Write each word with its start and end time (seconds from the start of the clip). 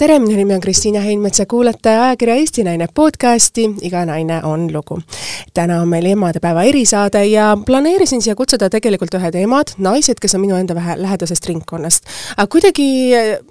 tere, 0.00 0.16
minu 0.18 0.32
nimi 0.32 0.54
on 0.54 0.60
Kristiina 0.64 1.00
Heinmets 1.04 1.38
ja 1.38 1.44
kuulate 1.46 1.90
ajakirja 1.90 2.34
Eesti 2.40 2.62
Naine 2.64 2.86
podcasti 2.94 3.66
Iga 3.82 4.06
naine 4.08 4.38
on 4.48 4.72
lugu. 4.72 5.00
täna 5.54 5.80
on 5.82 5.88
meil 5.88 6.06
emadepäeva 6.06 6.62
erisaade 6.62 7.24
ja 7.26 7.58
planeerisin 7.66 8.22
siia 8.22 8.34
kutsuda 8.34 8.70
tegelikult 8.70 9.14
ühed 9.18 9.36
emad, 9.42 9.74
naised, 9.78 10.16
kes 10.20 10.34
on 10.34 10.40
minu 10.40 10.56
enda 10.56 10.74
vähe 10.74 10.96
lähedasest 11.02 11.46
ringkonnast. 11.46 12.08
aga 12.36 12.46
kuidagi 12.46 12.88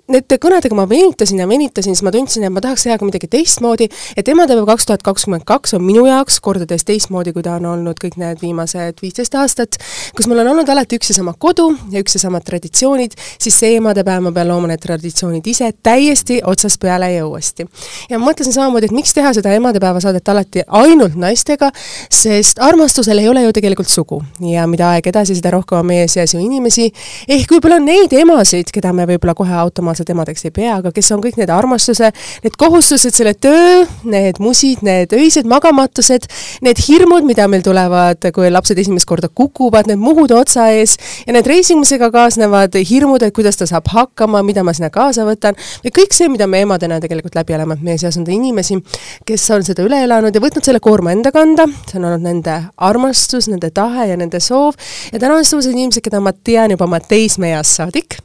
nende 0.10 0.39
kõnedega 0.41 0.76
ma 0.78 0.86
venitasin 0.89 1.39
ja 1.42 1.48
venitasin, 1.50 1.96
siis 1.96 2.04
ma 2.05 2.14
tundsin, 2.14 2.44
et 2.48 2.54
ma 2.54 2.62
tahaks 2.64 2.86
teha 2.88 2.98
ka 3.00 3.07
midagi 3.07 3.30
teistmoodi, 3.32 3.89
et 4.18 4.32
emadepäev 4.32 4.66
kaks 4.70 4.88
tuhat 4.89 5.04
kakskümmend 5.05 5.46
kaks 5.48 5.75
on 5.78 5.84
minu 5.86 6.05
jaoks 6.07 6.39
kordades 6.43 6.86
teistmoodi, 6.88 7.34
kui 7.36 7.46
ta 7.46 7.57
on 7.60 7.68
olnud 7.74 8.00
kõik 8.02 8.18
need 8.21 8.42
viimased 8.42 9.04
viisteist 9.04 9.38
aastat, 9.38 9.78
kus 10.18 10.28
mul 10.30 10.42
on 10.43 10.52
olnud 10.54 10.70
alati 10.70 10.98
üks 11.00 11.11
ja 11.11 11.20
sama 11.20 11.36
kodu 11.38 11.70
ja 11.93 12.02
üks 12.02 12.18
ja 12.18 12.24
samad 12.24 12.46
traditsioonid, 12.48 13.14
siis 13.42 13.60
see 13.61 13.75
emadepäev 13.78 14.25
ma 14.25 14.33
pean 14.36 14.50
looma 14.50 14.71
need 14.71 14.82
traditsioonid 14.83 15.47
ise 15.52 15.71
täiesti 15.83 16.39
otsast 16.46 16.82
peale 16.82 17.11
ja 17.14 17.28
uuesti. 17.28 17.68
ja 18.10 18.19
ma 18.19 18.32
mõtlesin 18.32 18.55
samamoodi, 18.55 18.89
et 18.89 18.96
miks 18.96 19.14
teha 19.14 19.33
seda 19.38 19.54
emadepäeva 19.55 20.02
saadet 20.02 20.30
alati 20.30 20.66
ainult 20.82 21.16
naistega, 21.19 21.71
sest 22.10 22.60
armastusel 22.64 23.21
ei 23.21 23.30
ole 23.30 23.44
ju 23.46 23.54
tegelikult 23.54 23.89
sugu. 23.89 24.21
Ja 24.41 24.66
mida 24.68 24.89
aeg 24.96 25.07
edasi, 25.11 25.38
seda 25.38 25.54
rohkem 25.54 25.80
on 25.80 25.89
meie 25.91 26.07
seas 26.11 26.33
ju 26.33 26.41
inimesi, 26.41 26.89
ehk 27.30 27.54
võib-olla 27.54 27.80
neid 27.83 28.14
emasid, 28.16 28.74
keda 28.74 28.94
me 28.96 29.05
võib-olla 29.10 29.36
kohe 29.38 29.54
automaatselt 29.64 29.99
emadeks 30.08 30.46
ei 30.48 30.54
pea, 30.56 30.78
aga 30.80 30.92
kes 30.96 31.12
on 31.12 31.21
kõik 31.24 31.36
need 31.39 31.52
armastuse, 31.52 32.12
need 32.45 32.56
kohustused, 32.59 33.16
selle 33.16 33.34
töö, 33.36 33.84
need 34.08 34.39
musid, 34.39 34.84
need 34.86 35.14
öised 35.17 35.50
magamatused, 35.50 36.30
need 36.66 36.80
hirmud, 36.86 37.28
mida 37.28 37.48
meil 37.52 37.64
tulevad, 37.66 38.30
kui 38.36 38.52
lapsed 38.52 38.80
esimest 38.80 39.08
korda 39.09 39.28
kukuvad, 39.28 39.89
need 39.89 40.00
muhud 40.00 40.31
otsa 40.36 40.70
ees 40.78 40.95
ja 41.25 41.36
need 41.36 41.50
reisimisega 41.50 42.12
kaasnevad 42.14 42.78
hirmud, 42.89 43.23
et 43.25 43.36
kuidas 43.36 43.59
ta 43.59 43.67
saab 43.70 43.89
hakkama, 43.92 44.42
mida 44.45 44.64
ma 44.64 44.73
sinna 44.75 44.92
kaasa 44.94 45.25
võtan, 45.28 45.58
ja 45.83 45.94
kõik 45.95 46.16
see, 46.16 46.30
mida 46.31 46.47
me 46.47 46.63
emadena 46.66 47.00
tegelikult 47.03 47.36
läbi 47.38 47.58
elame, 47.58 47.75
et 47.75 47.86
meie 47.86 48.00
seas 48.02 48.17
on 48.19 48.28
inimesi, 48.30 48.80
kes 49.28 49.50
on 49.56 49.66
seda 49.67 49.84
üle 49.86 50.03
elanud 50.06 50.36
ja 50.36 50.44
võtnud 50.44 50.66
selle 50.66 50.81
koorma 50.84 51.13
enda 51.16 51.34
kanda, 51.36 51.67
see 51.89 52.00
on 52.00 52.09
olnud 52.11 52.25
nende 52.25 52.58
armastus, 52.89 53.50
nende 53.52 53.72
tahe 53.75 54.09
ja 54.11 54.17
nende 54.19 54.41
soov, 54.44 54.80
ja 55.13 55.22
täna 55.22 55.39
on 55.39 55.45
sellised 55.47 55.75
inimesed, 55.75 56.06
keda 56.06 56.22
ma 56.23 56.34
tean 56.34 56.75
juba 56.75 56.88
oma 56.89 57.02
teismeeast 57.03 57.81
saadik 57.81 58.19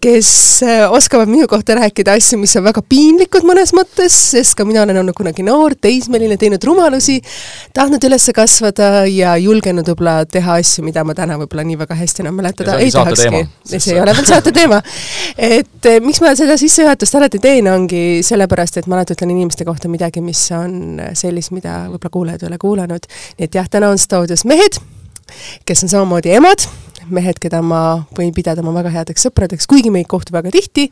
kes 0.00 0.62
äh, 0.62 0.92
oskavad 0.92 1.28
minu 1.28 1.46
kohta 1.48 1.74
rääkida 1.76 2.14
asju, 2.16 2.38
mis 2.40 2.54
on 2.56 2.64
väga 2.64 2.80
piinlikud 2.88 3.44
mõnes 3.44 3.74
mõttes, 3.76 4.14
sest 4.32 4.56
ka 4.56 4.64
mina 4.64 4.80
olen 4.86 5.02
olnud 5.02 5.16
kunagi 5.16 5.44
noor, 5.44 5.74
teismeline, 5.76 6.38
teinud 6.40 6.64
rumalusi, 6.64 7.18
tahtnud 7.76 8.04
üles 8.08 8.30
kasvada 8.36 9.04
ja 9.12 9.34
julgenud 9.40 9.90
võib-olla 9.92 10.24
teha 10.24 10.56
asju, 10.62 10.86
mida 10.86 11.04
ma 11.04 11.16
täna 11.18 11.36
võib-olla 11.42 11.66
nii 11.68 11.78
väga 11.82 11.98
hästi 12.00 12.24
enam 12.24 12.40
mäletada 12.40 12.78
ei 12.80 12.92
tahakski. 12.94 13.44
see 13.76 13.94
ei 13.94 14.00
ole 14.00 14.16
veel 14.16 14.28
saate 14.32 14.54
teema. 14.56 14.80
et 15.36 15.90
eh, 15.92 16.00
miks 16.00 16.24
ma 16.24 16.32
seda 16.38 16.56
sissejuhatust 16.60 17.20
alati 17.20 17.42
teen, 17.42 17.68
ongi 17.68 18.04
sellepärast, 18.24 18.80
et 18.80 18.88
ma 18.88 18.96
alati 18.96 19.18
ütlen 19.18 19.36
inimeste 19.36 19.68
kohta 19.68 19.92
midagi, 19.92 20.24
mis 20.24 20.46
on 20.56 21.00
sellist, 21.12 21.52
mida 21.52 21.82
võib-olla 21.90 22.16
kuulajad 22.16 22.46
ei 22.46 22.54
ole 22.54 22.62
kuulanud. 22.62 23.10
nii 23.36 23.50
et 23.50 23.60
jah, 23.60 23.68
täna 23.68 23.92
on 23.92 24.00
stuudios 24.00 24.48
mehed, 24.48 24.80
kes 25.68 25.84
on 25.84 25.92
samamoodi 25.92 26.40
emad 26.40 26.70
mehed, 27.14 27.40
keda 27.42 27.62
ma 27.64 27.82
võin 28.16 28.32
pidada 28.36 28.64
oma 28.64 28.74
väga 28.76 28.92
headeks 29.00 29.26
sõpradeks, 29.28 29.68
kuigi 29.70 29.92
me 29.92 30.04
ei 30.04 30.08
kohtu 30.08 30.34
väga 30.36 30.52
tihti, 30.54 30.88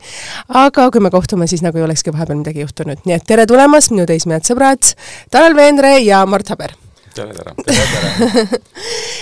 aga 0.47 0.89
kui 0.91 1.03
me 1.03 1.13
kohtume, 1.13 1.47
siis 1.47 1.63
nagu 1.65 1.79
ei 1.79 1.87
olekski 1.87 2.13
vahepeal 2.15 2.41
midagi 2.41 2.65
juhtunud. 2.65 3.05
nii 3.05 3.17
et 3.19 3.25
tere 3.27 3.47
tulemast, 3.49 3.93
minu 3.95 4.07
teismehed 4.09 4.47
sõbrad, 4.47 4.93
Tanel 5.31 5.57
Veendre 5.57 5.97
ja 6.03 6.25
Mart 6.29 6.49
Haber 6.53 6.75
tere, 7.15 7.33
tere, 7.33 8.59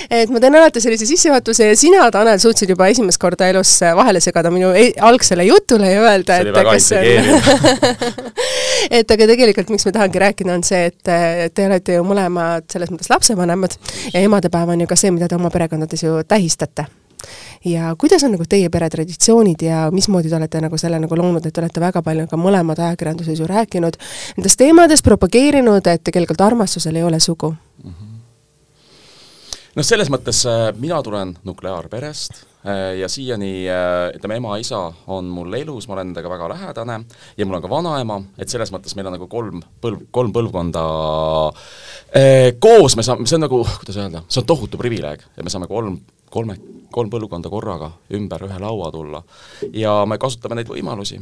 et 0.21 0.31
ma 0.33 0.41
teen 0.43 0.57
alati 0.59 0.81
sellise 0.83 1.07
sissejuhatuse 1.09 1.69
ja 1.69 1.77
sina, 1.79 2.05
Tanel, 2.13 2.39
suutsid 2.41 2.69
juba 2.73 2.89
esimest 2.91 3.21
korda 3.21 3.49
elus 3.51 3.73
vahele 3.97 4.21
segada 4.23 4.51
minu 4.53 4.73
e 4.75 4.89
algsele 5.09 5.47
jutule 5.47 5.91
ja 5.91 6.03
öelda, 6.05 6.41
et 6.43 6.61
kas 6.69 6.91
see 6.91 7.15
on 7.17 7.31
et 8.99 9.17
aga 9.17 9.31
tegelikult, 9.33 9.73
miks 9.73 9.87
ma 9.87 9.95
tahangi 9.99 10.23
rääkida, 10.27 10.53
on 10.59 10.63
see, 10.67 10.91
et 10.91 11.53
te 11.55 11.67
olete 11.67 11.97
ju 11.97 12.05
mõlemad 12.07 12.69
selles 12.71 12.93
mõttes 12.93 13.11
lapsevanemad 13.13 13.79
ja 14.13 14.23
emadepäev 14.23 14.75
on 14.75 14.85
ju 14.85 14.89
ka 14.89 14.99
see, 14.99 15.13
mida 15.15 15.29
te 15.29 15.39
oma 15.39 15.53
perekondades 15.53 16.03
ju 16.03 16.21
tähistate 16.27 16.87
ja 17.65 17.93
kuidas 17.99 18.23
on 18.23 18.35
nagu 18.35 18.45
teie 18.49 18.69
pere 18.69 18.89
traditsioonid 18.89 19.61
ja 19.61 19.87
mismoodi 19.91 20.29
te 20.29 20.35
olete 20.35 20.61
nagu 20.61 20.77
selle 20.77 20.99
nagu 20.99 21.15
loonud, 21.15 21.45
et 21.45 21.53
te 21.53 21.61
olete 21.61 21.83
väga 21.83 22.01
palju 22.01 22.27
ka 22.27 22.39
mõlemad 22.39 22.79
ajakirjanduses 22.79 23.39
ju 23.39 23.47
rääkinud 23.47 23.97
nendest 24.37 24.59
teemadest, 24.59 25.03
propageerinud, 25.03 25.87
et 25.87 26.03
tegelikult 26.03 26.41
armastusel 26.41 26.95
ei 26.95 27.03
ole 27.03 27.19
sugu 27.19 27.55
mm? 27.83 27.91
-hmm 27.91 28.07
noh, 29.77 29.85
selles 29.85 30.09
mõttes 30.13 30.41
äh, 30.49 30.71
mina 30.79 31.01
tulen 31.05 31.35
nukleaarperest 31.45 32.43
ja 32.99 33.07
siiani 33.09 33.51
äh, 33.69 34.15
ütleme, 34.17 34.37
ema-isa 34.41 34.79
on 35.13 35.29
mul 35.31 35.53
elus, 35.59 35.87
ma 35.87 35.95
olen 35.97 36.11
nendega 36.11 36.31
väga 36.31 36.49
lähedane 36.51 36.99
ja 37.37 37.45
mul 37.45 37.59
on 37.59 37.63
ka 37.63 37.71
vanaema, 37.71 38.19
et 38.37 38.51
selles 38.51 38.71
mõttes 38.73 38.95
meil 38.97 39.09
on 39.09 39.17
nagu 39.17 39.29
kolm 39.31 39.63
põlv, 39.83 40.07
kolm 40.11 40.33
põlvkonda 40.35 40.83
koos, 42.63 42.95
me 42.97 43.03
saame, 43.05 43.27
see 43.27 43.37
on 43.37 43.45
nagu, 43.45 43.63
kuidas 43.79 43.99
öelda, 43.99 44.23
see 44.27 44.41
on 44.43 44.47
tohutu 44.49 44.79
privileeg, 44.79 45.25
et 45.35 45.43
me 45.45 45.53
saame 45.53 45.67
kolm, 45.71 45.99
kolme, 46.33 46.57
kolm 46.93 47.11
põlvkonda 47.13 47.51
korraga 47.51 47.91
ümber 48.17 48.47
ühe 48.47 48.61
laua 48.63 48.91
tulla. 48.91 49.23
ja 49.73 49.99
me 50.07 50.19
kasutame 50.21 50.59
neid 50.59 50.71
võimalusi, 50.71 51.19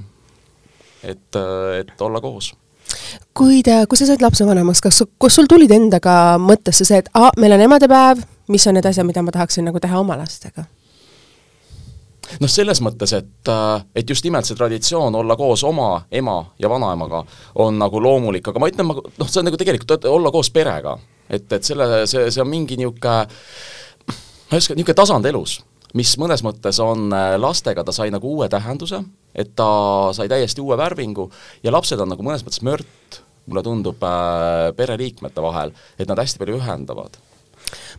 et, 1.03 1.41
et 1.81 2.01
olla 2.01 2.22
koos 2.22 2.53
kui 3.38 3.62
te, 3.63 3.75
kui 3.89 4.00
sa 4.00 4.07
said 4.07 4.23
lapsevanemaks, 4.23 4.81
kas, 4.83 5.03
kas 5.22 5.38
sul 5.38 5.50
tulid 5.50 5.72
endaga 5.75 6.38
mõttesse 6.41 6.88
see, 6.88 7.01
et 7.03 7.09
aa, 7.17 7.31
meil 7.41 7.56
on 7.57 7.66
emadepäev, 7.67 8.23
mis 8.51 8.66
on 8.69 8.77
need 8.77 8.88
asjad, 8.88 9.07
mida 9.07 9.23
ma 9.25 9.33
tahaksin 9.35 9.67
nagu 9.67 9.81
teha 9.81 10.00
oma 10.00 10.17
lastega? 10.19 10.66
Noh, 12.41 12.52
selles 12.52 12.81
mõttes, 12.84 13.13
et, 13.18 13.52
äh, 13.52 13.86
et 13.96 14.09
just 14.09 14.25
nimelt 14.25 14.47
see 14.47 14.58
traditsioon 14.58 15.16
olla 15.16 15.38
koos 15.40 15.63
oma 15.68 16.06
ema 16.12 16.38
ja 16.59 16.69
vanaemaga 16.72 17.24
on 17.62 17.80
nagu 17.80 18.02
loomulik, 18.02 18.47
aga 18.50 18.62
ma 18.62 18.69
ütlen, 18.72 18.90
ma 18.90 18.97
noh, 18.97 19.30
see 19.30 19.41
on 19.41 19.50
nagu 19.50 19.59
tegelikult 19.62 20.09
olla 20.09 20.31
koos 20.34 20.52
perega. 20.53 20.97
et, 21.30 21.46
et 21.52 21.63
selle, 21.63 22.06
see, 22.09 22.30
see 22.31 22.41
on 22.41 22.50
mingi 22.50 22.78
niisugune, 22.78 23.16
ma 24.06 24.53
ei 24.53 24.62
oska, 24.62 24.75
niisugune 24.78 24.97
tasand 25.02 25.25
elus, 25.25 25.59
mis 25.97 26.16
mõnes 26.22 26.44
mõttes 26.46 26.80
on 26.84 27.08
äh, 27.16 27.36
lastega, 27.41 27.84
ta 27.86 27.96
sai 27.96 28.12
nagu 28.13 28.36
uue 28.38 28.50
tähenduse, 28.52 29.02
et 29.34 29.56
ta 29.57 29.69
sai 30.13 30.30
täiesti 30.31 30.62
uue 30.62 30.78
värvingu 30.78 31.30
ja 31.63 31.74
lapsed 31.74 32.02
on 32.02 32.13
nagu 32.13 32.25
mõnes 32.25 32.46
mõttes 32.46 32.62
mört, 32.66 33.22
mulle 33.46 33.62
tundub 33.66 34.02
äh,, 34.02 34.72
pereliikmete 34.78 35.42
vahel, 35.42 35.74
et 36.00 36.09
nad 36.09 36.22
hästi 36.22 36.42
palju 36.42 36.59
ühendavad 36.62 37.22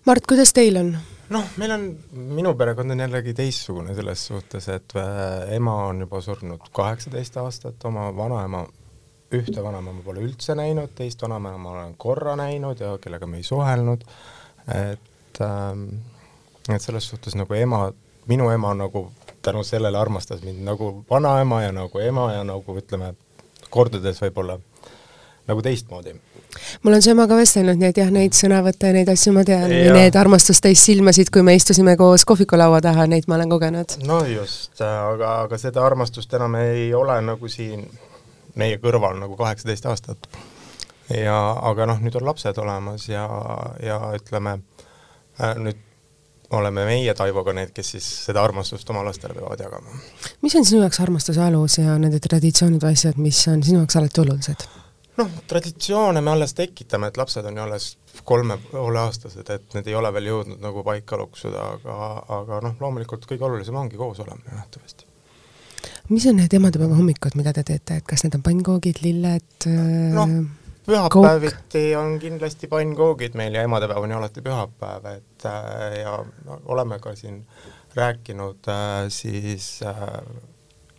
Mart, 0.07 0.27
kuidas 0.29 0.53
teil 0.55 0.79
on? 0.79 0.97
Noh, 1.35 1.47
meil 1.61 1.75
on, 1.75 1.87
minu 2.37 2.55
perekond 2.59 2.95
on 2.95 3.05
jällegi 3.05 3.35
teistsugune 3.37 3.95
selles 3.97 4.27
suhtes, 4.31 4.69
et 4.73 4.97
äh, 5.01 5.55
ema 5.57 5.77
on 5.91 6.03
juba 6.07 6.21
surnud 6.25 6.67
kaheksateist 6.77 7.39
aastat, 7.43 7.79
oma 7.89 8.09
vanaema, 8.17 8.65
ühte 9.37 9.63
vanaema 9.63 9.95
ma 9.97 10.05
pole 10.07 10.23
üldse 10.27 10.55
näinud, 10.59 10.95
teist 10.99 11.23
vanaema 11.23 11.57
ma 11.59 11.73
olen 11.75 11.97
korra 11.99 12.37
näinud 12.39 12.81
ja 12.83 12.95
kellega 13.03 13.27
me 13.31 13.41
ei 13.43 13.47
suhelnud, 13.47 14.05
et 14.75 15.43
ähm, 15.43 15.89
et 16.75 16.83
selles 16.83 17.07
suhtes 17.09 17.37
nagu 17.39 17.55
ema, 17.55 17.87
minu 18.27 18.51
ema 18.51 18.73
nagu 18.75 19.07
tänu 19.43 19.63
sellele 19.65 19.99
armastas 19.99 20.43
mind 20.43 20.65
nagu 20.67 21.05
vanaema 21.11 21.63
ja 21.63 21.73
nagu 21.73 21.99
ema 22.03 22.33
ja 22.33 22.45
nagu 22.45 22.79
ütleme, 22.79 23.13
kordades 23.71 24.19
võib-olla 24.23 24.59
nagu 25.47 25.63
teistmoodi 25.63 26.17
mul 26.83 26.97
on 26.97 27.05
su 27.05 27.13
emaga 27.13 27.39
vestelnud, 27.39 27.79
nii 27.81 27.91
et 27.93 28.01
jah, 28.03 28.11
neid 28.15 28.37
sõnavõtte 28.37 28.91
ja 28.91 28.97
neid 28.97 29.13
asju 29.13 29.35
ma 29.37 29.45
tean 29.49 29.71
need 29.71 30.19
armastusteist 30.19 30.91
silmasid, 30.91 31.31
kui 31.35 31.45
me 31.47 31.57
istusime 31.59 31.97
koos 32.01 32.27
kohvikulaua 32.29 32.81
taha, 32.85 33.07
neid 33.11 33.29
ma 33.31 33.39
olen 33.39 33.53
kogenud. 33.53 33.97
no 34.09 34.21
just, 34.31 34.75
aga, 34.81 35.41
aga 35.47 35.61
seda 35.61 35.85
armastust 35.87 36.35
enam 36.39 36.59
ei 36.61 36.93
ole 36.95 37.21
nagu 37.25 37.49
siin 37.53 37.87
meie 38.57 38.79
kõrval 38.83 39.19
nagu 39.21 39.37
kaheksateist 39.39 39.89
aastat. 39.91 40.29
ja 41.13 41.37
aga 41.71 41.87
noh, 41.93 42.01
nüüd 42.03 42.17
on 42.19 42.27
lapsed 42.27 42.59
olemas 42.59 43.09
ja, 43.09 43.27
ja 43.83 44.01
ütleme 44.17 44.59
äh, 45.41 45.55
nüüd 45.61 45.85
oleme 46.51 46.85
meie 46.87 47.15
Taivoga 47.15 47.53
need, 47.57 47.73
kes 47.75 47.93
siis 47.97 48.07
seda 48.29 48.43
armastust 48.45 48.91
oma 48.91 49.05
lastele 49.07 49.35
peavad 49.35 49.61
jagama. 49.61 50.01
mis 50.43 50.55
on 50.59 50.65
sinu 50.65 50.83
jaoks 50.83 51.01
armastuse 51.03 51.43
alus 51.43 51.79
ja 51.79 51.97
nende 51.99 52.21
traditsioonid 52.23 52.83
või 52.83 52.99
asjad, 52.99 53.19
mis 53.21 53.41
on 53.51 53.63
sinu 53.67 53.83
jaoks 53.83 53.99
alati 54.01 54.23
olulised? 54.23 54.67
Noh, 55.17 55.31
traditsioone 55.49 56.21
me 56.21 56.31
alles 56.31 56.55
tekitame, 56.55 57.11
et 57.11 57.17
lapsed 57.17 57.45
on 57.49 57.57
ju 57.57 57.63
alles 57.63 57.89
kolme 58.25 58.59
poole 58.71 59.01
aastased, 59.01 59.51
et 59.51 59.77
need 59.77 59.91
ei 59.91 59.97
ole 59.99 60.13
veel 60.17 60.31
jõudnud 60.31 60.63
nagu 60.63 60.85
paika 60.87 61.19
loksuda, 61.21 61.67
aga, 61.77 61.97
aga 62.41 62.61
noh, 62.69 62.77
loomulikult 62.81 63.27
kõige 63.29 63.49
olulisem 63.49 63.77
ongi 63.77 63.99
koos 64.01 64.21
olemine 64.25 64.57
nähtavasti. 64.57 65.09
mis 66.09 66.27
on 66.27 66.39
need 66.41 66.53
emadepäeva 66.55 66.97
hommikud, 66.99 67.35
mida 67.39 67.53
te 67.53 67.65
teete, 67.67 68.01
et 68.01 68.07
kas 68.07 68.25
need 68.25 68.39
on 68.39 68.45
pannkoogid, 68.47 69.03
lilled 69.03 69.69
noh, 70.15 70.37
pühapäeviti 70.87 71.87
on 71.99 72.19
kindlasti 72.23 72.69
pannkoogid 72.71 73.35
meil 73.35 73.55
ja 73.55 73.65
emadepäev 73.67 74.05
on 74.05 74.11
ju 74.11 74.19
alati 74.19 74.43
pühapäev, 74.43 75.09
et 75.17 75.49
äh, 75.51 76.01
ja 76.03 76.19
oleme 76.65 76.99
ka 76.99 77.15
siin 77.17 77.41
rääkinud 77.95 78.69
äh, 78.69 79.09
siis 79.09 79.81
äh, 79.83 80.05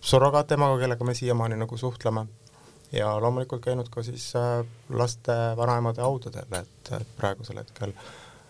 surrogaatemaga, 0.01 0.79
kellega 0.81 1.05
me 1.05 1.13
siiamaani 1.13 1.57
nagu 1.57 1.77
suhtleme 1.77 2.25
ja 2.91 3.21
loomulikult 3.21 3.61
käinud 3.61 3.89
ka 3.91 4.03
siis 4.03 4.35
äh, 4.35 4.65
laste 4.89 5.33
vanaemade 5.57 6.01
haudadel, 6.01 6.47
et, 6.61 6.91
et 6.99 7.07
praegusel 7.17 7.57
hetkel 7.57 7.93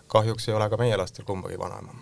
kahjuks 0.08 0.50
ei 0.50 0.56
ole 0.56 0.70
ka 0.70 0.78
meie 0.78 0.98
lastel 0.98 1.26
kumbagi 1.26 1.60
vanaema. 1.60 1.96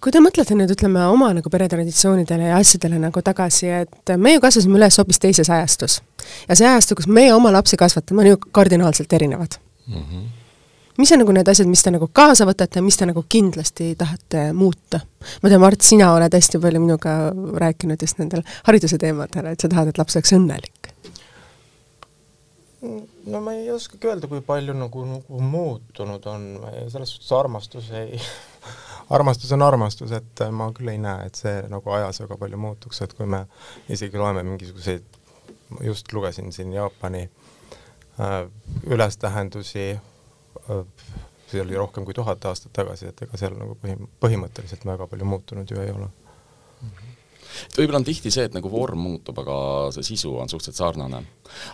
kui 0.00 0.12
te 0.14 0.20
mõtlete 0.22 0.54
nüüd, 0.54 0.70
ütleme, 0.70 1.02
oma 1.10 1.32
nagu 1.34 1.50
peretraditsioonidele 1.50 2.52
ja 2.52 2.58
asjadele 2.62 3.00
nagu 3.02 3.22
tagasi, 3.24 3.70
et 3.82 4.12
me 4.16 4.36
ju 4.36 4.42
kasvasime 4.44 4.78
üles 4.78 4.98
hoopis 5.00 5.18
teises 5.18 5.50
ajastus. 5.50 6.00
ja 6.48 6.56
see 6.56 6.68
ajastu, 6.68 6.98
kus 6.98 7.08
meie 7.08 7.34
oma 7.34 7.52
lapsi 7.52 7.76
kasvatame, 7.76 8.22
on 8.22 8.34
ju 8.34 8.42
kardinaalselt 8.52 9.12
erinevad 9.12 9.58
mm. 9.86 10.02
-hmm. 10.02 10.24
mis 10.98 11.12
on 11.12 11.18
nagu 11.24 11.32
need 11.32 11.48
asjad, 11.48 11.66
mis 11.66 11.82
te 11.82 11.90
nagu 11.90 12.10
kaasa 12.12 12.44
võtate, 12.44 12.80
mis 12.80 12.96
te 12.96 13.06
nagu 13.06 13.24
kindlasti 13.28 13.94
tahate 13.98 14.52
muuta? 14.52 15.00
ma 15.42 15.48
tean, 15.48 15.60
Mart, 15.60 15.80
sina 15.80 16.12
oled 16.12 16.34
hästi 16.34 16.58
palju 16.58 16.80
minuga 16.80 17.32
rääkinud 17.54 18.02
just 18.02 18.18
nendel 18.18 18.42
hariduse 18.64 18.98
teemadel, 18.98 19.46
et 19.46 19.60
sa 19.60 19.68
tahad, 19.68 19.88
et 19.88 19.98
laps 19.98 20.16
oleks 20.16 20.32
õnnelik 20.32 20.77
no 22.82 23.40
ma 23.42 23.54
ei 23.58 23.70
oskagi 23.74 24.06
öelda, 24.06 24.28
kui 24.30 24.42
palju 24.44 24.74
nagu, 24.76 25.04
nagu 25.08 25.40
muutunud 25.42 26.26
on, 26.30 26.46
selles 26.92 27.14
suhtes 27.14 27.32
armastus 27.34 27.90
ei 27.98 28.20
armastus 29.16 29.52
on 29.56 29.64
armastus, 29.66 30.12
et 30.14 30.44
ma 30.54 30.70
küll 30.76 30.92
ei 30.92 31.00
näe, 31.02 31.26
et 31.26 31.38
see 31.38 31.54
nagu 31.72 31.94
ajas 31.96 32.22
väga 32.22 32.38
palju 32.38 32.60
muutuks, 32.60 33.02
et 33.02 33.14
kui 33.18 33.26
me 33.26 33.44
isegi 33.90 34.20
loeme 34.20 34.44
mingisuguseid, 34.46 35.18
just 35.84 36.12
lugesin 36.12 36.52
siin 36.54 36.72
Jaapani 36.76 37.24
äh, 37.26 38.38
ülestähendusi 38.86 39.90
äh,, 39.96 41.12
see 41.48 41.64
oli 41.64 41.76
rohkem 41.76 42.04
kui 42.04 42.14
tuhat 42.14 42.44
aastat 42.44 42.74
tagasi, 42.76 43.10
et 43.10 43.26
ega 43.26 43.40
seal 43.40 43.58
nagu 43.58 43.76
põhim-, 43.82 44.08
põhimõtteliselt 44.22 44.86
väga 44.86 45.08
palju 45.10 45.28
muutunud 45.28 45.70
ju 45.70 45.80
ei 45.82 45.94
ole 45.94 46.08
mm. 46.08 46.90
-hmm 46.90 47.14
võib-olla 47.76 48.02
on 48.02 48.06
tihti 48.08 48.32
see, 48.34 48.48
et 48.48 48.54
nagu 48.56 48.70
vorm 48.72 49.00
muutub, 49.04 49.38
aga 49.44 49.56
see 49.94 50.06
sisu 50.12 50.34
on 50.42 50.50
suhteliselt 50.50 50.82
sarnane. 50.82 51.24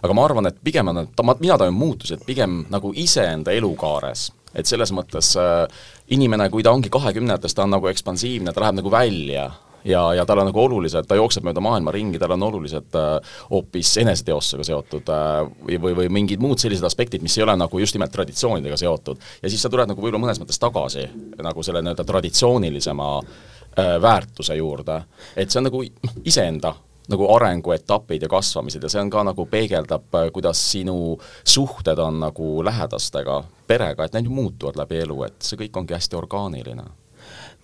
aga 0.02 0.14
ma 0.14 0.24
arvan, 0.24 0.46
et 0.50 0.62
pigem 0.64 0.88
on, 0.92 1.04
mina 1.40 1.58
tajun 1.58 1.76
muutusi, 1.76 2.14
et 2.14 2.26
pigem 2.26 2.64
nagu 2.70 2.92
iseenda 2.94 3.52
elukaares, 3.52 4.30
et 4.54 4.70
selles 4.70 4.92
mõttes 4.94 5.34
äh, 5.40 5.66
inimene, 6.14 6.48
kui 6.50 6.62
ta 6.62 6.72
ongi 6.72 6.92
kahekümnendates, 6.92 7.54
ta 7.54 7.66
on 7.66 7.74
nagu 7.74 7.90
ekspansiivne, 7.90 8.52
ta 8.52 8.64
läheb 8.64 8.80
nagu 8.80 8.92
välja 8.92 9.50
ja, 9.84 10.02
ja 10.14 10.26
tal 10.26 10.40
on 10.42 10.48
nagu 10.48 10.60
olulised, 10.62 11.06
ta 11.08 11.18
jookseb 11.18 11.44
mööda 11.46 11.62
maailma 11.64 11.92
ringi, 11.94 12.18
tal 12.20 12.34
on 12.36 12.46
olulised 12.48 12.98
äh, 12.98 13.34
hoopis 13.50 13.96
eneseteostusega 14.02 14.66
seotud 14.70 15.10
äh, 15.12 15.40
või, 15.74 15.96
või, 15.98 16.08
mingid 16.20 16.42
muud 16.42 16.62
sellised 16.62 16.86
aspektid, 16.86 17.24
mis 17.24 17.36
ei 17.38 17.46
ole 17.46 17.56
nagu 17.60 17.82
just 17.82 17.96
nimelt 17.98 18.14
traditsioonidega 18.14 18.78
seotud. 18.80 19.20
ja 19.42 19.50
siis 19.50 19.62
sa 19.62 19.72
tuled 19.72 19.90
nagu 19.90 20.00
võib-olla 20.00 20.26
mõnes 20.26 20.40
mõttes 20.42 20.60
tagasi 20.62 21.08
nagu 21.42 21.66
selle 21.66 21.84
nii-öelda 21.84 22.06
traditsioonilisema 22.08 23.10
Äh, 23.20 23.53
väärtuse 23.76 24.54
juurde, 24.54 25.00
et 25.36 25.50
see 25.50 25.58
on 25.58 25.70
nagu 25.70 25.80
iseenda 26.24 26.74
nagu 27.08 27.28
arenguetapid 27.34 28.22
ja 28.22 28.28
kasvamised 28.28 28.82
ja 28.82 28.88
see 28.88 29.00
on 29.00 29.10
ka 29.12 29.22
nagu 29.28 29.46
peegeldab, 29.46 30.06
äh, 30.14 30.30
kuidas 30.32 30.60
sinu 30.70 31.18
suhted 31.44 31.98
on 31.98 32.20
nagu 32.20 32.64
lähedastega, 32.64 33.42
perega, 33.66 34.04
et 34.04 34.16
need 34.16 34.30
ju 34.30 34.34
muutuvad 34.34 34.78
läbi 34.80 35.02
elu, 35.04 35.22
et 35.28 35.36
see 35.44 35.60
kõik 35.60 35.80
ongi 35.80 35.96
hästi 35.96 36.16
orgaaniline. 36.16 36.84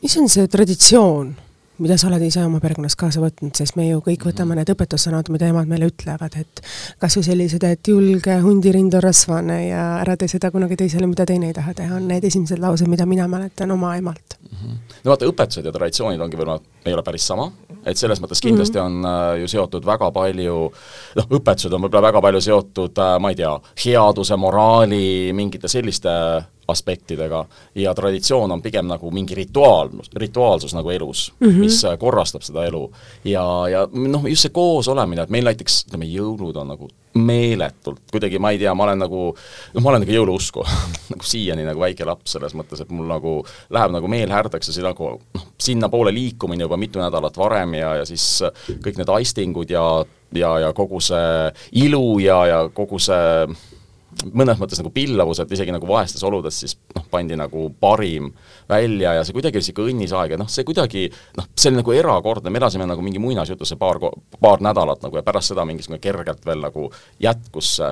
mis 0.02 0.16
on 0.16 0.28
see 0.28 0.48
traditsioon? 0.48 1.34
Mida 1.80 1.96
sa 1.98 2.08
oled 2.10 2.22
ise 2.24 2.42
oma 2.44 2.60
perekonnas 2.62 2.96
kaasa 2.98 3.22
võtnud, 3.22 3.54
sest 3.56 3.76
me 3.78 3.86
ju 3.88 4.02
kõik 4.04 4.26
võtame 4.28 4.56
need 4.58 4.70
õpetussõnad, 4.74 5.30
mida 5.32 5.48
emad 5.50 5.70
meile 5.70 5.88
ütlevad, 5.90 6.36
et 6.40 6.62
kas 7.00 7.16
või 7.16 7.26
sellised, 7.26 7.64
et 7.64 7.90
julge 7.92 8.36
hundirind 8.44 8.96
on 8.98 9.04
rasvane 9.04 9.58
ja 9.68 9.84
ära 10.02 10.16
tee 10.20 10.28
seda 10.30 10.52
kunagi 10.52 10.78
teisele, 10.80 11.08
mida 11.10 11.26
teine 11.28 11.50
ei 11.50 11.56
taha 11.56 11.74
teha, 11.76 11.96
on 11.96 12.08
need 12.10 12.26
esimesed 12.28 12.60
laused, 12.60 12.90
mida 12.90 13.06
mina 13.08 13.28
mäletan 13.30 13.72
oma 13.72 13.94
emalt 13.96 14.36
mm. 14.36 14.56
-hmm. 14.58 14.78
no 15.04 15.14
vaata, 15.14 15.30
õpetused 15.32 15.64
ja 15.64 15.72
traditsioonid 15.72 16.20
ongi 16.20 16.36
võib-olla, 16.36 16.60
ei 16.84 16.94
ole 16.94 17.02
päris 17.06 17.26
sama, 17.26 17.50
et 17.84 17.96
selles 17.96 18.20
mõttes 18.20 18.44
kindlasti 18.44 18.78
mm 18.78 18.84
-hmm. 18.84 19.08
on 19.08 19.34
äh, 19.34 19.40
ju 19.40 19.48
seotud 19.48 19.86
väga 19.86 20.10
palju, 20.10 20.60
noh, 21.16 21.26
õpetused 21.40 21.72
on 21.72 21.82
võib-olla 21.82 22.08
väga 22.08 22.20
palju 22.20 22.40
seotud 22.40 22.98
äh,, 22.98 23.18
ma 23.20 23.32
ei 23.32 23.40
tea, 23.40 23.56
headuse, 23.84 24.36
moraali, 24.36 25.32
mingite 25.32 25.68
selliste 25.68 26.10
aspektidega 26.70 27.44
ja 27.74 27.94
traditsioon 27.94 28.52
on 28.52 28.62
pigem 28.62 28.88
nagu 28.90 29.10
mingi 29.14 29.34
rituaal, 29.34 29.90
rituaalsus 30.16 30.74
nagu 30.74 30.90
elus 30.90 31.32
mm, 31.38 31.48
-hmm. 31.48 31.66
mis 31.66 31.84
äh, 31.84 31.98
korrastab 31.98 32.42
seda 32.42 32.64
elu. 32.64 32.90
ja, 33.24 33.44
ja 33.68 33.86
noh, 33.92 34.26
just 34.26 34.42
see 34.42 34.54
koos 34.54 34.88
olemine, 34.88 35.22
et 35.22 35.30
meil 35.30 35.44
näiteks 35.44 35.84
ütleme, 35.88 36.08
jõulud 36.10 36.56
on 36.56 36.74
nagu 36.74 36.90
meeletult, 37.14 38.04
kuidagi 38.12 38.38
ma 38.38 38.52
ei 38.54 38.58
tea, 38.58 38.74
ma 38.74 38.84
olen 38.84 39.00
nagu, 39.02 39.22
noh, 39.74 39.82
ma 39.82 39.90
olen 39.90 40.04
nagu 40.04 40.14
jõuluusku 40.14 40.62
nagu 41.12 41.26
siiani 41.26 41.64
nagu 41.66 41.82
väike 41.82 42.06
laps 42.06 42.36
selles 42.36 42.54
mõttes, 42.54 42.82
et 42.82 42.90
mul 42.94 43.08
nagu 43.10 43.40
läheb 43.70 43.96
nagu 43.96 44.08
meel 44.08 44.30
härdaks 44.30 44.70
ja 44.70 44.76
see 44.76 44.86
nagu 44.86 45.16
noh, 45.18 45.48
sinnapoole 45.58 46.14
liikumine 46.14 46.68
juba 46.68 46.78
mitu 46.80 47.02
nädalat 47.02 47.36
varem 47.36 47.74
ja, 47.74 47.96
ja 48.00 48.06
siis 48.06 48.44
kõik 48.84 49.00
need 49.00 49.10
aistingud 49.10 49.74
ja, 49.74 49.84
ja, 50.34 50.54
ja 50.66 50.72
kogu 50.76 51.02
see 51.02 51.50
ilu 51.82 52.18
ja, 52.22 52.44
ja 52.46 52.62
kogu 52.74 53.02
see 53.02 53.46
mõnes 54.28 54.58
mõttes 54.60 54.80
nagu 54.80 54.92
pillavus, 54.94 55.40
et 55.42 55.52
isegi 55.54 55.72
nagu 55.74 55.88
vaestes 55.88 56.22
oludes 56.26 56.60
siis 56.62 56.76
noh, 56.96 57.04
pandi 57.10 57.36
nagu 57.38 57.68
parim 57.80 58.30
välja 58.70 59.14
ja 59.16 59.24
see 59.26 59.34
kuidagi 59.36 59.58
oli 59.58 59.64
niisugune 59.64 59.92
õnnis 59.94 60.14
aeg 60.16 60.34
ja 60.34 60.38
noh, 60.40 60.50
see 60.50 60.66
kuidagi 60.66 61.06
noh, 61.38 61.48
see 61.54 61.70
oli 61.70 61.80
nagu 61.80 61.94
erakordne, 61.94 62.52
me 62.52 62.60
elasime 62.60 62.86
nagu 62.88 63.04
mingi 63.04 63.22
muinasjutus 63.22 63.72
see 63.72 63.80
paar, 63.80 64.00
paar 64.40 64.62
nädalat 64.64 65.02
nagu 65.04 65.18
ja 65.18 65.24
pärast 65.26 65.52
seda 65.52 65.64
mingisugune 65.68 66.00
kergelt 66.02 66.44
veel 66.46 66.62
nagu 66.64 66.88
jätkus 67.22 67.72
see, 67.78 67.90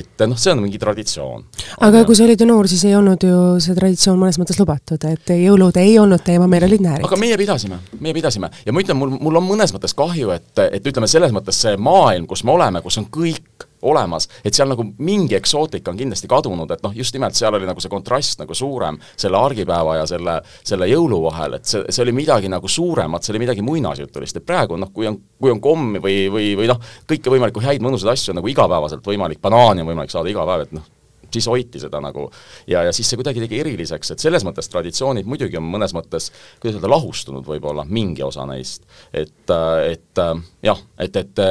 et 0.00 0.26
noh, 0.26 0.38
see 0.40 0.54
on 0.54 0.62
mingi 0.64 0.80
traditsioon. 0.82 1.46
aga 1.86 2.04
kui 2.08 2.18
sa 2.18 2.26
olid 2.26 2.42
ju 2.42 2.48
noor, 2.50 2.70
siis 2.70 2.84
ei 2.88 2.96
olnud 2.98 3.28
ju 3.28 3.38
see 3.62 3.76
traditsioon 3.78 4.20
mõnes 4.20 4.40
mõttes 4.40 4.60
lubatud, 4.60 5.08
et 5.08 5.34
jõulud 5.38 5.78
ei 5.80 5.96
olnud 6.00 6.24
teema, 6.24 6.50
meil 6.50 6.68
olid 6.68 6.84
näärid. 6.84 7.06
aga 7.08 7.20
meie 7.20 7.38
pidasime, 7.40 7.80
meie 8.00 8.16
pidasime 8.16 8.52
ja 8.66 8.74
ma 8.74 8.84
ütlen, 8.84 8.98
mul, 9.00 9.16
mul 9.20 9.40
on 9.40 9.48
mõnes 9.48 9.74
mõttes 9.74 9.96
kahju, 9.98 10.32
et, 10.34 10.52
et 10.68 10.92
ütleme, 10.92 11.10
selles 11.10 11.34
mõttes 11.34 11.62
see 11.64 11.76
maailm, 11.80 12.28
kus 12.28 12.44
me 12.44 12.56
oleme, 12.56 12.82
kus 12.84 13.00
on 13.00 13.08
kõik 13.12 13.67
olemas, 13.82 14.28
et 14.44 14.56
seal 14.56 14.68
nagu 14.70 14.84
mingi 15.04 15.36
eksootika 15.38 15.92
on 15.92 16.00
kindlasti 16.00 16.30
kadunud, 16.30 16.70
et 16.74 16.82
noh, 16.84 16.94
just 16.96 17.14
nimelt 17.14 17.38
seal 17.38 17.54
oli 17.54 17.68
nagu 17.68 17.82
see 17.82 17.92
kontrast 17.92 18.42
nagu 18.42 18.56
suurem 18.56 18.98
selle 19.14 19.38
argipäeva 19.38 19.98
ja 20.00 20.06
selle, 20.10 20.38
selle 20.66 20.88
jõulu 20.90 21.22
vahel, 21.28 21.58
et 21.58 21.68
see, 21.68 21.84
see 21.88 22.04
oli 22.06 22.16
midagi 22.16 22.50
nagu 22.52 22.68
suuremat, 22.68 23.24
see 23.24 23.34
oli 23.34 23.44
midagi 23.46 23.64
muinasjutulist, 23.66 24.40
et 24.40 24.46
praegu 24.48 24.78
noh, 24.80 24.92
kui 24.94 25.08
on, 25.10 25.18
kui 25.38 25.54
on 25.54 25.62
kommi 25.62 26.02
või, 26.02 26.20
või, 26.32 26.52
või 26.58 26.70
noh, 26.70 26.82
kõike 27.08 27.34
võimalikku 27.34 27.64
häid 27.64 27.84
mõnusaid 27.84 28.14
asju 28.14 28.34
on 28.34 28.40
nagu 28.42 28.50
igapäevaselt 28.50 29.06
võimalik, 29.06 29.42
banaani 29.42 29.84
on 29.84 29.92
võimalik 29.92 30.14
saada 30.14 30.32
iga 30.32 30.46
päev, 30.48 30.66
et 30.66 30.78
noh, 30.78 30.86
siis 31.32 31.46
hoiti 31.46 31.80
seda 31.80 32.00
nagu 32.00 32.28
ja, 32.66 32.82
ja 32.86 32.92
siis 32.94 33.08
see 33.10 33.18
kuidagi 33.20 33.42
tegi 33.44 33.60
eriliseks, 33.62 34.14
et 34.14 34.22
selles 34.22 34.44
mõttes 34.46 34.70
traditsioonid 34.72 35.28
muidugi 35.28 35.58
on 35.60 35.66
mõnes 35.68 35.94
mõttes, 35.96 36.30
kuidas 36.60 36.78
öelda, 36.78 36.90
lahustunud 36.94 37.46
võib-olla, 37.46 37.84
mingi 37.88 38.24
osa 38.24 38.46
neist. 38.48 38.88
et, 39.12 39.52
et 39.90 40.24
jah, 40.64 40.80
et, 40.98 41.20
et 41.22 41.44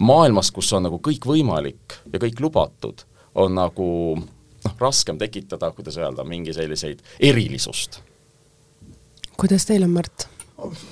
maailmas, 0.00 0.50
kus 0.54 0.72
on 0.76 0.86
nagu 0.88 1.00
kõik 1.04 1.26
võimalik 1.28 1.98
ja 2.12 2.20
kõik 2.22 2.40
lubatud, 2.42 3.04
on 3.38 3.54
nagu 3.58 3.88
noh, 4.16 4.74
raskem 4.80 5.18
tekitada, 5.20 5.70
kuidas 5.76 5.98
öelda, 6.00 6.24
mingi 6.24 6.54
selliseid 6.56 7.02
erilisust. 7.20 8.00
kuidas 9.36 9.66
teil 9.68 9.84
on, 9.86 9.96
Mart? 9.96 10.28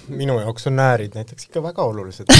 minu 0.08 0.38
jaoks 0.40 0.66
on 0.70 0.78
näärid 0.78 1.12
näiteks 1.14 1.44
ikka 1.44 1.60
väga 1.62 1.84
olulised 1.84 2.30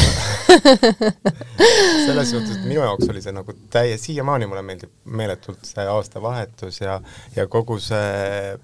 selles 2.06 2.30
suhtes, 2.30 2.54
et 2.56 2.64
minu 2.64 2.80
jaoks 2.80 3.10
oli 3.12 3.20
see 3.20 3.34
nagu 3.36 3.52
täie, 3.70 3.98
siiamaani 4.00 4.48
mulle 4.48 4.62
meeldib 4.64 4.94
meeletult 5.04 5.68
see 5.68 5.84
aastavahetus 5.92 6.80
ja, 6.80 6.96
ja 7.36 7.44
kogu 7.52 7.76
see, 7.84 8.56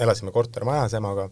elasime 0.00 0.32
kortermajas 0.32 0.96
emaga 0.96 1.28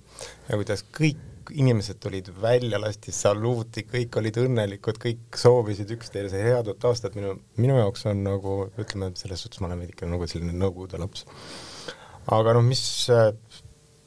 ja 0.48 0.60
kuidas 0.60 0.84
kõik 1.00 1.24
inimesed 1.54 2.00
tulid 2.02 2.30
välja, 2.42 2.80
lasti 2.80 3.12
saluuti, 3.14 3.84
kõik 3.88 4.18
olid 4.20 4.40
õnnelikud, 4.42 4.98
kõik 5.02 5.38
soovisid 5.38 5.90
üksteise 5.96 6.42
head 6.42 6.68
uut 6.70 6.88
aastat, 6.90 7.16
minu, 7.18 7.36
minu 7.60 7.78
jaoks 7.78 8.06
on 8.10 8.24
nagu 8.26 8.58
ütleme, 8.78 9.12
selles 9.18 9.44
suhtes 9.44 9.62
ma 9.62 9.70
olen 9.70 9.84
veidike 9.84 10.08
nagu 10.08 10.28
selline 10.30 10.54
nõukogude 10.56 11.00
laps. 11.00 11.24
aga 12.34 12.54
noh, 12.56 12.66
mis 12.66 12.82
äh, 13.14 13.30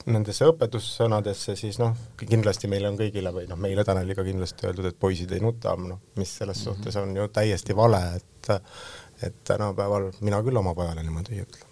nendesse 0.06 0.48
õpetussõnadesse, 0.52 1.56
siis 1.60 1.80
noh, 1.82 1.96
kindlasti 2.20 2.70
meile 2.72 2.90
on 2.92 3.00
kõigile 3.00 3.34
või 3.36 3.48
noh, 3.50 3.60
meile 3.62 3.86
Taneliga 3.88 4.26
kindlasti 4.26 4.70
öeldud, 4.70 4.92
et 4.92 5.00
poisid 5.00 5.34
ei 5.36 5.44
nuta, 5.44 5.76
noh, 5.78 6.02
mis 6.18 6.38
selles 6.38 6.62
mm 6.66 6.72
-hmm. 6.72 6.78
suhtes 6.78 7.02
on 7.02 7.16
ju 7.16 7.28
täiesti 7.28 7.76
vale, 7.76 8.04
et 8.16 8.56
et 9.22 9.44
tänapäeval 9.46 10.12
mina 10.22 10.42
küll 10.42 10.58
oma 10.58 10.74
pojale 10.74 11.04
niimoodi 11.04 11.36
ei 11.36 11.44
ütle 11.46 11.71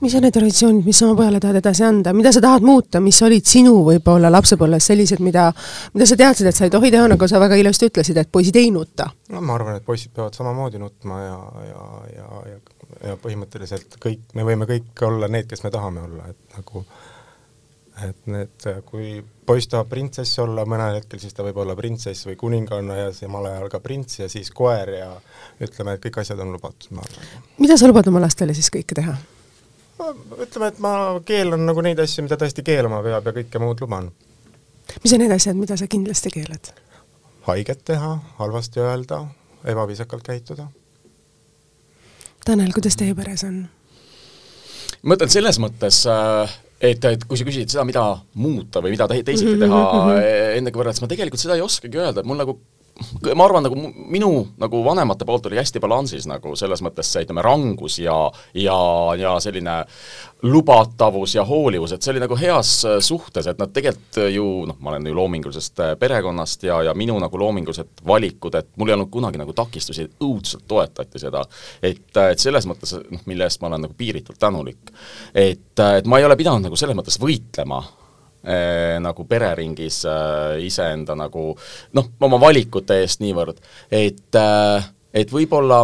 mis 0.00 0.14
on 0.18 0.24
need 0.26 0.34
traditsioonid, 0.34 0.86
mis 0.86 0.98
sa 0.98 1.06
oma 1.08 1.18
pojale 1.20 1.40
tahad 1.42 1.60
edasi 1.60 1.84
anda, 1.86 2.14
mida 2.16 2.32
sa 2.34 2.42
tahad 2.44 2.66
muuta, 2.66 3.00
mis 3.04 3.20
olid 3.22 3.46
sinu 3.48 3.74
võib-olla 3.86 4.30
lapsepõlves 4.32 4.90
sellised, 4.92 5.22
mida, 5.24 5.48
mida 5.94 6.08
sa 6.08 6.18
teadsid, 6.18 6.50
et 6.50 6.58
sa 6.58 6.68
ei 6.68 6.74
tohi 6.74 6.90
teha, 6.94 7.06
nagu 7.12 7.28
sa 7.30 7.40
väga 7.42 7.58
ilusti 7.60 7.90
ütlesid, 7.90 8.18
et 8.22 8.32
poisid 8.32 8.58
ei 8.60 8.72
nuta? 8.74 9.10
no 9.32 9.40
ma 9.44 9.56
arvan, 9.58 9.78
et 9.80 9.86
poisid 9.86 10.12
peavad 10.16 10.36
samamoodi 10.36 10.82
nutma 10.82 11.22
ja, 11.22 11.38
ja, 11.68 11.86
ja, 12.16 12.28
ja, 12.52 12.58
ja 13.12 13.16
põhimõtteliselt 13.22 13.98
kõik, 14.02 14.28
me 14.34 14.46
võime 14.46 14.68
kõik 14.68 15.06
olla 15.06 15.30
need, 15.32 15.48
kes 15.50 15.64
me 15.64 15.72
tahame 15.74 16.04
olla, 16.08 16.28
et 16.32 16.58
nagu 16.58 16.84
et 18.08 18.30
need, 18.30 18.66
kui 18.88 19.18
poiss 19.46 19.68
tahab 19.70 19.90
printsess 19.90 20.40
olla 20.42 20.64
mõnel 20.68 20.96
hetkel, 20.96 21.20
siis 21.20 21.34
ta 21.36 21.44
võib 21.44 21.58
olla 21.62 21.76
printsess 21.78 22.26
või 22.28 22.38
kuninganna 22.40 22.96
ja 22.98 23.10
samal 23.16 23.50
ajal 23.50 23.68
ka 23.72 23.82
prints 23.84 24.22
ja 24.22 24.30
siis 24.32 24.50
koer 24.54 24.94
ja 24.96 25.10
ütleme, 25.62 25.96
et 25.96 26.04
kõik 26.06 26.22
asjad 26.22 26.40
on 26.42 26.54
lubatud, 26.56 26.88
ma 26.96 27.04
arvan. 27.04 27.46
mida 27.60 27.76
sa 27.76 27.90
lubad 27.90 28.08
oma 28.08 28.22
lastele 28.24 28.56
siis 28.56 28.72
kõike 28.72 28.96
teha? 28.98 29.16
Ütleme, 30.44 30.68
et 30.68 30.80
ma 30.82 30.92
keelan 31.26 31.66
nagu 31.68 31.84
neid 31.84 32.00
asju, 32.02 32.24
mida 32.26 32.38
tõesti 32.40 32.64
keelama 32.66 33.02
peab 33.04 33.28
ja 33.28 33.34
kõike 33.38 33.62
muud 33.62 33.82
luban. 33.84 34.10
mis 35.02 35.12
on 35.14 35.22
need 35.24 35.34
asjad, 35.34 35.58
mida 35.58 35.76
sa 35.76 35.88
kindlasti 35.90 36.32
keelad? 36.34 36.72
haiget 37.46 37.84
teha, 37.84 38.16
halvasti 38.38 38.80
öelda, 38.80 39.24
ebaviisakalt 39.66 40.22
käituda. 40.26 40.68
Tanel, 42.46 42.70
kuidas 42.74 42.98
teie 42.98 43.14
peres 43.18 43.44
on? 43.48 43.64
ma 45.02 45.16
ütlen 45.18 45.32
selles 45.32 45.58
mõttes 45.62 46.04
äh, 46.06 46.52
et, 46.82 47.04
et 47.04 47.24
kui 47.28 47.38
sa 47.38 47.46
küsid 47.46 47.70
seda, 47.70 47.84
mida 47.86 48.02
muuta 48.38 48.82
või 48.82 48.94
mida 48.94 49.06
teisiti 49.10 49.54
teha 49.60 49.82
ennegi 50.58 50.78
võrreldes, 50.78 51.02
ma 51.02 51.10
tegelikult 51.10 51.42
seda 51.42 51.56
ei 51.58 51.64
oskagi 51.64 52.00
öelda, 52.00 52.22
et 52.22 52.28
mul 52.28 52.40
nagu 52.42 52.56
ma 53.34 53.44
arvan, 53.44 53.64
nagu 53.66 53.76
minu 54.12 54.30
nagu 54.60 54.82
vanemate 54.84 55.26
poolt 55.28 55.46
oli 55.48 55.58
hästi 55.58 55.80
balansis 55.82 56.26
nagu 56.28 56.54
selles 56.58 56.82
mõttes 56.84 57.08
see, 57.12 57.24
ütleme, 57.24 57.42
rangus 57.44 57.98
ja, 58.02 58.16
ja, 58.58 58.78
ja 59.18 59.36
selline 59.42 59.82
lubatavus 60.42 61.36
ja 61.36 61.44
hoolivus, 61.46 61.94
et 61.94 62.02
see 62.02 62.12
oli 62.14 62.22
nagu 62.22 62.36
heas 62.38 62.72
äh, 62.88 62.98
suhtes, 63.04 63.46
et 63.48 63.60
nad 63.62 63.72
tegelikult 63.74 64.18
äh, 64.24 64.32
ju 64.34 64.46
noh, 64.68 64.78
ma 64.82 64.92
olen 64.92 65.06
ju 65.08 65.16
loomingulisest 65.16 65.82
äh, 65.84 65.94
perekonnast 65.98 66.66
ja, 66.66 66.80
ja 66.88 66.94
minu 66.98 67.16
nagu 67.22 67.38
loomingulised 67.38 68.04
valikud, 68.06 68.58
et 68.58 68.70
mul 68.76 68.90
ei 68.90 68.96
olnud 68.98 69.12
kunagi 69.12 69.40
nagu 69.40 69.54
takistusi, 69.56 70.08
õudselt 70.24 70.66
toetati 70.68 71.22
seda. 71.22 71.44
et, 71.82 72.04
et 72.26 72.42
selles 72.42 72.66
mõttes 72.68 72.96
noh, 72.98 73.24
mille 73.30 73.46
eest 73.46 73.62
ma 73.62 73.70
olen 73.70 73.86
nagu 73.86 73.96
piiritult 73.98 74.40
tänulik. 74.42 74.92
et, 75.34 75.72
et 75.78 76.10
ma 76.10 76.18
ei 76.18 76.28
ole 76.28 76.36
pidanud 76.38 76.66
nagu 76.66 76.78
selles 76.78 76.98
mõttes 76.98 77.20
võitlema 77.22 77.82
nagu 79.02 79.26
pereringis 79.28 80.02
eh, 80.10 80.64
iseenda 80.66 81.14
nagu 81.18 81.52
noh, 81.94 82.08
oma 82.20 82.40
valikute 82.42 83.02
eest 83.02 83.22
niivõrd, 83.22 83.60
et 83.90 84.38
eh, 84.40 84.90
et 85.12 85.32
võib-olla 85.32 85.82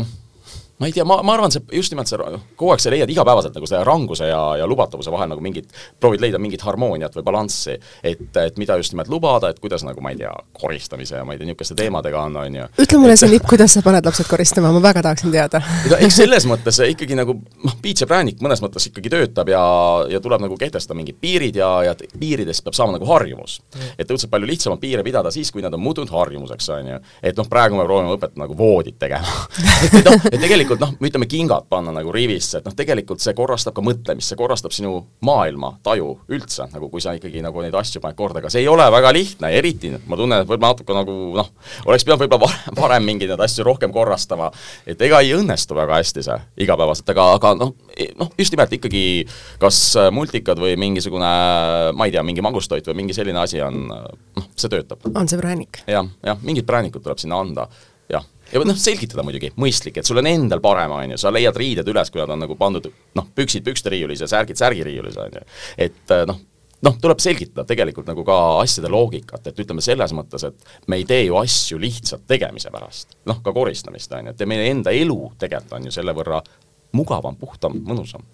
ma 0.78 0.86
ei 0.86 0.92
tea, 0.92 1.04
ma, 1.04 1.18
ma 1.26 1.34
arvan, 1.34 1.50
see 1.50 1.64
just 1.74 1.92
nimelt 1.92 2.10
see, 2.10 2.18
kogu 2.58 2.70
aeg 2.72 2.82
sa 2.82 2.92
leiad 2.92 3.10
igapäevaselt 3.10 3.56
nagu 3.58 3.66
selle 3.66 3.82
ranguse 3.86 4.28
ja, 4.30 4.40
ja 4.60 4.66
lubatavuse 4.70 5.10
vahel 5.10 5.32
nagu 5.32 5.42
mingit, 5.42 5.72
proovid 5.98 6.22
leida 6.22 6.38
mingit 6.42 6.62
harmooniat 6.62 7.16
või 7.18 7.24
balanssi, 7.26 7.74
et, 8.06 8.22
et 8.38 8.60
mida 8.62 8.76
just 8.78 8.94
nimelt 8.94 9.10
lubada, 9.10 9.50
et 9.50 9.58
kuidas 9.62 9.82
nagu 9.86 10.02
ma 10.04 10.12
ei 10.14 10.20
tea, 10.20 10.30
koristamise 10.58 11.18
ja 11.18 11.24
ma 11.26 11.34
ei 11.34 11.40
tea, 11.40 11.48
niisuguste 11.48 11.74
teemadega 11.78 12.22
on, 12.22 12.38
on 12.44 12.58
ju. 12.60 12.68
ütle 12.84 13.00
mulle 13.02 13.16
see 13.18 13.32
nipp, 13.32 13.48
kuidas 13.50 13.74
sa 13.74 13.82
paned 13.82 14.06
lapsed 14.06 14.30
koristama, 14.30 14.70
ma 14.74 14.82
väga 14.84 15.02
tahaksin 15.08 15.34
teada. 15.34 15.62
eks 15.98 16.20
selles 16.22 16.46
mõttes 16.50 16.78
ikkagi 16.86 17.18
nagu 17.18 17.34
noh, 17.64 17.76
piits 17.82 18.06
ja 18.06 18.10
präänik 18.10 18.38
mõnes 18.44 18.62
mõttes 18.62 18.86
ikkagi 18.92 19.10
töötab 19.12 19.50
ja, 19.50 19.64
ja 20.14 20.22
tuleb 20.22 20.46
nagu 20.46 20.58
kehtestada 20.60 20.94
mingid 20.98 21.18
piirid 21.18 21.58
ja, 21.58 21.72
ja 21.88 21.96
piiridest 21.98 22.62
peab 22.66 22.78
saama 22.78 22.94
nagu 22.94 23.10
harjumus 23.10 23.58
mm.. 23.74 23.98
et 23.98 24.14
õudselt 24.14 24.30
palju 24.30 24.46
lihtsam 24.46 24.76
on 24.76 24.82
piire 24.82 25.02
pidada 25.06 25.34
siis, 25.34 25.50
kui 25.50 25.64
nad 25.64 25.74
on 25.74 25.82
muutunud 25.82 26.14
harjumuseks, 26.14 26.70
on 26.76 26.92
ju. 26.94 27.02
et 27.22 27.38
noh, 27.38 27.50
praegu 27.50 27.78
me 27.78 27.86
proovime 27.88 28.14
õpetada 28.14 28.44
nagu 28.44 28.56
voodit 28.58 28.98
tegema 29.00 29.48
et 29.90 30.04
noh, 30.06 30.28
et 30.30 30.38
tegelikult 30.38 30.67
tegelikult 30.68 31.00
noh, 31.00 31.08
ütleme 31.08 31.26
kingad 31.28 31.66
panna 31.70 31.92
nagu 31.94 32.12
rivisse, 32.12 32.60
et 32.60 32.66
noh, 32.68 32.74
tegelikult 32.76 33.22
see 33.22 33.34
korrastab 33.36 33.74
ka 33.76 33.82
mõtlemist, 33.84 34.28
see 34.28 34.38
korrastab 34.38 34.74
sinu 34.74 34.98
maailma 35.24 35.72
taju 35.84 36.10
üldse, 36.34 36.66
nagu 36.74 36.90
kui 36.92 37.02
sa 37.04 37.14
ikkagi 37.16 37.40
nagu 37.44 37.62
neid 37.64 37.74
asju 37.78 38.02
paned 38.04 38.18
korda, 38.18 38.42
aga 38.42 38.52
see 38.52 38.64
ei 38.64 38.68
ole 38.70 38.84
väga 38.92 39.12
lihtne, 39.16 39.50
eriti 39.56 39.92
ma 39.96 40.18
tunnen, 40.20 40.42
et 40.42 40.50
võib-olla 40.50 40.74
natuke 40.74 40.96
nagu 40.96 41.16
noh, 41.38 41.50
oleks 41.88 42.04
pidanud 42.04 42.24
võib-olla 42.24 42.50
varem 42.82 43.08
mingeid 43.08 43.32
neid 43.32 43.44
asju 43.48 43.66
rohkem 43.68 43.94
korrastama, 43.94 44.50
et 44.88 45.00
ega 45.08 45.22
ei 45.24 45.34
õnnestu 45.38 45.76
väga 45.78 46.00
hästi 46.02 46.26
see 46.28 46.38
igapäevaselt, 46.66 47.12
aga, 47.14 47.28
aga 47.38 47.54
noh, 47.62 47.74
e, 47.96 48.10
noh, 48.18 48.32
just 48.38 48.54
nimelt 48.54 48.74
ikkagi 48.76 49.04
kas 49.62 49.82
multikad 50.14 50.60
või 50.60 50.76
mingisugune 50.80 51.32
ma 51.96 52.08
ei 52.08 52.14
tea, 52.14 52.24
mingi 52.26 52.44
magustoit 52.44 52.86
või 52.90 53.02
mingi 53.04 53.16
selline 53.16 53.40
asi 53.40 53.62
on, 53.64 53.86
noh, 53.88 54.50
see 54.56 54.72
töötab. 54.72 55.06
on 55.14 55.30
see 55.30 55.40
präänik 55.40 55.84
ja,? 55.86 56.02
jah, 56.02 56.16
jah, 56.32 56.42
mingid 56.44 56.68
präänikud 56.68 57.04
tuleb 57.04 57.20
sinna 57.22 57.40
anda, 57.40 57.68
jah 58.12 58.26
ja 58.52 58.62
noh, 58.64 58.78
selgitada 58.78 59.24
muidugi, 59.26 59.50
mõistlik, 59.60 59.98
et 60.00 60.08
sul 60.08 60.20
on 60.20 60.28
endal 60.30 60.62
parem, 60.64 60.92
on 60.94 61.14
ju, 61.14 61.20
sa 61.20 61.32
leiad 61.34 61.56
riided 61.58 61.88
üles, 61.88 62.12
kui 62.12 62.22
nad 62.22 62.32
on 62.34 62.44
nagu 62.44 62.56
pandud 62.58 62.88
noh, 63.18 63.26
püksid 63.36 63.66
pükste 63.66 63.92
riiulis 63.92 64.22
ja 64.24 64.30
särgid 64.30 64.60
särgiriiulis, 64.60 65.18
on 65.20 65.40
ju. 65.40 65.44
et 65.88 66.14
äh, 66.14 66.24
noh, 66.28 66.40
noh, 66.86 66.96
tuleb 67.02 67.20
selgitada 67.22 67.66
tegelikult 67.68 68.08
nagu 68.08 68.24
ka 68.26 68.38
asjade 68.62 68.90
loogikat, 68.92 69.50
et 69.50 69.60
ütleme 69.64 69.84
selles 69.84 70.14
mõttes, 70.16 70.46
et 70.48 70.88
me 70.88 71.00
ei 71.00 71.06
tee 71.08 71.26
ju 71.26 71.36
asju 71.40 71.80
lihtsalt 71.82 72.26
tegemise 72.30 72.72
pärast. 72.74 73.18
noh, 73.28 73.42
ka 73.44 73.54
koristamist, 73.56 74.12
on 74.16 74.30
ju, 74.30 74.36
et 74.36 74.48
meie 74.48 74.70
enda 74.72 74.94
elu 74.94 75.20
tegelikult 75.38 75.78
on 75.78 75.90
ju 75.90 75.94
selle 75.94 76.16
võrra 76.16 76.42
mugavam, 76.96 77.36
puhtam, 77.36 77.76
mõnusam 77.84 78.24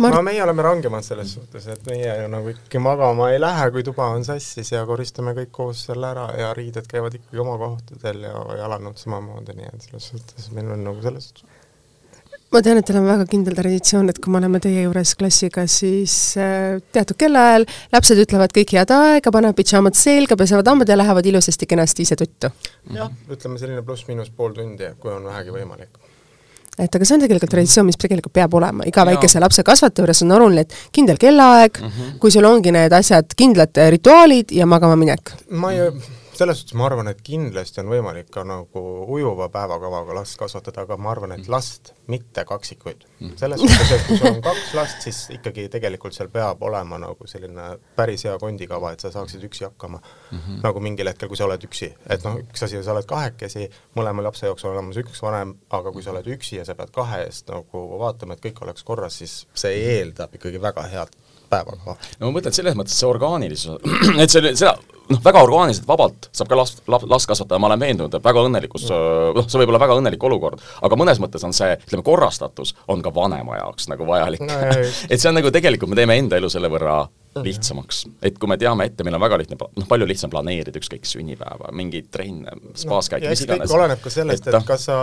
Mart... 0.00 0.14
no 0.16 0.22
meie 0.24 0.40
oleme 0.42 0.64
rangemad 0.64 1.04
selles 1.04 1.34
suhtes, 1.36 1.66
et 1.68 1.86
meie 1.90 2.12
ju 2.22 2.28
nagu 2.32 2.52
ikkagi 2.54 2.80
magama 2.82 3.30
ei 3.34 3.40
lähe, 3.40 3.70
kui 3.74 3.84
tuba 3.84 4.08
on 4.14 4.24
sassis 4.24 4.72
ja 4.72 4.84
koristame 4.88 5.34
kõik 5.36 5.52
koos 5.52 5.84
selle 5.90 6.08
ära 6.14 6.26
ja 6.40 6.52
riided 6.56 6.88
käivad 6.90 7.18
ikkagi 7.18 7.42
oma 7.42 7.58
kohtadel 7.60 8.24
ja 8.24 8.44
jalanõud 8.62 9.00
samamoodi, 9.00 9.56
nii 9.58 9.72
et 9.72 9.88
selles 9.88 10.12
suhtes 10.14 10.52
meil 10.56 10.72
on 10.72 10.86
nagu 10.88 11.04
selles 11.04 11.34
ma 12.50 12.62
tean, 12.66 12.80
et 12.80 12.86
teil 12.86 12.98
on 12.98 13.06
väga 13.06 13.26
kindel 13.30 13.54
traditsioon, 13.54 14.10
et 14.10 14.18
kui 14.18 14.32
me 14.32 14.40
oleme 14.40 14.58
teie 14.62 14.82
juures 14.82 15.12
klassiga, 15.18 15.66
siis 15.70 16.14
äh, 16.40 16.80
teatud 16.94 17.18
kellaajal 17.20 17.66
lapsed 17.94 18.22
ütlevad 18.24 18.54
kõik 18.56 18.74
head 18.74 18.90
aega, 18.94 19.30
panevad 19.34 19.58
pidžaamad 19.58 19.98
selga, 19.98 20.38
pesevad 20.40 20.70
hambad 20.72 20.90
ja 20.90 20.98
lähevad 20.98 21.28
ilusasti 21.30 21.68
kenasti 21.70 22.08
ise 22.08 22.18
tuttu. 22.18 22.50
jah, 22.96 23.12
ütleme 23.30 23.60
selline 23.60 23.84
pluss-miinus 23.86 24.32
pool 24.34 24.56
tundi, 24.56 24.90
kui 24.98 25.14
on 25.14 25.30
vähegi 25.30 25.54
võimalik 25.54 26.09
et 26.78 26.94
aga 26.94 27.04
see 27.04 27.16
on 27.16 27.24
tegelikult 27.24 27.50
traditsioon, 27.50 27.86
mis 27.86 27.98
tegelikult 28.00 28.32
peab 28.32 28.54
olema, 28.54 28.86
iga 28.88 29.02
ja. 29.02 29.10
väikese 29.12 29.42
lapse 29.42 29.64
kasvataja 29.66 30.04
juures 30.04 30.22
on 30.26 30.36
oluline, 30.38 30.66
et 30.66 30.74
kindel 30.92 31.18
kellaaeg 31.20 31.80
mm, 31.80 31.90
-hmm. 31.90 32.16
kui 32.22 32.30
sul 32.30 32.44
ongi 32.44 32.72
need 32.72 32.92
asjad, 32.92 33.34
kindlad 33.36 33.82
rituaalid 33.96 34.52
ja 34.52 34.66
magama 34.66 34.96
minek. 34.96 35.34
ma 35.50 35.72
ei 35.72 35.80
selles 36.40 36.60
suhtes 36.60 36.76
ma 36.78 36.86
arvan, 36.88 37.08
et 37.10 37.20
kindlasti 37.24 37.82
on 37.82 37.90
võimalik 37.92 38.30
ka 38.32 38.42
nagu 38.48 38.82
ujuva 39.12 39.50
päevakavaga 39.52 40.14
last 40.16 40.38
kasvatada, 40.40 40.86
aga 40.86 40.96
ma 40.96 41.12
arvan, 41.12 41.34
et 41.36 41.42
mm. 41.42 41.52
last, 41.52 41.92
mitte 42.10 42.44
kaksikuid. 42.48 43.04
Mm. 43.20 43.34
selles 43.40 43.60
suhtes, 43.60 43.92
et 43.96 44.06
kui 44.06 44.16
sul 44.16 44.30
on 44.30 44.40
kaks 44.44 44.72
last, 44.78 45.04
siis 45.04 45.18
ikkagi 45.36 45.66
tegelikult 45.72 46.16
seal 46.16 46.30
peab 46.32 46.62
olema 46.64 46.98
nagu 47.02 47.28
selline 47.28 47.66
päris 47.96 48.24
hea 48.24 48.36
kondikava, 48.40 48.94
et 48.94 49.04
sa 49.04 49.12
saaksid 49.12 49.44
üksi 49.50 49.66
hakkama 49.68 50.00
mm. 50.00 50.38
-hmm. 50.38 50.60
nagu 50.64 50.80
mingil 50.80 51.12
hetkel, 51.12 51.28
kui 51.28 51.40
sa 51.40 51.44
oled 51.48 51.66
üksi, 51.68 51.90
et 52.08 52.24
noh, 52.24 52.38
üks 52.40 52.64
asi, 52.64 52.80
sa 52.82 52.94
oled 52.94 53.08
kahekesi, 53.10 53.68
mõlema 53.98 54.24
lapse 54.24 54.48
jaoks 54.48 54.64
on 54.64 54.72
olemas 54.72 55.00
üks 55.02 55.22
vanem, 55.22 55.56
aga 55.70 55.92
kui 55.92 56.02
sa 56.02 56.14
oled 56.14 56.30
üksi 56.36 56.56
ja 56.56 56.64
sa 56.64 56.74
pead 56.78 56.94
kahe 56.94 57.24
eest 57.26 57.52
nagu 57.52 57.84
vaatama, 58.00 58.38
et 58.38 58.46
kõik 58.48 58.62
oleks 58.64 58.86
korras, 58.86 59.20
siis 59.20 59.42
see 59.54 59.76
eeldab 59.98 60.34
ikkagi 60.40 60.62
väga 60.62 60.88
head 60.88 61.12
päevakava. 61.50 61.96
no 62.18 62.30
ma 62.30 62.38
mõtlen 62.38 62.54
selles 62.56 62.78
mõttes 62.78 62.96
see 62.96 63.10
orgaanilisus, 63.10 63.76
et 64.22 64.32
see, 64.32 64.54
seda 64.54 64.78
noh, 65.10 65.22
väga 65.24 65.44
orgaaniliselt, 65.46 65.88
vabalt 65.88 66.30
saab 66.36 66.50
ka 66.50 66.58
last, 66.58 66.82
last 66.88 67.30
kasvatada, 67.30 67.60
ma 67.62 67.70
olen 67.70 67.82
veendunud, 67.82 68.14
et 68.16 68.26
väga 68.26 68.44
õnnelikus, 68.48 68.88
noh, 68.90 69.46
see 69.46 69.62
võib 69.62 69.72
olla 69.72 69.82
väga 69.82 69.98
õnnelik 70.00 70.26
olukord, 70.30 70.62
aga 70.86 71.00
mõnes 71.00 71.22
mõttes 71.22 71.44
on 71.46 71.56
see, 71.56 71.74
ütleme, 71.88 72.06
korrastatus 72.06 72.74
on 72.90 73.02
ka 73.04 73.12
vanema 73.14 73.60
jaoks 73.60 73.90
nagu 73.92 74.06
vajalik 74.08 74.44
no,. 74.46 74.60
et 75.10 75.18
see 75.18 75.30
on 75.30 75.38
nagu 75.38 75.52
tegelikult, 75.54 75.92
me 75.92 75.98
teeme 75.98 76.18
enda 76.20 76.40
elu 76.40 76.50
selle 76.52 76.70
võrra 76.72 77.02
lihtsamaks. 77.34 78.06
et 78.22 78.38
kui 78.38 78.48
me 78.48 78.56
teame 78.58 78.84
ette, 78.88 79.04
meil 79.06 79.14
on 79.14 79.22
väga 79.22 79.38
lihtne, 79.38 79.56
noh, 79.60 79.86
palju 79.88 80.06
lihtsam 80.08 80.30
planeerida 80.32 80.80
ükskõik 80.80 81.06
sünnipäeva, 81.06 81.70
mingeid 81.76 82.08
trenne, 82.10 82.54
spaaskäike 82.78 83.28
no,, 83.28 83.34
mis 83.34 83.44
iganes. 83.44 83.74
oleneb 83.76 84.02
ka 84.02 84.10
sellest, 84.10 84.48
et, 84.48 84.54
et 84.54 84.66
kas 84.66 84.86
sa 84.88 84.98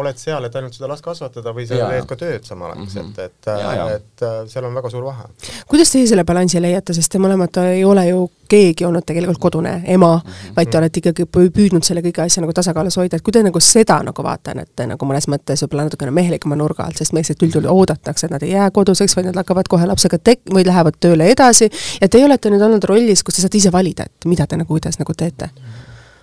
oled 0.00 0.20
seal, 0.20 0.44
et 0.44 0.58
ainult 0.60 0.76
seda 0.76 0.90
last 0.90 1.04
kasvatada 1.04 1.54
või 1.56 1.66
sa 1.68 1.78
teed 1.80 2.08
ka 2.10 2.18
tööd 2.20 2.48
samaaegselt 2.48 3.06
mm, 3.06 3.14
-hmm. 3.16 3.24
et, 3.24 3.48
et, 3.48 3.94
et 3.96 4.26
äh, 4.28 4.42
seal 4.52 4.68
on 4.68 4.76
väga 4.76 4.92
suur 4.92 5.08
vahe. 5.08 5.30
kuidas 5.68 5.94
teie 5.94 6.10
selle 6.10 6.24
balansi 6.28 6.60
leiate, 6.62 6.96
sest 6.96 7.12
te 7.12 7.22
mõlemad 7.22 7.62
ei 7.64 7.84
ole 7.84 8.06
ju 8.10 8.28
keegi 8.50 8.84
olnud 8.84 9.06
tegelikult 9.06 9.38
kodune 9.38 9.82
ema 9.86 10.16
mm, 10.16 10.30
-hmm. 10.30 10.56
vaid 10.56 10.70
te 10.70 10.78
olete 10.78 11.00
ikkagi 11.00 11.26
püüdnud 11.26 11.86
selle 11.86 12.02
kõige 12.02 12.24
asja 12.26 12.42
nagu 12.44 12.52
tasakaalus 12.52 12.96
hoida, 12.96 13.16
et 13.16 13.22
kui 13.22 13.32
te 13.32 13.42
nagu 13.42 13.60
seda 13.60 14.00
nagu 14.02 14.22
vaatate 14.22 14.86
nagu 14.86 15.06
mõnes 15.06 15.28
mõttes 15.30 15.62
võib-olla 15.64 15.88
natukene 15.88 16.10
mehelikuma 16.10 16.56
nurga 16.56 16.84
alt, 16.84 16.98
sest 16.98 17.12
meestelt 17.12 17.42
üldjuhul 17.42 17.70
oodatakse, 17.70 18.26
et 18.26 18.32
nad 18.34 18.42
ei 18.42 18.50
jää 18.50 18.70
koduseks, 18.70 19.16
vaid 19.16 19.30
nad 19.30 19.36
hakkavad 19.36 19.68
kohe 19.68 19.86
lapsega 19.86 20.18
tek-, 20.18 20.50
või 20.54 20.66
lähevad 20.66 20.98
tööle 21.00 21.30
edasi 21.30 21.69
ja 22.00 22.08
teie 22.08 22.26
olete 22.26 22.52
nüüd 22.52 22.64
olnud 22.66 22.88
rollis, 22.90 23.24
kus 23.26 23.38
te 23.38 23.44
saate 23.44 23.60
ise 23.60 23.72
valida, 23.74 24.08
et 24.08 24.28
mida 24.30 24.46
te 24.46 24.58
nagu, 24.60 24.70
kuidas 24.72 25.00
nagu 25.00 25.16
teete? 25.16 25.50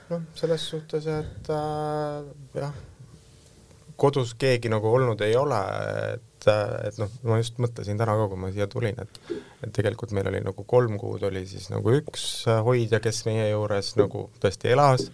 noh, 0.07 0.21
selles 0.39 0.63
suhtes, 0.69 1.07
et 1.11 1.49
äh, 1.51 2.29
jah, 2.55 2.75
kodus 3.99 4.33
keegi 4.39 4.71
nagu 4.71 4.89
olnud 4.93 5.21
ei 5.25 5.35
ole, 5.35 5.59
et, 6.13 6.49
et 6.87 6.99
noh, 7.01 7.11
ma 7.27 7.39
just 7.41 7.57
mõtlesin 7.61 7.99
täna 7.99 8.15
ka, 8.19 8.27
kui 8.31 8.39
ma 8.39 8.51
siia 8.53 8.69
tulin, 8.71 8.97
et 9.03 9.35
et 9.65 9.71
tegelikult 9.73 10.13
meil 10.13 10.29
oli 10.29 10.39
nagu 10.45 10.63
kolm 10.69 10.99
kuud 11.01 11.23
oli 11.25 11.41
siis 11.49 11.71
nagu 11.73 11.95
üks 11.97 12.45
hoidja, 12.65 13.01
kes 13.03 13.23
meie 13.25 13.49
juures 13.49 13.95
nagu 13.97 14.27
tõesti 14.43 14.69
elas, 14.75 15.07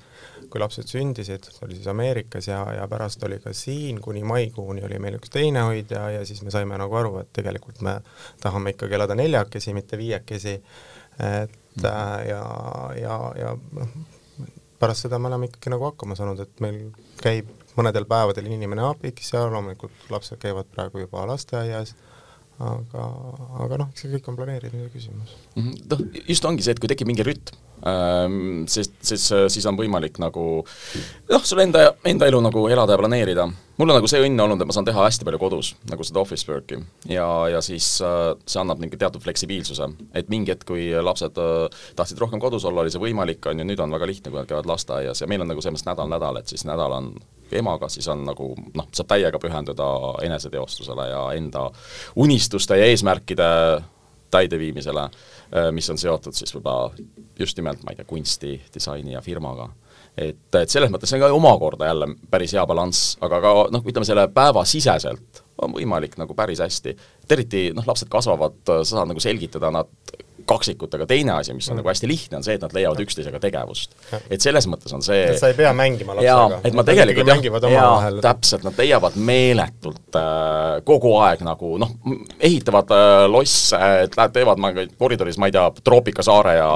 kui 0.53 0.61
lapsed 0.61 0.85
sündisid, 0.85 1.47
oli 1.65 1.79
siis 1.79 1.87
Ameerikas 1.89 2.47
ja, 2.47 2.59
ja 2.77 2.85
pärast 2.89 3.23
oli 3.25 3.39
ka 3.41 3.55
siin, 3.57 3.97
kuni 4.01 4.21
maikuuni 4.29 4.83
oli 4.85 4.99
meil 5.01 5.17
üks 5.17 5.33
teine 5.33 5.63
hoidja 5.65 6.03
ja 6.13 6.25
siis 6.29 6.43
me 6.45 6.53
saime 6.53 6.77
nagu 6.77 6.93
aru, 6.99 7.15
et 7.23 7.31
tegelikult 7.33 7.81
me 7.81 7.95
tahame 8.43 8.75
ikkagi 8.75 8.99
elada 8.99 9.17
neljakesi, 9.17 9.73
mitte 9.73 9.97
viiekesi, 9.97 10.53
et 10.53 11.49
mm 11.49 11.81
-hmm. 11.81 12.29
ja, 12.29 12.43
ja, 13.01 13.17
ja 13.39 13.55
noh, 13.79 13.97
pärast 14.79 15.07
seda 15.07 15.17
me 15.19 15.31
oleme 15.31 15.49
ikkagi 15.49 15.73
nagu 15.73 15.89
hakkama 15.89 16.15
saanud, 16.19 16.45
et 16.45 16.61
meil 16.61 16.79
käib 17.23 17.49
mõnedel 17.77 18.05
päevadel 18.05 18.51
inimene 18.51 18.85
abiks 18.85 19.33
ja 19.33 19.47
loomulikult 19.49 20.09
lapsed 20.13 20.37
käivad 20.37 20.69
praegu 20.75 21.01
juba 21.01 21.25
lasteaias, 21.33 21.95
aga, 22.59 23.09
aga 23.65 23.81
noh, 23.81 23.89
eks 23.89 24.05
see 24.05 24.13
kõik 24.13 24.29
on 24.29 24.37
planeerimise 24.37 24.93
küsimus. 24.93 25.35
Mhm. 25.55 25.73
noh, 25.89 26.07
just 26.27 26.45
ongi 26.45 26.61
see, 26.61 26.77
et 26.77 26.83
kui 26.83 26.91
tekib 26.93 27.09
mingi 27.09 27.25
rütm, 27.25 27.62
ähm, 27.89 28.63
sest 28.69 28.95
siis, 29.01 29.25
siis 29.53 29.67
on 29.69 29.77
võimalik 29.79 30.19
nagu 30.21 30.45
noh, 30.63 31.43
sul 31.43 31.61
enda, 31.63 31.91
enda 32.07 32.29
elu 32.29 32.39
nagu 32.43 32.65
elada 32.71 32.95
ja 32.95 33.01
planeerida. 33.01 33.47
mul 33.77 33.89
on 33.89 33.97
nagu 33.99 34.09
see 34.09 34.21
õnn 34.23 34.39
olnud, 34.39 34.61
et 34.61 34.69
ma 34.69 34.75
saan 34.75 34.87
teha 34.87 35.05
hästi 35.05 35.27
palju 35.27 35.41
kodus, 35.41 35.73
nagu 35.89 36.05
seda 36.05 36.21
office 36.21 36.49
work'i. 36.49 36.79
Ja, 37.09 37.27
ja 37.51 37.61
siis 37.65 37.87
äh, 38.05 38.33
see 38.45 38.61
annab 38.61 38.81
niisugune 38.81 39.03
teatud 39.05 39.23
fleksibiilsuse, 39.25 39.89
et 40.13 40.29
mingi 40.33 40.53
hetk, 40.53 40.67
kui 40.69 40.89
lapsed 40.93 41.39
äh, 41.41 41.85
tahtsid 41.97 42.21
rohkem 42.21 42.41
kodus 42.43 42.65
olla, 42.69 42.85
oli 42.85 42.93
see 42.93 43.03
võimalik, 43.03 43.45
on 43.49 43.61
ju, 43.61 43.67
nüüd 43.67 43.81
on 43.83 43.95
väga 43.95 44.09
lihtne, 44.09 44.31
kui 44.31 44.41
nad 44.41 44.49
käivad 44.49 44.69
lasteaias. 44.69 45.23
Ja 45.23 45.29
meil 45.31 45.45
on 45.45 45.51
nagu 45.51 45.63
selles 45.63 45.81
mõttes 45.81 45.89
nädal-nädal, 45.91 46.41
et 46.41 46.53
siis 46.53 46.67
nädal 46.69 46.99
on 46.99 47.15
emaga, 47.53 47.89
siis 47.89 48.07
on 48.11 48.23
nagu 48.25 48.53
noh, 48.73 48.87
saab 48.93 49.09
täiega 49.13 49.39
pühenduda 49.41 49.87
eneseteostusele 50.25 51.07
ja 51.09 51.23
enda 51.37 51.67
unistuste 52.21 52.77
ja 52.79 52.87
eesmärkide 52.89 53.49
täideviimisele, 54.33 55.07
mis 55.71 55.89
on 55.93 55.99
seotud 56.01 56.33
siis 56.33 56.53
võib-olla 56.55 56.91
just 57.39 57.57
nimelt, 57.59 57.83
ma 57.85 57.93
ei 57.93 57.99
tea, 57.99 58.07
kunsti, 58.09 58.55
disaini 58.73 59.13
ja 59.13 59.21
firmaga. 59.21 59.69
Et, 60.17 60.45
et 60.57 60.69
selles 60.69 60.91
mõttes 60.93 61.09
see 61.09 61.17
on 61.17 61.23
ka 61.25 61.31
omakorda 61.33 61.89
jälle 61.89 62.07
päris 62.29 62.53
hea 62.53 62.63
balanss, 62.69 63.15
aga 63.25 63.39
ka 63.41 63.53
noh, 63.73 63.85
ütleme 63.85 64.05
selle 64.05 64.27
päevasiseselt 64.33 65.43
on 65.61 65.73
võimalik 65.73 66.17
nagu 66.21 66.35
päris 66.37 66.61
hästi, 66.61 66.93
et 67.23 67.35
eriti 67.37 67.63
noh, 67.73 67.85
lapsed 67.87 68.09
kasvavad, 68.13 68.59
sa 68.65 68.83
saad 68.83 69.09
nagu 69.09 69.21
selgitada 69.23 69.71
nad 69.73 69.89
kaksikutega, 70.49 71.07
teine 71.09 71.35
asi, 71.37 71.53
mis 71.55 71.67
on 71.69 71.75
mm. 71.75 71.81
nagu 71.81 71.91
hästi 71.91 72.09
lihtne, 72.09 72.39
on 72.39 72.45
see, 72.45 72.57
et 72.57 72.63
nad 72.63 72.73
leiavad 72.75 73.01
üksteisega 73.03 73.39
tegevust. 73.43 73.95
et 74.29 74.41
selles 74.43 74.67
mõttes 74.69 74.93
on 74.95 75.03
see 75.05 75.21
et 75.33 75.39
sa 75.39 75.51
ei 75.51 75.57
pea 75.57 75.73
mängima 75.77 76.17
lapsega. 76.17 76.59
et 76.63 76.77
ma 76.77 76.85
tegelikult 76.87 77.31
jah, 77.33 77.69
jaa, 77.73 78.11
täpselt, 78.23 78.65
nad 78.67 78.79
leiavad 78.79 79.17
meeletult 79.17 80.19
äh, 80.19 80.81
kogu 80.87 81.15
aeg 81.23 81.45
nagu 81.45 81.77
noh, 81.81 81.95
ehitavad 82.39 82.93
äh, 82.95 83.13
losse, 83.31 83.79
et 84.03 84.17
lähevad, 84.17 84.35
teevad 84.35 84.61
ma 84.61 84.73
koridoris, 84.97 85.39
ma 85.41 85.49
ei 85.49 85.55
tea, 85.55 85.69
troopikasaare 85.83 86.57
ja 86.59 86.69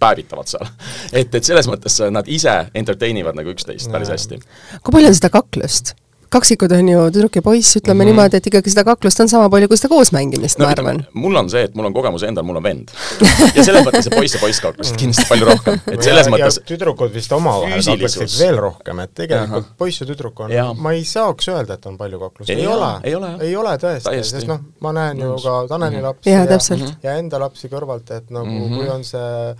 päevitavad 0.00 0.48
seal. 0.50 0.70
et, 1.20 1.34
et 1.34 1.44
selles 1.44 1.68
mõttes 1.70 1.98
nad 2.14 2.28
ise 2.30 2.56
entertain 2.76 3.18
ivad 3.20 3.38
nagu 3.38 3.54
üksteist 3.54 3.92
päris 3.92 4.12
hästi. 4.12 4.40
kui 4.80 4.96
palju 4.96 5.12
on 5.12 5.20
seda 5.20 5.32
kaklust? 5.34 5.96
Kaksikud 6.34 6.72
on 6.76 6.88
ju 6.90 7.04
tüdruk 7.14 7.38
ja 7.38 7.42
poiss, 7.44 7.76
ütleme 7.78 7.94
mm 7.94 8.00
-hmm. 8.00 8.12
niimoodi, 8.12 8.40
et 8.40 8.48
ikkagi 8.50 8.72
seda 8.72 8.84
kaklust 8.88 9.20
on 9.22 9.30
sama 9.30 9.48
palju 9.52 9.68
kui 9.70 9.78
seda 9.80 9.90
koosmängimist 9.92 10.58
no,, 10.58 10.66
ma 10.66 10.72
arvan. 10.74 11.02
mul 11.12 11.36
on 11.40 11.50
see, 11.50 11.64
et 11.68 11.74
mul 11.78 11.88
on 11.90 11.94
kogemus 11.94 12.26
endal, 12.28 12.46
mul 12.48 12.58
on 12.60 12.66
vend. 12.66 12.90
ja 13.56 13.64
selles 13.64 13.86
mõttes 13.86 14.08
see 14.08 14.16
poiss 14.16 14.36
ja 14.36 14.40
poiss 14.42 14.64
kaklesid 14.64 14.98
kindlasti 15.02 15.28
palju 15.30 15.50
rohkem, 15.50 15.80
et 15.92 16.02
selles 16.08 16.26
ja, 16.26 16.34
mõttes 16.34 16.60
tüdrukud 16.70 17.14
vist 17.14 17.32
omavahel 17.32 17.84
kakleksid 17.84 18.38
veel 18.40 18.60
rohkem, 18.66 19.04
et 19.04 19.14
tegelikult 19.14 19.68
Aha. 19.68 19.78
poiss 19.78 20.02
ja 20.02 20.08
tüdruk 20.10 20.44
on, 20.46 20.56
ma 20.78 20.94
ei 20.96 21.04
saaks 21.08 21.48
öelda, 21.54 21.78
et 21.78 21.86
on 21.90 21.98
palju 22.00 22.20
kaklust, 22.26 22.50
ei, 22.50 22.66
ole, 22.66 22.90
ei 23.04 23.14
ole, 23.14 23.32
ei 23.48 23.56
ole 23.56 23.76
tõesti, 23.86 24.18
sest 24.34 24.50
noh, 24.50 24.60
ma 24.84 24.94
näen 24.96 25.22
ju 25.24 25.36
ka 25.44 25.56
Taneli 25.68 26.00
mhm. 26.00 26.04
lapsi 26.08 26.30
ja, 26.30 26.44
ja, 26.44 26.92
ja 27.02 27.16
enda 27.22 27.40
lapsi 27.42 27.70
kõrvalt, 27.72 28.10
et 28.10 28.30
nagu 28.30 28.50
mm 28.50 28.68
-hmm. 28.68 28.76
kui 28.76 28.88
on 28.88 29.04
see 29.04 29.54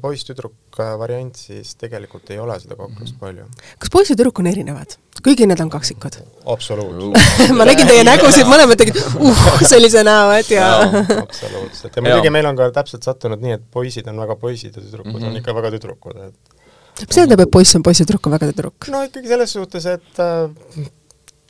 poiss-tüdruk 0.00 0.78
äh, 0.80 0.92
variant, 1.00 1.36
siis 1.36 1.74
tegelikult 1.80 2.30
ei 2.32 2.38
ole 2.40 2.56
seda 2.62 2.76
kaklust 2.78 3.18
palju. 3.20 3.46
kas 3.82 3.92
poiss 3.92 4.12
ja 4.12 4.16
tüdruk 4.16 4.40
on 4.40 4.48
erinevad? 4.50 4.96
kuigi 5.24 5.46
nad 5.48 5.60
on 5.64 5.70
kaksikud? 5.72 6.18
absoluutselt 6.54 7.54
ma 7.58 7.66
nägin 7.68 7.90
teie 7.90 8.06
nägusid, 8.06 8.48
mõlemad 8.48 8.80
tegid 8.80 8.98
uh 9.02 9.44
sellise 9.68 10.04
näo, 10.06 10.32
et 10.38 10.50
jaa 10.54 10.82
absoluutselt, 11.20 11.92
ja 11.94 12.04
muidugi 12.04 12.34
meil 12.34 12.50
on 12.50 12.58
ka 12.58 12.70
täpselt 12.80 13.06
sattunud 13.06 13.44
nii, 13.44 13.60
et 13.60 13.70
poisid 13.76 14.08
on 14.10 14.20
väga 14.24 14.38
poisid 14.40 14.74
ja 14.74 14.82
tüdrukud 14.82 15.12
mm 15.12 15.22
-hmm. 15.22 15.30
on 15.30 15.42
ikka 15.42 15.56
väga 15.60 15.72
tüdrukud, 15.76 16.20
et 16.28 17.06
mis 17.06 17.16
tähendab, 17.16 17.44
et 17.44 17.50
poiss 17.50 17.76
on 17.76 17.82
poiss 17.82 18.00
ja 18.00 18.06
tüdruk 18.08 18.26
on 18.28 18.38
väga 18.38 18.52
tüdruk? 18.52 18.90
no 18.90 19.04
ikkagi 19.08 19.28
selles 19.28 19.56
suhtes, 19.58 19.86
et 19.86 20.22
äh, 20.22 20.90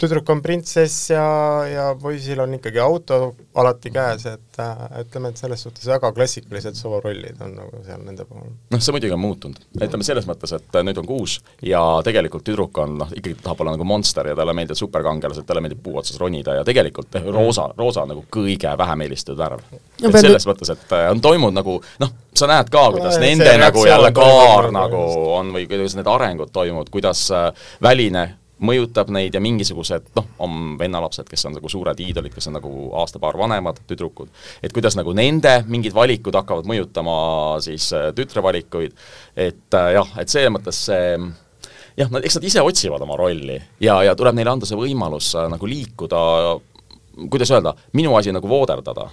tüdruk 0.00 0.30
on 0.30 0.40
printsess 0.42 1.10
ja, 1.10 1.24
ja 1.70 1.84
poisil 2.00 2.40
on 2.42 2.56
ikkagi 2.56 2.80
auto 2.82 3.18
alati 3.60 3.92
käes, 3.94 4.26
et 4.26 4.58
äh, 4.62 4.82
ütleme, 5.04 5.30
et 5.30 5.38
selles 5.38 5.62
suhtes 5.62 5.86
väga 5.86 6.10
klassikalised 6.16 6.76
soorollid 6.78 7.40
on 7.44 7.54
nagu 7.60 7.82
seal 7.86 8.02
nende 8.02 8.26
puhul. 8.26 8.50
noh, 8.74 8.82
see 8.82 8.94
muidugi 8.96 9.14
on 9.14 9.22
muutunud, 9.22 9.62
ütleme 9.78 10.06
selles 10.06 10.26
mõttes, 10.26 10.54
et 10.58 10.80
nüüd 10.82 10.98
on 11.00 11.08
kuus 11.08 11.38
ja 11.62 11.80
tegelikult 12.06 12.46
tüdruk 12.48 12.82
on 12.82 12.98
noh, 13.04 13.14
ikkagi 13.14 13.38
tahab 13.44 13.62
olla 13.62 13.76
nagu 13.76 13.86
monster 13.88 14.32
ja 14.32 14.36
talle 14.38 14.56
meeldivad 14.58 14.82
superkangelased, 14.82 15.46
talle 15.46 15.62
meeldib 15.64 15.82
puu 15.86 15.98
otsas 16.02 16.18
ronida 16.20 16.58
ja 16.58 16.66
tegelikult 16.66 17.20
eh, 17.20 17.30
roosa, 17.30 17.70
roosa 17.78 18.02
on 18.02 18.14
nagu 18.16 18.26
kõige 18.34 18.74
vähem 18.78 19.06
eelistatud 19.06 19.38
värv 19.38 19.66
no,. 19.70 19.82
et 20.10 20.20
selles 20.20 20.50
mõttes, 20.50 20.74
et 20.74 20.96
äh, 20.98 21.08
on 21.14 21.22
toimunud 21.22 21.62
nagu 21.62 21.78
noh, 22.02 22.16
sa 22.34 22.50
näed 22.50 22.70
ka, 22.72 22.88
kuidas 22.96 23.20
no, 23.20 23.26
nende 23.28 23.58
nagu 23.62 23.86
jälle 23.86 24.10
kaar 24.16 24.72
nagu 24.74 25.04
on 25.38 25.54
või 25.54 25.68
kuidas 25.70 25.94
need 25.94 26.10
arengud 26.10 26.50
toimuvad, 26.54 26.90
kuidas 26.90 27.28
äh, 27.30 27.68
väline 27.82 28.32
mõjutab 28.62 29.10
neid 29.14 29.34
ja 29.34 29.40
mingisugused 29.42 30.12
noh, 30.14 30.26
on 30.44 30.76
vennalapsed, 30.78 31.26
kes 31.30 31.46
on 31.48 31.56
nagu 31.56 31.70
suured 31.70 31.98
iidolid, 32.00 32.34
kes 32.34 32.48
on 32.50 32.58
nagu 32.58 32.72
aasta-paar 33.00 33.38
vanemad 33.38 33.80
tüdrukud, 33.88 34.30
et 34.62 34.74
kuidas 34.74 34.94
nagu 34.98 35.14
nende 35.16 35.56
mingid 35.66 35.94
valikud 35.96 36.36
hakkavad 36.38 36.68
mõjutama 36.70 37.16
siis 37.64 37.90
äh, 37.96 38.10
tütre 38.14 38.44
valikuid, 38.44 38.94
et 39.34 39.78
äh, 39.78 39.90
jah, 39.98 40.14
et 40.22 40.30
selles 40.30 40.54
mõttes 40.54 40.84
see 40.86 41.18
jah, 41.98 42.10
nad, 42.10 42.22
eks 42.22 42.38
nad 42.38 42.48
ise 42.50 42.62
otsivad 42.62 43.02
oma 43.02 43.18
rolli 43.18 43.58
ja, 43.82 43.98
ja 44.06 44.14
tuleb 44.18 44.38
neile 44.38 44.54
anda 44.54 44.70
see 44.70 44.78
võimalus 44.78 45.34
äh, 45.34 45.50
nagu 45.50 45.68
liikuda, 45.70 46.22
kuidas 47.26 47.54
öelda, 47.54 47.74
minu 47.98 48.14
asi 48.18 48.34
nagu 48.34 48.48
vooderdada. 48.50 49.10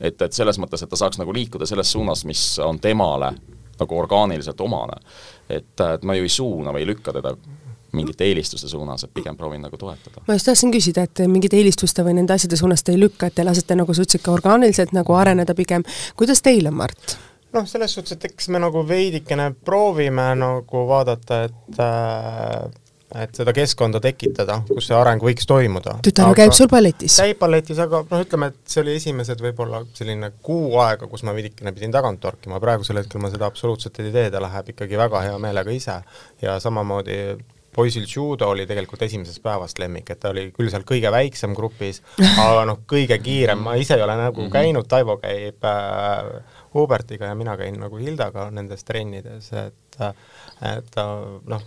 et, 0.00 0.20
et 0.20 0.32
selles 0.32 0.60
mõttes, 0.60 0.82
et 0.82 0.90
ta 0.92 1.00
saaks 1.00 1.16
nagu 1.22 1.32
liikuda 1.32 1.66
selles 1.66 1.92
suunas, 1.92 2.26
mis 2.28 2.58
on 2.60 2.78
temale 2.78 3.32
nagu 3.80 3.96
orgaaniliselt 3.96 4.60
omane. 4.60 5.00
et, 5.48 5.80
et 5.80 6.02
ma 6.04 6.14
ju 6.14 6.28
ei 6.28 6.32
suuna 6.32 6.72
või 6.76 6.84
ei 6.84 6.92
lükka 6.92 7.12
teda 7.16 7.32
mingite 7.96 8.26
eelistuste 8.28 8.68
suunas, 8.70 9.04
et 9.06 9.14
pigem 9.14 9.36
proovin 9.36 9.64
nagu 9.66 9.78
toetada. 9.80 10.24
ma 10.26 10.38
just 10.38 10.50
tahtsin 10.50 10.74
küsida, 10.74 11.06
et 11.06 11.24
mingite 11.30 11.58
eelistuste 11.58 12.04
või 12.06 12.16
nende 12.20 12.36
asjade 12.36 12.58
suunas 12.60 12.84
te 12.84 12.94
ei 12.94 13.00
lükka, 13.00 13.30
et 13.30 13.38
te 13.38 13.46
lasete 13.46 13.78
nagu 13.78 13.94
sa 13.94 14.06
ütlesid 14.06 14.24
ka 14.24 14.34
orgaaniliselt 14.36 14.94
nagu 14.96 15.16
areneda 15.16 15.54
pigem, 15.58 15.84
kuidas 16.16 16.44
teil 16.44 16.68
on, 16.70 16.78
Mart? 16.82 17.18
noh, 17.56 17.68
selles 17.68 17.94
suhtes, 17.96 18.16
et 18.16 18.26
eks 18.28 18.50
me 18.52 18.60
nagu 18.60 18.82
veidikene 18.88 19.52
proovime 19.64 20.32
nagu 20.36 20.82
vaadata, 20.88 21.44
et 21.48 21.80
äh, 21.80 22.66
et 23.14 23.38
seda 23.38 23.52
keskkonda 23.54 24.00
tekitada, 24.02 24.58
kus 24.66 24.88
see 24.88 24.96
areng 24.96 25.22
võiks 25.22 25.46
toimuda. 25.48 25.96
tütar 26.04 26.32
käib 26.36 26.54
sul 26.56 26.68
balletis? 26.70 27.18
käib 27.20 27.38
balletis, 27.38 27.78
aga 27.82 28.02
noh, 28.10 28.22
ütleme, 28.24 28.50
et 28.50 28.72
see 28.72 28.82
oli 28.82 28.96
esimesed 28.98 29.42
võib-olla 29.44 29.84
selline 29.96 30.32
kuu 30.46 30.74
aega, 30.82 31.08
kus 31.10 31.22
ma 31.26 31.34
veidikene 31.36 31.72
pidin 31.76 31.94
tagant 31.94 32.20
torkima, 32.22 32.60
praegusel 32.62 33.00
hetkel 33.00 33.22
ma 33.22 33.30
seda 33.32 33.48
absoluutselt 33.48 34.00
ei 34.02 34.10
tee, 34.14 34.30
ta 34.34 34.42
läheb 34.42 34.72
ikkagi 34.74 34.98
väga 34.98 35.22
hea 35.28 35.36
meelega 35.42 35.74
ise 35.74 36.00
ja 36.42 36.58
samamoodi 36.62 37.20
poisil 37.76 38.06
judo 38.08 38.48
oli 38.52 38.66
tegelikult 38.66 39.02
esimesest 39.06 39.42
päevast 39.44 39.78
lemmik, 39.82 40.10
et 40.10 40.20
ta 40.22 40.32
oli 40.32 40.48
küll 40.56 40.72
seal 40.72 40.86
kõige 40.88 41.12
väiksem 41.12 41.54
grupis, 41.56 42.02
aga 42.46 42.66
noh, 42.68 42.82
kõige 42.88 43.18
kiirem, 43.22 43.62
ma 43.68 43.76
ise 43.80 43.98
ei 43.98 44.04
ole 44.04 44.16
nagu 44.18 44.40
mm 44.40 44.46
-hmm. 44.46 44.52
käinud, 44.52 44.88
Taivo 44.88 45.18
käib 45.22 45.64
äh, 45.64 46.60
Hubertiga 46.74 47.32
ja 47.32 47.34
mina 47.34 47.56
käin 47.56 47.80
nagu 47.80 47.96
Hildaga 47.96 48.50
nendes 48.50 48.84
trennides, 48.84 49.52
et 49.52 50.00
et 50.76 50.96
noh, 51.46 51.62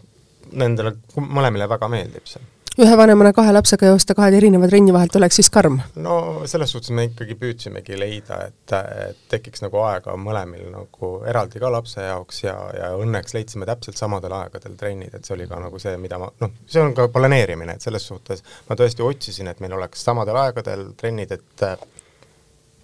nendele 0.52 0.96
mõlemile 1.16 1.70
väga 1.70 1.88
meeldib 1.90 2.26
see 2.30 2.42
ühe 2.78 2.98
vanemana 2.98 3.32
kahe 3.34 3.52
lapsega 3.54 3.90
joosta 3.90 4.16
kahe 4.16 4.36
erineva 4.38 4.68
trenni 4.70 4.94
vahelt 4.94 5.16
oleks 5.20 5.40
siis 5.40 5.50
karm? 5.54 5.80
no 5.96 6.18
selles 6.50 6.72
suhtes 6.76 6.94
me 6.96 7.08
ikkagi 7.10 7.36
püüdsimegi 7.40 7.98
leida, 8.00 8.40
et, 8.50 8.74
et 9.08 9.24
tekiks 9.32 9.64
nagu 9.66 9.82
aega 9.84 10.16
mõlemil 10.20 10.70
nagu 10.74 11.12
eraldi 11.30 11.62
ka 11.62 11.72
lapse 11.74 12.04
jaoks 12.06 12.44
ja, 12.44 12.56
ja 12.78 12.92
õnneks 13.00 13.36
leidsime 13.36 13.68
täpselt 13.70 13.98
samadel 14.00 14.36
aegadel 14.38 14.76
trennid, 14.80 15.16
et 15.16 15.26
see 15.26 15.36
oli 15.36 15.48
ka 15.50 15.60
nagu 15.64 15.82
see, 15.82 15.96
mida 16.02 16.20
ma 16.22 16.30
noh, 16.44 16.54
see 16.70 16.84
on 16.84 16.94
ka 16.98 17.08
planeerimine, 17.14 17.78
et 17.80 17.86
selles 17.88 18.06
suhtes 18.12 18.46
ma 18.70 18.78
tõesti 18.80 19.06
otsisin, 19.06 19.50
et 19.52 19.64
meil 19.64 19.74
oleks 19.80 20.06
samadel 20.06 20.38
aegadel 20.44 20.92
trennid, 21.00 21.34
et 21.36 21.66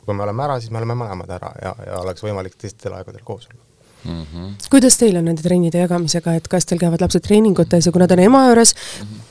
kui 0.06 0.18
me 0.18 0.26
oleme 0.26 0.44
ära, 0.46 0.58
siis 0.62 0.74
me 0.74 0.82
oleme 0.82 0.98
mõlemad 0.98 1.38
ära 1.38 1.54
ja, 1.62 1.76
ja 1.88 2.02
oleks 2.02 2.26
võimalik 2.26 2.58
teistel 2.62 2.98
aegadel 2.98 3.24
koos 3.26 3.48
olla 3.52 3.62
mm. 4.06 4.26
-hmm. 4.34 4.52
kuidas 4.70 4.98
teil 4.98 5.18
on 5.18 5.26
nende 5.30 5.46
trennide 5.46 5.86
jagamisega, 5.86 6.36
et 6.36 6.48
kas 6.52 6.66
teil 6.66 6.82
käivad 6.82 7.02
lapsed 7.02 7.26
treeningutes 7.26 7.86
ja 7.86 7.94
kui 7.96 8.04
nad 8.04 8.12
on 8.12 8.26
ema 8.28 8.46
juures 8.50 8.76
mm, 8.76 9.08
-hmm 9.08 9.25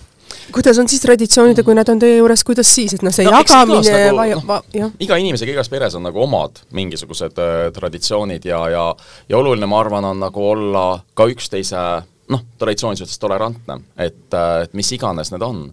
kuidas 0.53 0.79
on 0.79 0.89
siis 0.91 1.03
traditsioonid 1.03 1.59
ja 1.59 1.65
kui 1.67 1.77
nad 1.77 1.89
on 1.89 2.01
teie 2.03 2.19
juures, 2.19 2.45
kuidas 2.45 2.71
siis, 2.75 2.95
et 2.97 3.05
noh, 3.07 3.15
see 3.15 3.27
no, 3.29 3.37
jagamine 3.39 4.01
nagu, 4.11 4.41
va, 4.45 4.59
va, 4.59 4.59
jah? 4.75 4.93
iga 5.03 5.19
inimesega 5.21 5.55
igas 5.55 5.71
peres 5.73 5.97
on 5.99 6.05
nagu 6.09 6.21
omad 6.25 6.61
mingisugused 6.77 7.39
äh, 7.41 7.69
traditsioonid 7.77 8.49
ja, 8.49 8.61
ja 8.73 8.85
ja 9.29 9.39
oluline, 9.39 9.69
ma 9.71 9.81
arvan, 9.81 10.11
on 10.13 10.21
nagu 10.23 10.45
olla 10.51 10.85
ka 11.17 11.29
üksteise 11.31 11.81
noh, 12.33 12.45
traditsiooni 12.61 12.99
suhtes 12.99 13.19
tolerantne, 13.21 13.81
et, 13.97 14.29
äh, 14.33 14.65
et 14.67 14.77
mis 14.77 14.93
iganes 14.97 15.33
need 15.33 15.45
on. 15.45 15.67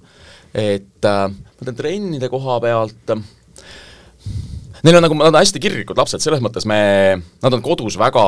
et 0.53 1.07
äh, 1.07 1.27
ma 1.31 1.63
ütlen 1.63 1.77
trennide 1.77 2.27
koha 2.31 2.59
pealt 2.63 3.13
äh, 3.15 3.21
Neil 4.81 4.97
on 4.97 5.05
nagu, 5.05 5.15
nad 5.19 5.29
on 5.29 5.37
hästi 5.37 5.61
kirglikud 5.61 5.99
lapsed, 5.99 6.23
selles 6.23 6.41
mõttes 6.41 6.65
me, 6.65 6.79
nad 7.43 7.53
on 7.53 7.61
kodus 7.61 7.99
väga 8.01 8.23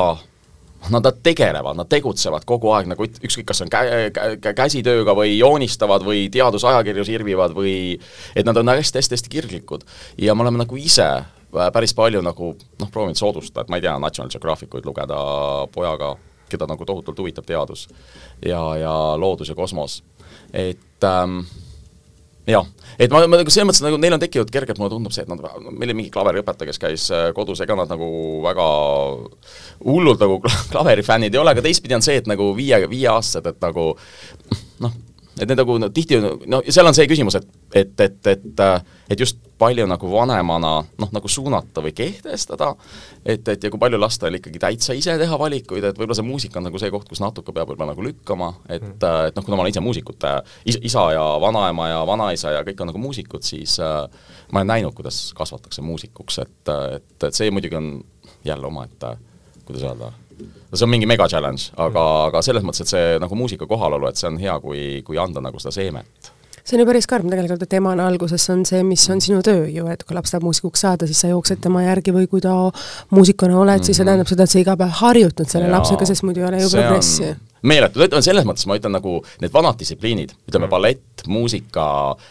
Nad, 0.90 1.00
nad 1.00 1.20
tegelevad, 1.24 1.78
nad 1.78 1.88
tegutsevad 1.88 2.44
kogu 2.44 2.68
aeg 2.76 2.90
nagu 2.90 3.06
ükskõik, 3.06 3.46
kas 3.48 3.62
on 3.64 3.70
kä-, 3.72 4.10
kä-, 4.12 4.52
käsitööga 4.56 5.14
või 5.16 5.38
joonistavad 5.38 6.04
või 6.04 6.26
teadusajakirju 6.32 7.06
sirvivad 7.08 7.54
või 7.56 7.94
et 8.36 8.44
nad 8.44 8.58
on 8.60 8.72
hästi-hästi-hästi 8.74 9.32
kirglikud. 9.32 9.86
ja 10.18 10.34
me 10.34 10.44
oleme 10.44 10.60
nagu 10.60 10.76
ise 10.76 11.08
päris 11.72 11.94
palju 11.94 12.22
nagu 12.24 12.52
noh, 12.80 12.90
proovinud 12.90 13.18
soodustada, 13.18 13.64
et 13.64 13.72
ma 13.72 13.78
ei 13.78 13.84
tea, 13.84 13.94
National 13.98 14.30
Geographicuid 14.32 14.86
lugeda 14.86 15.18
pojaga, 15.72 16.14
keda 16.50 16.68
nagu 16.68 16.86
tohutult 16.86 17.18
huvitab 17.18 17.46
teadus 17.46 17.86
ja, 18.44 18.60
ja 18.76 18.94
loodus 19.20 19.48
ja 19.48 19.54
kosmos. 19.54 20.02
et 20.52 21.04
ähm, 21.04 21.40
jah, 22.48 22.66
et 22.98 23.12
ma, 23.12 23.22
ma 23.26 23.40
nagu 23.40 23.52
selles 23.52 23.68
mõttes 23.68 23.82
nagu 23.84 23.98
neil 24.00 24.16
on 24.16 24.22
tekkinud 24.22 24.52
kergelt, 24.52 24.80
mulle 24.80 24.92
tundub 24.92 25.14
see, 25.14 25.24
et 25.24 25.30
nad, 25.30 25.40
meil 25.70 25.88
oli 25.88 25.96
mingi 26.02 26.12
klaveriõpetaja, 26.14 26.70
kes 26.70 26.82
käis 26.82 27.06
äh, 27.14 27.30
kodus, 27.36 27.62
ega 27.64 27.76
nad 27.78 27.90
nagu 27.90 28.08
väga 28.44 28.68
hullult 29.84 30.22
nagu 30.24 30.40
klaverifännid 30.72 31.34
ei 31.34 31.42
ole, 31.42 31.54
aga 31.54 31.64
teistpidi 31.64 31.96
on 31.96 32.04
see, 32.04 32.20
et 32.20 32.30
nagu 32.30 32.50
viie, 32.56 32.82
viieaastased, 32.90 33.48
et 33.54 33.64
nagu 33.64 33.92
noh, 34.84 35.00
et 35.38 35.48
need 35.48 35.58
nagu 35.58 35.78
no 35.82 35.90
tihti 35.94 36.20
no 36.20 36.60
seal 36.68 36.86
on 36.86 36.96
see 36.96 37.08
küsimus, 37.10 37.38
et, 37.40 37.48
et, 37.74 38.00
et, 38.00 38.32
et 38.34 38.62
et 39.10 39.20
just 39.20 39.38
palju 39.58 39.86
nagu 39.86 40.10
vanemana 40.10 40.72
noh, 40.82 41.10
nagu 41.14 41.30
suunata 41.30 41.82
või 41.84 41.92
kehtestada, 41.96 42.72
et, 43.24 43.46
et 43.48 43.64
ja 43.64 43.70
kui 43.70 43.80
palju 43.80 44.00
lasta 44.00 44.26
neil 44.26 44.40
ikkagi 44.40 44.60
täitsa 44.62 44.96
ise 44.96 45.16
teha 45.20 45.38
valikuid, 45.40 45.84
et 45.84 45.98
võib-olla 45.98 46.16
see 46.18 46.26
muusika 46.26 46.60
on 46.60 46.68
nagu 46.68 46.80
see 46.80 46.92
koht, 46.94 47.06
kus 47.10 47.22
natuke 47.22 47.54
peab 47.54 47.70
võib-olla 47.70 47.92
nagu 47.92 48.06
lükkama, 48.06 48.50
et 48.68 48.82
mm., 48.82 49.28
et 49.30 49.38
noh, 49.38 49.46
kuna 49.46 49.58
ma 49.58 49.64
olen 49.64 49.74
ise 49.74 49.84
muusikute 49.84 50.32
is, 50.70 50.80
isa 50.90 51.06
ja 51.14 51.24
vanaema 51.42 51.90
ja 51.92 52.02
vanaisa 52.08 52.56
ja 52.56 52.64
kõik 52.66 52.82
on 52.82 52.92
nagu 52.92 53.02
muusikud, 53.02 53.46
siis 53.46 53.78
äh, 53.82 54.02
ma 54.50 54.62
olen 54.62 54.72
näinud, 54.74 54.96
kuidas 54.96 55.26
kasvatakse 55.36 55.84
muusikuks, 55.86 56.40
et, 56.44 56.74
et, 56.98 57.14
et 57.28 57.36
see 57.36 57.52
muidugi 57.54 57.78
on 57.78 57.94
jälle 58.44 58.68
omaette, 58.68 59.16
kuidas 59.64 59.86
öelda, 59.86 60.12
no 60.38 60.76
see 60.76 60.86
on 60.86 60.92
mingi 60.92 61.08
mega 61.10 61.28
challenge, 61.30 61.70
aga, 61.76 62.04
aga 62.28 62.42
selles 62.42 62.64
mõttes, 62.66 62.84
et 62.84 62.94
see 62.94 63.18
nagu 63.22 63.38
muusika 63.38 63.68
kohalolu, 63.70 64.08
et 64.08 64.20
see 64.20 64.30
on 64.30 64.40
hea, 64.40 64.56
kui, 64.62 64.80
kui 65.06 65.20
anda 65.20 65.42
nagu 65.44 65.62
seda 65.62 65.74
seemet 65.74 66.32
see 66.64 66.78
on 66.78 66.80
ju 66.80 66.86
päris 66.88 67.06
karm 67.08 67.28
tegelikult, 67.28 67.62
et 67.66 67.74
emana 67.76 68.06
alguses 68.08 68.44
on 68.52 68.62
see, 68.64 68.80
mis 68.88 69.02
on 69.12 69.20
sinu 69.20 69.42
töö 69.44 69.66
ju, 69.68 69.86
et 69.92 70.04
kui 70.04 70.16
laps 70.16 70.32
tahab 70.32 70.46
muusikuks 70.48 70.84
saada, 70.86 71.08
siis 71.08 71.20
sa 71.20 71.28
jooksed 71.28 71.60
tema 71.60 71.84
järgi 71.84 72.14
või 72.16 72.28
kui 72.30 72.40
ta 72.40 72.54
muusikuna 73.12 73.58
oled 73.58 73.74
mm, 73.74 73.80
-hmm. 73.80 73.84
siis 73.84 73.96
see 73.96 74.04
mhm. 74.04 74.08
tähendab 74.08 74.32
seda, 74.32 74.44
et 74.44 74.50
sa 74.50 74.62
iga 74.62 74.76
päev 74.80 74.94
harjutad 75.02 75.50
selle 75.50 75.68
ja, 75.68 75.74
lapsega, 75.76 76.06
sest 76.08 76.24
muidu 76.24 76.40
ei 76.40 76.48
ole 76.48 76.62
ju 76.62 76.70
progressi 76.72 77.28
on 77.28 77.53
meeletu, 77.64 78.02
ütleme 78.04 78.22
selles 78.24 78.46
mõttes 78.46 78.66
ma 78.68 78.76
ütlen 78.78 78.94
nagu 78.94 79.16
need 79.42 79.52
vanad 79.54 79.78
distsipliinid, 79.80 80.34
ütleme 80.48 80.66
mm. 80.66 80.72
ballett, 80.72 81.24
muusika, 81.30 81.86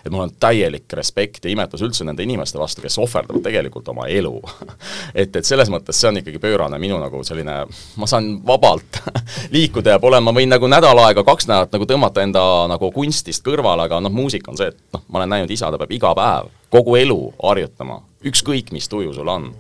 et 0.06 0.12
mul 0.14 0.28
on 0.28 0.34
täielik 0.40 0.94
respekt 0.98 1.46
ja 1.46 1.52
imetlus 1.54 1.84
üldse 1.86 2.06
nende 2.08 2.26
inimeste 2.26 2.60
vastu, 2.62 2.84
kes 2.84 3.00
ohverdavad 3.02 3.44
tegelikult 3.46 3.90
oma 3.94 4.08
elu 4.12 4.36
et, 5.22 5.34
et 5.34 5.42
selles 5.48 5.72
mõttes 5.74 5.98
see 5.98 6.12
on 6.12 6.22
ikkagi 6.22 6.42
pöörane 6.44 6.80
minu 6.82 7.00
nagu 7.02 7.24
selline, 7.26 7.58
ma 7.98 8.10
saan 8.10 8.36
vabalt 8.46 9.02
liikuda 9.56 9.98
ja 9.98 10.04
pole, 10.04 10.22
ma 10.24 10.36
võin 10.36 10.54
nagu 10.54 10.70
nädal 10.70 11.02
aega, 11.08 11.26
kaks 11.28 11.50
nädalat 11.50 11.74
nagu 11.74 11.90
tõmmata 11.90 12.26
enda 12.26 12.46
nagu 12.72 12.92
kunstist 12.94 13.46
kõrvale, 13.46 13.88
aga 13.88 14.02
noh, 14.04 14.14
muusika 14.14 14.54
on 14.54 14.62
see, 14.62 14.72
et 14.74 14.82
noh, 14.96 15.06
ma 15.10 15.22
olen 15.22 15.38
näinud 15.38 15.54
isa, 15.54 15.72
ta 15.74 15.82
peab 15.82 15.94
iga 15.96 16.14
päev, 16.18 16.54
kogu 16.74 16.98
elu 17.02 17.20
harjutama, 17.42 18.04
ükskõik 18.30 18.74
mis 18.76 18.90
tuju 18.92 19.16
sul 19.18 19.30
on 19.30 19.52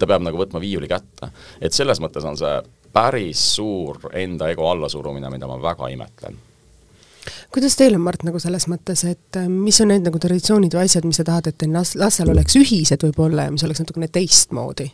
ta 0.00 0.08
peab 0.08 0.24
nagu 0.24 0.40
võtma 0.40 0.60
viiuli 0.62 0.88
kätte. 0.88 1.30
et 1.60 1.76
selles 1.76 2.00
mõttes 2.00 2.24
on 2.26 2.38
see 2.40 2.54
päris 2.92 3.42
suur 3.56 4.10
enda 4.12 4.50
ego 4.50 4.70
allasurumine, 4.70 5.30
mida 5.30 5.48
ma 5.50 5.58
väga 5.62 5.90
imetlen 5.94 6.38
kuidas 7.52 7.76
teil 7.76 7.96
on, 7.96 8.04
Mart, 8.04 8.22
nagu 8.26 8.40
selles 8.42 8.66
mõttes, 8.70 9.02
et 9.08 9.38
äh, 9.38 9.48
mis 9.50 9.76
on 9.82 9.90
need 9.92 10.06
nagu 10.06 10.20
traditsioonid 10.22 10.74
või 10.76 10.86
asjad, 10.86 11.06
mis 11.08 11.20
sa 11.20 11.26
tahad, 11.26 11.50
et 11.50 11.58
teil 11.60 11.72
las-, 11.74 11.96
lastel 11.98 12.30
oleks 12.32 12.56
ühised 12.58 13.04
võib-olla 13.06 13.48
ja 13.48 13.54
mis 13.54 13.64
oleks 13.66 13.82
natukene 13.84 14.10
teistmoodi? 14.12 14.90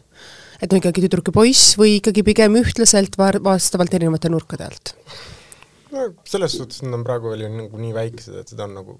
et 0.57 0.73
no 0.73 0.79
ikkagi 0.81 1.03
tüdruk 1.05 1.29
ja 1.29 1.35
poiss 1.37 1.75
või 1.77 1.99
ikkagi 1.99 2.23
pigem 2.25 2.57
ühtlaselt 2.57 3.19
var-, 3.21 3.43
vastavalt 3.45 3.93
erinevate 3.95 4.31
nurkade 4.33 4.69
alt? 4.69 4.95
no 5.93 6.09
selles 6.25 6.57
suhtes 6.57 6.83
nad 6.85 6.97
on 6.97 7.05
praegu 7.07 7.33
veel 7.33 7.47
ju 7.47 7.53
nagu 7.53 7.83
nii 7.83 7.93
väiksed, 7.97 8.41
et 8.41 8.55
seda 8.55 8.65
on 8.65 8.79
nagu 8.81 8.97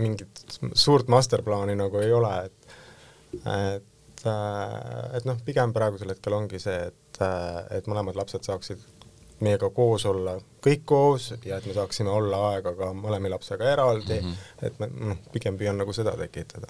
mingit 0.00 0.42
suurt 0.78 1.10
masterplaani 1.12 1.76
nagu 1.78 2.02
ei 2.02 2.12
ole, 2.16 2.34
et 2.48 2.60
et, 3.30 4.24
äh, 4.26 5.16
et 5.16 5.26
noh, 5.28 5.38
pigem 5.46 5.72
praegusel 5.72 6.10
hetkel 6.10 6.34
ongi 6.34 6.58
see, 6.58 6.90
et 6.90 7.09
et, 7.20 7.76
et 7.78 7.90
mõlemad 7.90 8.16
lapsed 8.16 8.46
saaksid 8.46 8.82
meiega 9.40 9.70
koos 9.72 10.04
olla, 10.08 10.36
kõik 10.64 10.82
koos 10.88 11.30
ja 11.44 11.56
et 11.56 11.66
me 11.66 11.74
saaksime 11.76 12.10
olla 12.12 12.42
aega 12.52 12.74
ka 12.76 12.90
mõlema 12.96 13.30
lapsega 13.32 13.70
eraldi 13.72 14.20
mm, 14.20 14.26
-hmm. 14.26 14.66
et 14.66 14.80
me 14.80 14.90
noh, 15.12 15.22
pigem 15.32 15.56
püüan 15.60 15.80
nagu 15.80 15.92
seda 15.96 16.16
tekitada 16.20 16.68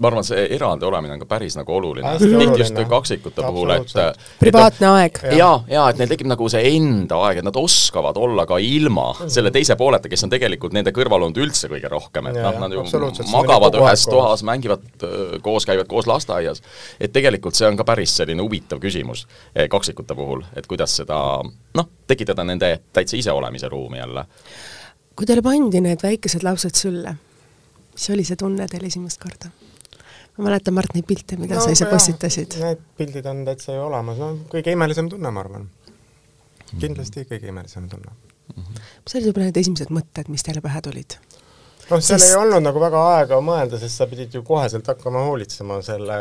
ma 0.00 0.10
arvan, 0.10 0.26
see 0.26 0.44
eraldi 0.54 0.86
olemine 0.88 1.16
on 1.16 1.22
ka 1.22 1.28
päris 1.30 1.56
nagu 1.58 1.74
oluline, 1.74 2.14
tihti 2.20 2.62
just 2.62 2.78
kaksikute 2.88 3.42
puhul, 3.42 3.72
et 3.76 3.94
privaatne 4.40 4.86
et, 4.86 4.92
aeg. 4.92 5.20
jaa, 5.38 5.54
jaa, 5.70 5.86
et 5.90 6.00
neil 6.00 6.12
tekib 6.12 6.30
nagu 6.30 6.48
see 6.52 6.62
enda 6.76 7.20
aeg, 7.26 7.40
et 7.40 7.46
nad 7.46 7.58
oskavad 7.58 8.18
olla 8.20 8.46
ka 8.48 8.60
ilma 8.62 9.08
mm. 9.14 9.32
selle 9.34 9.52
teise 9.54 9.76
pooleta, 9.80 10.10
kes 10.10 10.26
on 10.26 10.32
tegelikult 10.32 10.76
nende 10.76 10.92
kõrval 10.96 11.26
olnud 11.26 11.42
üldse 11.42 11.70
kõige 11.70 11.90
rohkem, 11.92 12.30
et 12.30 12.38
noh, 12.38 12.60
nad 12.62 12.74
ju 12.74 12.84
magavad 13.32 13.78
ühes 13.80 14.06
toas, 14.08 14.44
mängivad 14.46 15.06
koos, 15.44 15.66
käivad 15.68 15.90
koos 15.90 16.08
lasteaias, 16.10 16.62
et 17.00 17.12
tegelikult 17.14 17.58
see 17.58 17.68
on 17.68 17.78
ka 17.78 17.86
päris 17.88 18.16
selline 18.20 18.44
huvitav 18.44 18.82
küsimus 18.82 19.26
eh, 19.54 19.68
kaksikute 19.70 20.16
puhul, 20.18 20.44
et 20.56 20.66
kuidas 20.70 20.98
seda 21.02 21.20
noh, 21.44 21.88
tekitada 22.08 22.44
nende 22.46 22.74
täitsa 22.92 23.18
iseolemise 23.18 23.68
ruumi 23.68 23.98
jälle. 23.98 24.26
kui 25.16 25.26
teile 25.26 25.42
pandi 25.42 25.80
need 25.82 26.02
väikesed 26.02 26.44
lapsed 26.46 26.78
sülle, 26.78 27.16
mis 27.92 28.10
oli 28.14 28.24
see 28.24 28.38
tunne 28.38 28.68
teil 28.70 28.86
esimest 28.86 29.22
korda? 29.22 29.50
Ma 30.38 30.46
mäletan, 30.46 30.76
Mart, 30.76 30.94
neid 30.94 31.06
pilte, 31.08 31.36
mida 31.40 31.58
no, 31.58 31.64
sa 31.66 31.74
ise 31.74 31.88
postitasid. 31.90 32.56
Need 32.62 32.84
pildid 32.98 33.26
on 33.26 33.42
täitsa 33.48 33.74
ju 33.74 33.84
olemas, 33.88 34.20
no 34.22 34.30
kõige 34.52 34.74
imelisem 34.74 35.10
tunne, 35.10 35.32
ma 35.34 35.44
arvan. 35.44 35.68
kindlasti 36.78 37.24
kõige 37.24 37.48
imelisem 37.48 37.88
tunne 37.88 38.12
mm. 38.12 38.62
-hmm. 38.62 38.80
mis 39.04 39.14
olid 39.14 39.26
võib-olla 39.28 39.48
need 39.48 39.60
esimesed 39.62 39.92
mõtted, 39.94 40.28
mis 40.28 40.44
teile 40.44 40.60
pähe 40.60 40.82
tulid? 40.84 41.16
noh, 41.88 42.00
seal 42.00 42.18
Sest... 42.20 42.30
ei 42.30 42.36
olnud 42.36 42.64
nagu 42.64 42.80
väga 42.80 43.04
aega 43.16 43.40
mõelda, 43.40 43.80
sest 43.80 43.96
sa 43.96 44.06
pidid 44.06 44.34
ju 44.34 44.42
koheselt 44.44 44.86
hakkama 44.86 45.24
hoolitsema 45.28 45.80
selle 45.82 46.18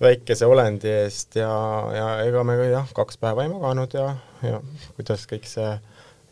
väikese 0.00 0.46
olendi 0.46 0.92
eest 0.92 1.38
ja, 1.40 1.50
ja 1.96 2.08
ega 2.26 2.44
me 2.44 2.56
jah, 2.68 2.88
kaks 2.94 3.18
päeva 3.18 3.46
ei 3.46 3.52
maganud 3.52 3.96
ja, 3.96 4.10
ja 4.44 4.60
kuidas 4.96 5.26
kõik 5.30 5.48
see 5.48 5.72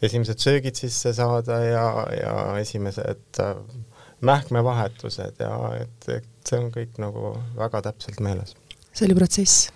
esimesed 0.05 0.38
söögid 0.38 0.77
sisse 0.77 1.14
saada 1.16 1.59
ja, 1.64 1.87
ja 2.12 2.35
esimesed 2.61 3.40
äh, 3.40 3.57
mähkmevahetused 4.24 5.40
ja 5.40 5.57
et, 5.81 6.09
et 6.18 6.33
see 6.48 6.61
on 6.61 6.72
kõik 6.74 6.98
nagu 7.02 7.35
väga 7.59 7.83
täpselt 7.88 8.20
meeles. 8.24 8.54
see 8.92 9.07
oli 9.09 9.16
protsess 9.18 9.68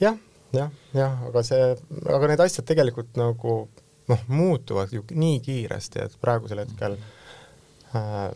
ja,? 0.00 0.12
jah, 0.12 0.18
jah, 0.52 0.72
jah, 0.96 1.20
aga 1.28 1.44
see, 1.46 1.68
aga 2.16 2.32
need 2.32 2.42
asjad 2.46 2.66
tegelikult 2.68 3.18
nagu 3.20 3.58
noh, 4.08 4.24
muutuvad 4.32 4.92
ju 4.92 5.04
nii 5.10 5.40
kiiresti, 5.44 6.04
et 6.06 6.16
praegusel 6.20 6.62
hetkel 6.62 6.96
äh, 6.96 8.30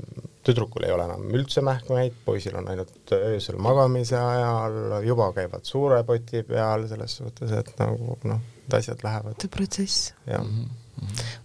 tüdrukul 0.45 0.85
ei 0.85 0.93
ole 0.93 1.07
enam 1.09 1.25
üldse 1.33 1.65
mähkmeid, 1.65 2.19
poisil 2.27 2.59
on 2.61 2.69
ainult 2.73 3.15
öösel 3.17 3.59
magamise 3.63 4.19
ajal, 4.21 4.99
juba 5.07 5.31
käivad 5.37 5.65
suure 5.69 6.03
poti 6.09 6.45
peal, 6.49 6.87
selles 6.91 7.19
suhtes, 7.23 7.57
et 7.57 7.73
nagu 7.81 8.19
noh, 8.29 8.45
need 8.63 8.79
asjad 8.79 9.05
lähevad. 9.07 9.41
see 9.41 9.53
protsess. 9.59 10.13
jah 10.27 10.45
mm 10.45 10.63
-hmm 10.63 10.79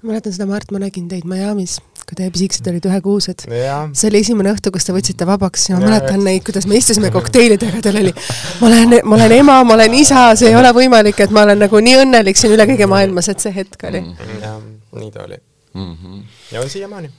ma 0.02 0.12
mäletan 0.12 0.34
seda, 0.36 0.48
Mart, 0.50 0.72
ma 0.72 0.82
nägin 0.82 1.08
teid 1.12 1.26
Miami's, 1.28 1.78
kui 2.08 2.16
teie 2.16 2.32
pisikesed 2.32 2.68
olid 2.72 2.86
ühekuused. 2.88 3.44
see 3.48 4.08
oli 4.10 4.22
esimene 4.24 4.54
õhtu, 4.56 4.72
kus 4.72 4.88
te 4.88 4.96
võtsite 4.96 5.28
vabaks 5.28 5.68
ja 5.70 5.76
ma 5.76 5.90
mäletan 5.90 6.24
neid, 6.24 6.46
kuidas 6.48 6.68
me 6.70 6.80
istusime 6.80 7.12
kokteilidega, 7.12 7.82
teil 7.84 8.00
oli, 8.04 8.16
ma 8.62 8.70
olen, 8.70 8.98
ma 9.04 9.20
olen 9.20 9.38
ema, 9.42 9.60
ma 9.68 9.76
olen 9.76 10.00
isa, 10.00 10.30
see 10.40 10.54
ei 10.54 10.58
ole 10.60 10.72
võimalik, 10.78 11.20
et 11.26 11.36
ma 11.36 11.44
olen 11.44 11.60
nagu 11.66 11.84
nii 11.84 12.02
õnnelik 12.06 12.40
siin 12.40 12.56
üle 12.56 12.68
kõige 12.72 12.88
maailmas, 12.88 13.28
et 13.34 13.44
see 13.44 13.56
hetk 13.60 13.88
oli. 13.92 14.06
jah, 14.40 14.60
nii 14.96 15.12
ta 15.12 15.28
oli 15.28 15.40
mm. 15.74 15.94
-hmm. 15.94 16.28
ja 16.56 16.64
on 16.64 16.70
siiamaani 16.72 17.12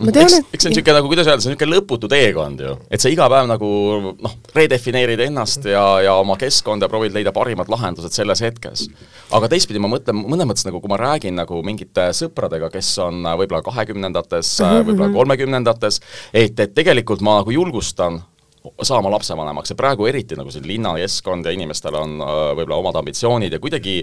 ma 0.00 0.12
tean, 0.14 0.30
et 0.30 0.54
eks 0.56 0.64
see 0.64 0.70
on 0.70 0.72
niisugune 0.72 0.94
nagu, 0.96 1.08
kuidas 1.10 1.28
öelda, 1.28 1.42
see 1.44 1.50
on 1.50 1.56
niisugune 1.56 1.76
lõputu 1.76 2.08
teekond 2.08 2.62
ju. 2.64 2.72
et 2.88 3.02
sa 3.02 3.10
iga 3.12 3.26
päev 3.28 3.48
nagu 3.50 3.68
noh, 4.16 4.36
redefineerid 4.56 5.20
ennast 5.26 5.68
ja, 5.68 5.84
ja 6.06 6.14
oma 6.20 6.38
keskkonda 6.40 6.88
proovid 6.88 7.12
leida 7.16 7.34
parimad 7.36 7.68
lahendused 7.72 8.16
selles 8.16 8.40
hetkes. 8.44 8.86
aga 9.36 9.50
teistpidi 9.52 9.82
ma 9.82 9.90
mõtlen, 9.92 10.24
mõnes 10.24 10.48
mõttes 10.48 10.66
nagu 10.68 10.80
kui 10.80 10.92
ma 10.92 11.00
räägin 11.00 11.36
nagu 11.36 11.60
mingite 11.66 12.08
sõpradega, 12.16 12.72
kes 12.72 12.92
on 13.04 13.20
äh, 13.26 13.36
võib-olla 13.42 13.60
kahekümnendates, 13.68 14.54
äh, 14.62 14.74
mhm, 14.78 14.88
võib-olla 14.88 15.10
mhm. 15.10 15.18
kolmekümnendates, 15.20 16.00
et, 16.32 16.56
et 16.56 16.76
tegelikult 16.76 17.24
ma 17.24 17.42
nagu 17.42 17.52
julgustan 17.52 18.22
saama 18.86 19.10
lapsevanemaks 19.10 19.74
ja 19.74 19.76
praegu 19.76 20.06
eriti 20.06 20.38
nagu 20.38 20.52
see 20.54 20.64
linnakeskkond 20.64 21.44
ja 21.44 21.52
inimestel 21.52 21.98
on 22.00 22.16
äh, 22.22 22.36
võib-olla 22.56 22.80
omad 22.80 23.02
ambitsioonid 23.02 23.52
ja 23.52 23.60
kuidagi 23.60 24.00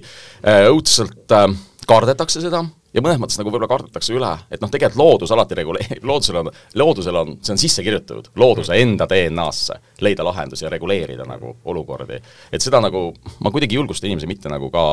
õudselt 0.69 1.33
kardetakse 1.89 2.43
seda 2.43 2.61
ja 2.93 3.03
mõnes 3.03 3.19
mõttes 3.21 3.39
nagu 3.39 3.51
võib-olla 3.51 3.69
kardetakse 3.69 4.13
üle, 4.15 4.31
et 4.51 4.61
noh, 4.63 4.71
tegelikult 4.71 4.99
loodus 4.99 5.33
alati 5.35 5.57
reguleerib, 5.59 6.05
loodusel 6.09 6.41
on, 6.41 6.51
loodusel 6.81 7.21
on, 7.21 7.33
see 7.45 7.55
on 7.55 7.61
sisse 7.61 7.85
kirjutatud 7.85 8.31
looduse 8.39 8.77
enda 8.81 9.07
DNA-sse, 9.09 9.79
leida 10.05 10.25
lahendusi 10.27 10.65
ja 10.65 10.73
reguleerida 10.73 11.27
nagu 11.29 11.55
olukordi. 11.69 12.19
et 12.51 12.65
seda 12.65 12.81
nagu, 12.83 13.09
ma 13.43 13.53
kuidagi 13.53 13.79
julgustan 13.79 14.11
inimesi 14.11 14.29
mitte 14.29 14.51
nagu 14.51 14.71
ka 14.73 14.85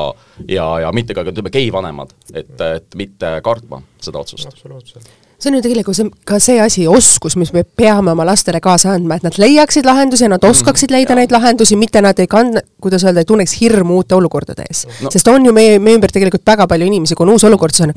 ja, 0.47 0.67
ja 0.85 0.91
mitte 0.95 1.17
ka 1.17 1.25
ütleme, 1.27 1.53
gei-vanemad, 1.53 2.13
et, 2.33 2.53
et 2.61 2.99
mitte 2.99 3.37
kartma 3.45 3.81
seda 4.01 4.21
otsust. 4.23 4.51
absoluutselt 4.53 5.26
see 5.37 5.51
on 5.51 5.57
ju 5.57 5.61
tegelikult 5.65 5.97
see, 5.97 6.09
ka 6.25 6.39
see 6.41 6.57
asi, 6.61 6.85
oskus, 6.89 7.35
mis 7.37 7.51
me 7.53 7.63
peame 7.63 8.11
oma 8.13 8.25
lastele 8.25 8.61
kaasa 8.63 8.95
andma, 8.97 9.19
et 9.19 9.27
nad 9.27 9.37
leiaksid 9.37 9.85
lahendusi 9.85 10.25
ja 10.25 10.31
nad 10.33 10.41
mhm. 10.41 10.55
oskaksid 10.55 10.93
leida 10.93 11.13
mm, 11.13 11.21
neid 11.21 11.35
lahendusi, 11.35 11.77
mitte 11.77 12.01
nad 12.01 12.17
ei 12.19 12.29
kand-, 12.31 12.63
kuidas 12.81 13.05
öelda, 13.05 13.21
ei 13.21 13.29
tunneks 13.29 13.53
hirmu 13.61 14.01
uute 14.01 14.17
olukordade 14.17 14.65
ees 14.65 14.85
no.. 15.03 15.13
sest 15.13 15.29
on 15.31 15.45
ju 15.45 15.53
meie, 15.55 15.77
meie 15.83 15.99
ümber 15.99 16.13
tegelikult 16.13 16.45
väga 16.47 16.67
palju 16.69 16.89
inimesi, 16.89 17.17
kui 17.17 17.27
on 17.27 17.35
uus 17.35 17.45
olukord, 17.47 17.75
siis 17.77 17.87
on, 17.87 17.95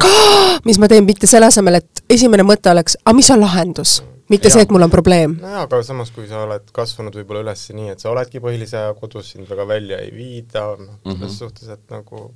mis 0.68 0.80
ma 0.82 0.90
teen, 0.92 1.06
mitte 1.08 1.30
selle 1.30 1.48
asemel, 1.48 1.80
et 1.80 2.04
esimene 2.12 2.44
mõte 2.46 2.72
oleks, 2.72 3.00
aga 3.04 3.16
mis 3.16 3.32
on 3.32 3.44
lahendus 3.46 4.00
mitte 4.30 4.46
ja. 4.46 4.54
see, 4.54 4.62
et 4.62 4.70
mul 4.70 4.84
on 4.86 4.92
probleem. 4.92 5.32
nojah, 5.42 5.64
aga 5.66 5.80
samas, 5.82 6.12
kui 6.14 6.28
sa 6.30 6.44
oled 6.44 6.68
kasvanud 6.74 7.16
võib-olla 7.18 7.42
üles 7.48 7.64
nii, 7.74 7.88
et 7.94 8.02
sa 8.02 8.12
oledki 8.12 8.42
põhilise 8.42 8.84
kodus, 9.00 9.32
sind 9.34 9.48
väga 9.50 9.66
välja 9.66 9.98
ei 10.04 10.12
viida, 10.14 10.68
noh, 10.76 11.00
selles 11.02 11.16
mm 11.16 11.24
-hmm. 11.24 11.38
suhtes, 11.40 11.72
et 11.72 11.82
nagu 11.90 12.28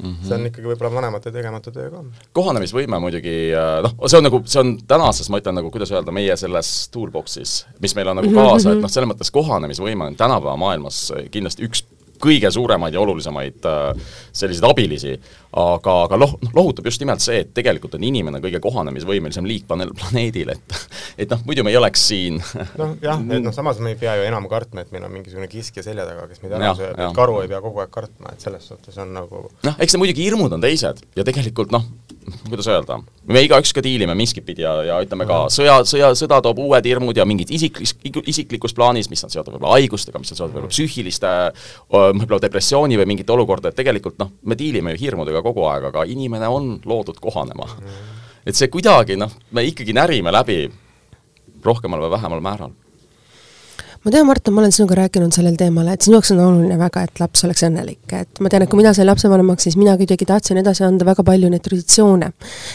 Mm 0.00 0.10
-hmm. 0.10 0.28
see 0.28 0.34
on 0.34 0.46
ikkagi 0.46 0.68
võib-olla 0.68 0.92
vanemate 0.94 1.32
tegemata 1.32 1.70
töö 1.70 1.90
ka. 1.90 2.04
kohanemisvõime 2.32 3.00
muidugi, 3.00 3.36
äh, 3.52 3.82
noh, 3.84 3.94
see 4.06 4.18
on 4.18 4.24
nagu, 4.24 4.42
see 4.44 4.60
on 4.60 4.74
tänases, 4.88 5.30
ma 5.30 5.38
ütlen 5.38 5.58
nagu, 5.60 5.70
kuidas 5.70 5.92
öelda, 5.92 6.12
meie 6.12 6.36
selles 6.36 6.88
toolbox'is, 6.94 7.66
mis 7.80 7.94
meil 7.94 8.08
on 8.08 8.20
nagu 8.22 8.32
kaasa 8.34 8.68
mm, 8.68 8.72
-hmm. 8.72 8.76
et 8.76 8.82
noh, 8.82 8.90
selles 8.90 9.10
mõttes 9.12 9.30
kohanemisvõime 9.30 10.06
on 10.06 10.16
tänapäeva 10.16 10.56
maailmas 10.56 11.12
kindlasti 11.30 11.68
üks 11.68 11.84
kõige 12.22 12.50
suuremaid 12.52 12.94
ja 12.94 13.00
olulisemaid 13.02 13.66
äh, 13.68 14.10
selliseid 14.32 14.66
abilisi, 14.68 15.14
aga, 15.50 15.94
aga 16.06 16.18
loh-, 16.20 16.36
noh, 16.42 16.52
lohutab 16.56 16.86
just 16.90 17.02
nimelt 17.02 17.24
see, 17.24 17.40
et 17.44 17.54
tegelikult 17.56 17.96
on 17.98 18.04
inimene 18.06 18.42
kõige 18.42 18.60
kohanemisvõimelisem 18.62 19.48
liik 19.48 19.66
planeedil, 19.68 20.54
et 20.54 20.76
et 21.24 21.32
noh, 21.32 21.42
muidu 21.48 21.64
me 21.66 21.72
ei 21.74 21.80
oleks 21.80 22.04
siin. 22.12 22.38
Noh 22.80 22.94
jah, 23.02 23.20
et 23.20 23.44
noh, 23.44 23.54
samas 23.56 23.80
me 23.82 23.94
ei 23.94 23.98
pea 24.00 24.16
ju 24.20 24.28
enam 24.28 24.46
kartma, 24.50 24.84
et 24.84 24.92
meil 24.94 25.06
on 25.08 25.14
mingisugune 25.14 25.48
kiskja 25.50 25.84
selja 25.86 26.06
taga, 26.08 26.28
kes 26.30 26.44
meid 26.44 26.56
ära 26.58 26.74
sööb, 26.78 26.94
et 26.96 27.16
karu 27.16 27.40
ei 27.42 27.50
pea 27.50 27.62
kogu 27.64 27.82
aeg 27.82 27.92
kartma, 27.94 28.34
et 28.34 28.44
selles 28.46 28.68
suhtes 28.70 29.00
on 29.02 29.12
nagu 29.16 29.46
noh, 29.50 29.80
eks 29.80 29.96
see 29.96 30.02
muidugi 30.02 30.28
hirmud 30.28 30.52
on 30.56 30.62
teised 30.64 31.04
ja 31.16 31.26
tegelikult 31.26 31.74
noh, 31.74 31.88
kuidas 32.48 32.68
öelda, 32.70 32.98
me 33.30 33.42
igaüks 33.44 33.72
ka 33.76 33.82
diilime 33.84 34.14
miskit 34.18 34.44
pidi 34.46 34.64
ja, 34.64 34.72
ja 34.86 34.98
ütleme 35.04 35.26
ka. 35.28 35.42
Sõja, 35.52 35.80
sõja, 35.88 36.10
sõda 36.18 36.40
toob 36.44 36.62
uued 36.64 36.86
hirmud 36.86 37.16
ja 37.16 37.26
mingid 37.28 37.52
isiklis-, 37.54 37.94
isiklikus 38.32 38.74
plaanis, 38.76 39.10
mis 39.12 39.24
on 39.26 39.32
seotud 39.32 39.56
võib-olla 39.56 39.78
haigustega, 39.78 40.22
mis 40.22 40.32
on 40.34 40.40
seotud 40.40 40.56
võib-olla 40.56 40.72
psüühiliste, 40.74 41.32
võib-olla 41.92 42.42
depressiooni 42.46 43.00
või 43.00 43.08
mingite 43.14 43.34
olukordadega, 43.36 43.74
et 43.74 43.82
tegelikult 43.82 44.20
noh, 44.22 44.34
me 44.42 44.58
diilime 44.58 44.94
ju 44.94 45.04
hirmudega 45.04 45.42
kogu 45.46 45.66
aeg, 45.70 45.90
aga 45.92 46.06
inimene 46.10 46.50
on 46.50 46.76
loodud 46.84 47.20
kohanema. 47.22 47.68
et 48.46 48.56
see 48.56 48.70
kuidagi 48.72 49.18
noh, 49.20 49.32
me 49.52 49.66
ikkagi 49.68 49.94
närime 49.96 50.32
läbi 50.32 50.62
rohkemal 51.64 52.06
või 52.06 52.14
vähemal 52.16 52.40
määral 52.44 52.76
ma 54.04 54.10
tean, 54.10 54.26
Martin, 54.26 54.54
ma 54.54 54.62
olen 54.62 54.72
sinuga 54.72 54.96
rääkinud 54.96 55.34
sellel 55.34 55.56
teemal, 55.60 55.88
et 55.92 56.00
sinu 56.00 56.16
jaoks 56.16 56.30
on 56.32 56.38
oluline 56.40 56.76
väga, 56.80 57.02
et 57.04 57.20
laps 57.20 57.42
oleks 57.44 57.66
õnnelik, 57.66 58.14
et 58.16 58.38
ma 58.40 58.48
tean, 58.48 58.62
et 58.64 58.70
kui 58.72 58.78
mina 58.80 58.94
sain 58.96 59.04
lapsevanemaks, 59.04 59.66
siis 59.66 59.76
mina 59.76 59.92
kuidagi 60.00 60.24
tahtsin 60.28 60.56
edasi 60.56 60.86
anda 60.86 61.04
väga 61.04 61.20
palju 61.26 61.50
neid 61.52 61.60
traditsioone. 61.66 62.30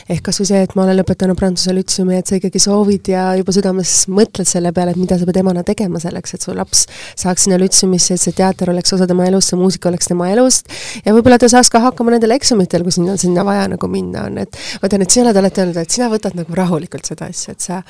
ehk 0.09 0.21
kas 0.27 0.37
või 0.41 0.49
see, 0.51 0.61
et 0.67 0.75
ma 0.77 0.83
olen 0.83 0.99
lõpetanud 0.99 1.39
Prantsuse 1.39 1.73
lütseumi, 1.73 2.19
et 2.19 2.29
sa 2.29 2.37
ikkagi 2.37 2.61
soovid 2.61 3.09
ja 3.09 3.23
juba 3.39 3.55
südames 3.57 3.93
mõtled 4.05 4.45
selle 4.45 4.69
peale, 4.75 4.93
et 4.93 5.01
mida 5.01 5.17
sa 5.17 5.25
pead 5.25 5.39
emana 5.41 5.63
tegema 5.65 6.01
selleks, 6.03 6.35
et 6.37 6.45
su 6.45 6.53
laps 6.53 6.85
saaks 7.17 7.47
sinna 7.47 7.57
lütseumisse, 7.57 8.19
et 8.19 8.21
see 8.21 8.37
teater 8.37 8.69
oleks 8.69 8.93
osa 8.93 9.09
tema 9.09 9.25
elust, 9.25 9.49
see 9.49 9.57
muusika 9.57 9.89
oleks 9.89 10.11
tema 10.11 10.29
elust, 10.29 10.69
ja 11.05 11.15
võib-olla 11.15 11.41
ta 11.41 11.49
saaks 11.49 11.73
ka 11.73 11.81
hakkama 11.87 12.13
nendel 12.13 12.37
eksamitel, 12.37 12.85
kui 12.85 12.93
sinna, 12.93 13.17
sinna 13.17 13.47
vaja 13.47 13.65
nagu 13.73 13.89
minna 13.89 14.27
on, 14.29 14.37
et 14.45 14.61
ma 14.83 14.93
tean, 14.93 15.01
et 15.01 15.09
sina 15.09 15.25
oled 15.25 15.41
alati 15.41 15.65
öelnud, 15.65 15.81
et 15.81 15.97
sina 15.97 16.11
võtad 16.13 16.37
nagu 16.37 16.61
rahulikult 16.61 17.09
seda 17.09 17.31
asja, 17.33 17.57
et 17.57 17.65
sa, 17.65 17.81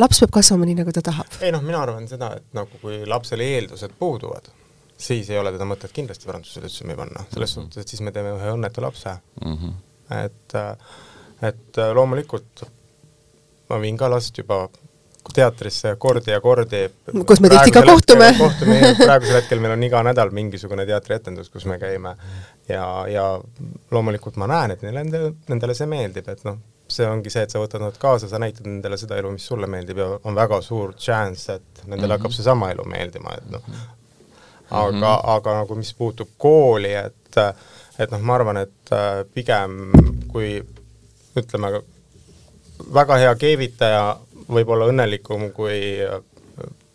laps 0.00 0.24
peab 0.24 0.32
kasvama 0.40 0.64
nii, 0.68 0.80
nagu 0.80 0.92
ta 0.96 1.04
tahab. 1.04 1.38
ei 1.44 1.52
noh, 1.52 1.60
mina 1.64 1.84
arvan 1.84 2.08
seda, 2.08 2.32
et 2.40 2.44
nagu 2.56 2.77
kui 2.82 3.02
lapsel 3.06 3.42
eeldused 3.44 3.94
puuduvad, 3.98 4.48
siis 4.98 5.30
ei 5.30 5.38
ole 5.38 5.52
teda 5.54 5.66
mõtet 5.68 5.94
kindlasti 5.94 6.28
lütseumi 6.62 6.96
panna, 6.96 7.24
selles 7.32 7.56
mm 7.56 7.62
-hmm. 7.62 7.68
suhtes, 7.68 7.82
et 7.82 7.88
siis 7.88 8.02
me 8.02 8.12
teeme 8.12 8.34
ühe 8.36 8.50
õnnetu 8.56 8.82
lapse 8.82 9.16
mm. 9.44 9.54
-hmm. 9.54 9.72
et, 10.24 10.58
et 11.42 11.80
loomulikult 11.94 12.66
ma 13.68 13.80
viin 13.80 13.96
ka 13.96 14.10
last 14.10 14.38
juba 14.38 14.68
teatrisse 15.34 15.96
kordi 15.96 16.30
ja 16.30 16.40
kordi. 16.40 16.88
kus 17.26 17.40
me 17.40 17.48
tihti 17.48 17.70
ka 17.70 17.82
kohtume. 17.82 18.30
kohtume, 18.38 18.94
praegusel 18.96 19.40
hetkel 19.40 19.60
meil 19.60 19.74
on 19.76 19.82
iga 19.84 20.02
nädal 20.02 20.30
mingisugune 20.34 20.86
teatrietendus, 20.86 21.50
kus 21.52 21.66
me 21.68 21.78
käime 21.78 22.14
ja, 22.68 22.86
ja 23.08 23.26
loomulikult 23.90 24.36
ma 24.36 24.48
näen, 24.50 24.76
et 24.76 24.82
neile, 24.86 25.04
nendele 25.48 25.76
see 25.76 25.88
meeldib, 25.90 26.28
et 26.32 26.44
noh, 26.48 26.58
see 26.92 27.06
ongi 27.06 27.30
see, 27.30 27.44
et 27.44 27.52
sa 27.52 27.60
võtad 27.62 27.82
nad 27.84 27.96
kaasa, 28.00 28.28
sa 28.30 28.40
näitad 28.42 28.66
nendele 28.66 28.96
seda 29.00 29.18
elu, 29.20 29.30
mis 29.34 29.46
sulle 29.50 29.68
meeldib 29.70 30.00
ja 30.00 30.08
on 30.24 30.36
väga 30.38 30.60
suur 30.64 30.94
chance, 30.96 31.52
et 31.52 31.82
nendele 31.84 31.98
mm 31.98 32.04
-hmm. 32.04 32.16
hakkab 32.16 32.36
seesama 32.36 32.70
elu 32.70 32.84
meeldima, 32.84 33.34
et 33.38 33.50
noh, 33.50 33.62
aga 34.70 34.92
mm, 34.92 35.02
-hmm. 35.02 35.36
aga 35.36 35.54
nagu 35.60 35.74
mis 35.74 35.94
puutub 35.94 36.28
kooli, 36.38 36.94
et 36.94 37.42
et 37.98 38.10
noh, 38.10 38.20
ma 38.20 38.34
arvan, 38.34 38.56
et 38.56 38.90
pigem 39.34 39.92
kui 40.32 40.64
ütleme, 41.36 41.82
väga 42.94 43.16
hea 43.16 43.34
keevitaja 43.34 44.16
võib 44.48 44.68
olla 44.68 44.86
õnnelikum 44.86 45.50
kui 45.52 45.80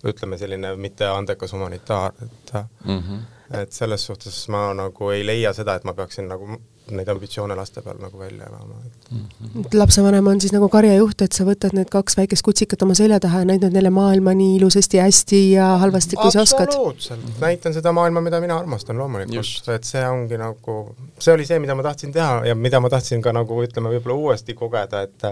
ütleme, 0.03 0.37
selline 0.37 0.75
mitte 0.75 1.07
andekas 1.07 1.53
humanitaar, 1.53 2.13
et 2.23 2.53
mm 2.85 2.99
-hmm. 2.99 3.19
et 3.61 3.71
selles 3.71 4.05
suhtes 4.05 4.47
ma 4.47 4.73
nagu 4.73 5.09
ei 5.09 5.25
leia 5.25 5.53
seda, 5.53 5.75
et 5.75 5.83
ma 5.83 5.93
peaksin 5.93 6.27
nagu 6.27 6.57
neid 6.91 7.07
ambitsioone 7.07 7.55
laste 7.55 7.81
peal 7.81 7.99
nagu 8.01 8.19
välja 8.19 8.47
elama, 8.49 8.75
et 8.85 9.11
mm 9.11 9.19
-hmm. 9.19 9.77
lapsevanem 9.79 10.27
on 10.27 10.41
siis 10.41 10.53
nagu 10.53 10.69
karjajuht, 10.69 11.21
et 11.21 11.31
sa 11.31 11.45
võtad 11.47 11.73
need 11.73 11.89
kaks 11.89 12.17
väikest 12.17 12.43
kutsikat 12.43 12.81
oma 12.81 12.95
selja 12.95 13.19
taha 13.19 13.39
ja 13.39 13.45
näitad 13.45 13.73
neile 13.73 13.89
maailma 13.89 14.33
nii 14.33 14.55
ilusasti, 14.57 14.99
hästi 14.99 15.51
ja 15.51 15.67
halvasti, 15.77 16.15
kui 16.15 16.31
sa 16.31 16.41
oskad? 16.41 16.67
absoluutselt, 16.67 17.39
näitan 17.41 17.73
seda 17.73 17.91
maailma, 17.91 18.21
mida 18.21 18.41
mina 18.41 18.57
armastan 18.57 18.97
loomulikult, 18.97 19.69
et 19.75 19.83
see 19.83 20.07
ongi 20.09 20.37
nagu, 20.37 20.95
see 21.19 21.33
oli 21.33 21.45
see, 21.45 21.59
mida 21.59 21.75
ma 21.75 21.83
tahtsin 21.83 22.11
teha 22.11 22.45
ja 22.45 22.55
mida 22.55 22.79
ma 22.79 22.89
tahtsin 22.89 23.21
ka 23.21 23.31
nagu 23.31 23.63
ütleme, 23.63 23.89
võib-olla 23.89 24.15
uuesti 24.15 24.53
kogeda, 24.53 25.01
et 25.01 25.23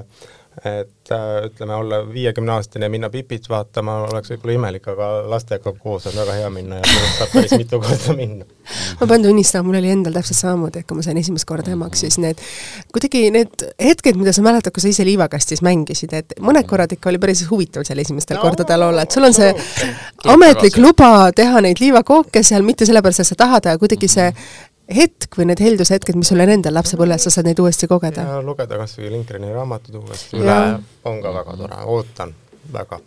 et 0.66 1.12
äh, 1.12 1.46
ütleme, 1.46 1.76
olla 1.76 2.14
viiekümneaastane 2.14 2.86
ja 2.86 2.90
minna 2.90 3.10
Pipit 3.10 3.46
vaatama 3.50 3.96
oleks 4.10 4.34
võib-olla 4.34 4.56
imelik, 4.58 4.88
aga 4.92 5.08
lastega 5.32 5.72
koos 5.80 6.10
on 6.10 6.18
väga 6.20 6.36
hea 6.42 6.50
minna 6.52 6.82
ja 6.82 6.96
saab 7.18 7.32
päris 7.32 7.54
mitu 7.56 7.80
korda 7.80 8.16
minna. 8.18 8.46
ma 9.00 9.08
pean 9.08 9.24
tunnistama, 9.24 9.64
mul 9.70 9.80
oli 9.80 9.94
endal 9.94 10.18
täpselt 10.18 10.42
samamoodi, 10.42 10.84
et 10.84 10.90
kui 10.90 11.00
ma 11.00 11.06
sain 11.06 11.20
esimest 11.22 11.48
korda 11.48 11.72
emaks, 11.72 12.04
siis 12.04 12.20
need 12.20 12.44
kuidagi 12.92 13.24
need 13.32 13.66
hetked, 13.80 14.20
mida 14.20 14.34
sa 14.36 14.44
mäletad, 14.44 14.76
kui 14.76 14.84
sa 14.84 14.92
ise 14.92 15.08
liivakastis 15.08 15.64
mängisid, 15.66 16.18
et 16.20 16.36
mõned 16.44 16.68
korrad 16.68 16.92
ikka 16.98 17.14
oli 17.14 17.22
päris 17.24 17.46
huvitav 17.50 17.88
seal 17.88 18.04
esimestel 18.04 18.42
no, 18.42 18.44
kordadel 18.44 18.90
olla, 18.90 19.08
et 19.08 19.16
sul 19.16 19.30
on 19.30 19.38
see 19.38 19.54
ametlik 20.36 20.82
luba 20.84 21.32
teha 21.36 21.64
neid 21.64 21.80
liivakooke 21.80 22.44
seal, 22.44 22.68
mitte 22.68 22.90
sellepärast, 22.90 23.24
et 23.24 23.32
sa 23.32 23.40
tahad, 23.40 23.72
aga 23.72 23.80
kuidagi 23.80 24.12
see 24.12 24.28
hetk 24.96 25.38
või 25.38 25.48
need 25.52 25.62
heldushetked, 25.64 26.18
mis 26.20 26.32
sul 26.32 26.44
on 26.44 26.52
endal 26.56 26.76
lapsepõlves, 26.78 27.28
sa 27.28 27.34
saad 27.38 27.50
neid 27.50 27.62
uuesti 27.64 27.90
kogeda? 27.92 28.26
lugeda 28.46 28.80
kas 28.82 28.98
või 29.00 29.14
Linkreni 29.16 29.54
raamatud 29.54 30.02
uuesti 30.02 30.42
üle 30.42 30.58
on 31.08 31.24
ka 31.24 31.34
väga 31.40 31.58
tore, 31.64 31.80
ootan 31.96 32.36
väga 32.74 33.02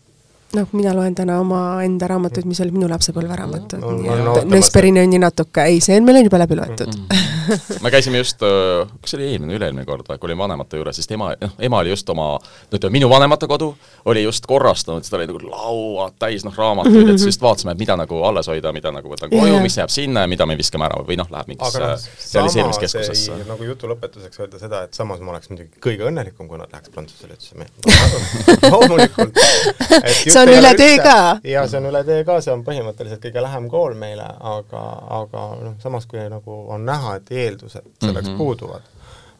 noh, 0.54 0.68
mina 0.72 0.94
loen 0.96 1.14
täna 1.14 1.38
omaenda 1.42 2.08
raamatuid, 2.10 2.46
mis 2.48 2.60
olid 2.64 2.76
minu 2.76 2.88
lapsepõlveraamatud 2.92 3.82
no,, 3.82 4.36
Nösperini 4.50 5.02
on 5.02 5.10
nii 5.14 5.22
natuke, 5.22 5.66
ei, 5.66 5.80
see 5.84 5.98
on, 5.98 6.06
meil 6.06 6.22
on 6.22 6.28
juba 6.28 6.42
läbi 6.44 6.58
loetud 6.60 6.92
mm. 6.92 7.06
-hmm. 7.08 7.33
me 7.84 7.90
käisime 7.92 8.20
just, 8.20 8.40
kas 8.40 9.12
see 9.12 9.18
oli 9.18 9.28
eelmine, 9.32 9.56
üle-eelmine 9.58 9.86
kord 9.88 10.08
või, 10.08 10.20
kui 10.20 10.30
olin 10.30 10.40
vanemate 10.40 10.80
juures, 10.80 10.96
siis 10.98 11.08
tema, 11.10 11.32
noh, 11.40 11.54
ema 11.58 11.80
oli 11.82 11.92
just 11.92 12.10
oma, 12.12 12.28
no 12.38 12.78
ütleme, 12.78 12.98
minu 12.98 13.10
vanemate 13.10 13.48
kodu 13.50 13.72
oli 14.10 14.24
just 14.24 14.46
korrastanud, 14.46 15.04
siis 15.04 15.12
tal 15.12 15.22
oli 15.22 15.30
nagu 15.30 15.50
lauad 15.50 16.16
täis 16.20 16.44
noh, 16.46 16.54
raamatuid 16.56 16.94
mm, 16.94 17.04
-hmm. 17.04 17.14
et 17.14 17.22
siis 17.22 17.34
just 17.34 17.42
vaatasime, 17.42 17.72
et 17.72 17.82
mida 17.82 17.96
nagu 17.96 18.22
alles 18.24 18.48
hoida, 18.52 18.72
mida 18.72 18.92
nagu 18.92 19.10
võtan 19.12 19.32
koju 19.32 19.52
yeah., 19.52 19.62
mis 19.62 19.78
jääb 19.78 19.92
sinna 19.92 20.24
ja 20.24 20.30
mida 20.30 20.46
me 20.46 20.58
viskame 20.58 20.88
ära 20.88 21.00
või 21.02 21.18
noh, 21.20 21.30
läheb 21.30 21.52
mingisse 21.52 21.80
no, 21.80 21.90
realiseerimiskeskusesse. 22.34 23.40
nagu 23.48 23.70
jutu 23.70 23.90
lõpetuseks 23.90 24.40
öelda 24.40 24.62
seda, 24.62 24.84
et 24.88 24.94
samas 24.94 25.20
ma 25.20 25.34
oleks 25.34 25.50
muidugi 25.50 25.82
kõige 25.84 26.08
õnnelikum, 26.10 26.48
kui 26.48 26.60
nad 26.60 26.72
läheks 26.72 26.92
Prantsusele, 26.94 27.34
ütlesime 27.34 27.66
loomulikult 28.70 29.40
on 30.44 30.52
üle 30.58 30.74
tee 30.78 30.98
ka. 31.02 31.16
jaa, 31.44 31.66
see 31.68 31.80
on 31.80 31.88
üle 31.90 32.02
tee 32.06 32.24
ka, 32.26 32.38
see 32.44 32.52
on 32.54 32.64
põhimõtteliselt 32.66 33.22
kõige 33.24 33.42
lähem 33.44 33.68
kool 33.72 33.96
meile, 33.98 34.26
aga, 34.54 34.82
aga 35.20 35.44
noh, 35.60 35.76
samas 35.82 36.06
kui 36.10 36.22
nagu 36.30 36.58
on 36.74 36.84
näha, 36.86 37.16
et 37.20 37.33
eeldused 37.34 37.86
selleks 38.00 38.28
mm 38.28 38.34
-hmm. 38.34 38.38
puuduvad, 38.38 38.82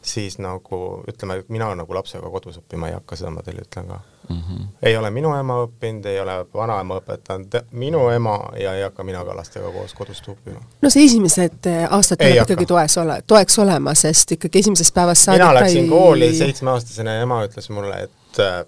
siis 0.01 0.37
nagu 0.39 1.03
ütleme, 1.09 1.43
mina 1.47 1.75
nagu 1.75 1.95
lapsega 1.95 2.29
kodus 2.29 2.59
õppima 2.61 2.87
ei 2.87 2.93
hakka, 2.93 3.15
seda 3.15 3.31
ma 3.33 3.43
teile 3.43 3.61
ütlen 3.65 3.87
ka 3.87 3.99
mm. 4.29 4.41
-hmm. 4.41 4.67
ei 4.81 4.97
ole 4.97 5.09
minu 5.11 5.33
ema 5.35 5.57
õppinud, 5.63 6.05
ei 6.05 6.19
ole 6.19 6.45
vanaema 6.53 6.99
õpetanud 6.99 7.57
minu 7.71 8.09
ema 8.09 8.39
ja 8.59 8.73
ei 8.73 8.83
hakka 8.83 9.03
mina 9.03 9.25
ka 9.25 9.35
lastega 9.35 9.71
koos 9.71 9.93
kodust 9.93 10.27
õppima. 10.27 10.61
no 10.81 10.89
see 10.89 11.05
esimesed 11.05 11.65
eh, 11.65 11.87
aastad 11.89 12.21
tuleb 12.21 12.43
ikkagi 12.43 12.65
toes 12.65 12.97
ole, 12.97 13.21
toeks 13.27 13.59
olema, 13.59 13.95
sest 13.95 14.31
ikkagi 14.31 14.59
esimesest 14.59 14.93
päevast 14.93 15.21
saadik 15.21 15.41
mina 15.41 15.53
läksin 15.53 15.83
ei... 15.83 15.89
kooli 15.89 16.33
seitsmeaastasena 16.35 17.13
ja 17.13 17.21
ema 17.21 17.43
ütles 17.45 17.69
mulle, 17.69 18.03
et 18.03 18.39
äh, 18.39 18.65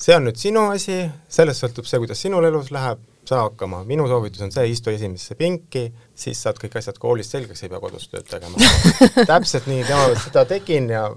see 0.00 0.16
on 0.16 0.28
nüüd 0.28 0.38
sinu 0.40 0.68
asi, 0.74 1.04
sellest 1.28 1.64
sõltub 1.64 1.88
see, 1.88 2.00
kuidas 2.02 2.20
sinul 2.24 2.44
elus 2.44 2.70
läheb, 2.74 3.00
saa 3.28 3.46
hakkama, 3.46 3.84
minu 3.88 4.06
soovitus 4.08 4.44
on 4.44 4.52
see, 4.52 4.66
istu 4.72 4.92
esimesse 4.92 5.36
pinki, 5.38 5.86
siis 6.14 6.42
saad 6.42 6.58
kõik 6.62 6.78
asjad 6.78 6.98
koolis 7.02 7.30
selgeks, 7.34 7.62
ei 7.64 7.72
pea 7.72 7.80
kodus 7.82 8.08
tööd 8.08 8.26
tegema 8.30 8.58
täpselt 9.32 9.70
nii, 9.70 9.84
tema 9.88 10.10
seda 10.24 10.44
tegin 10.48 10.90
ja 10.94 11.08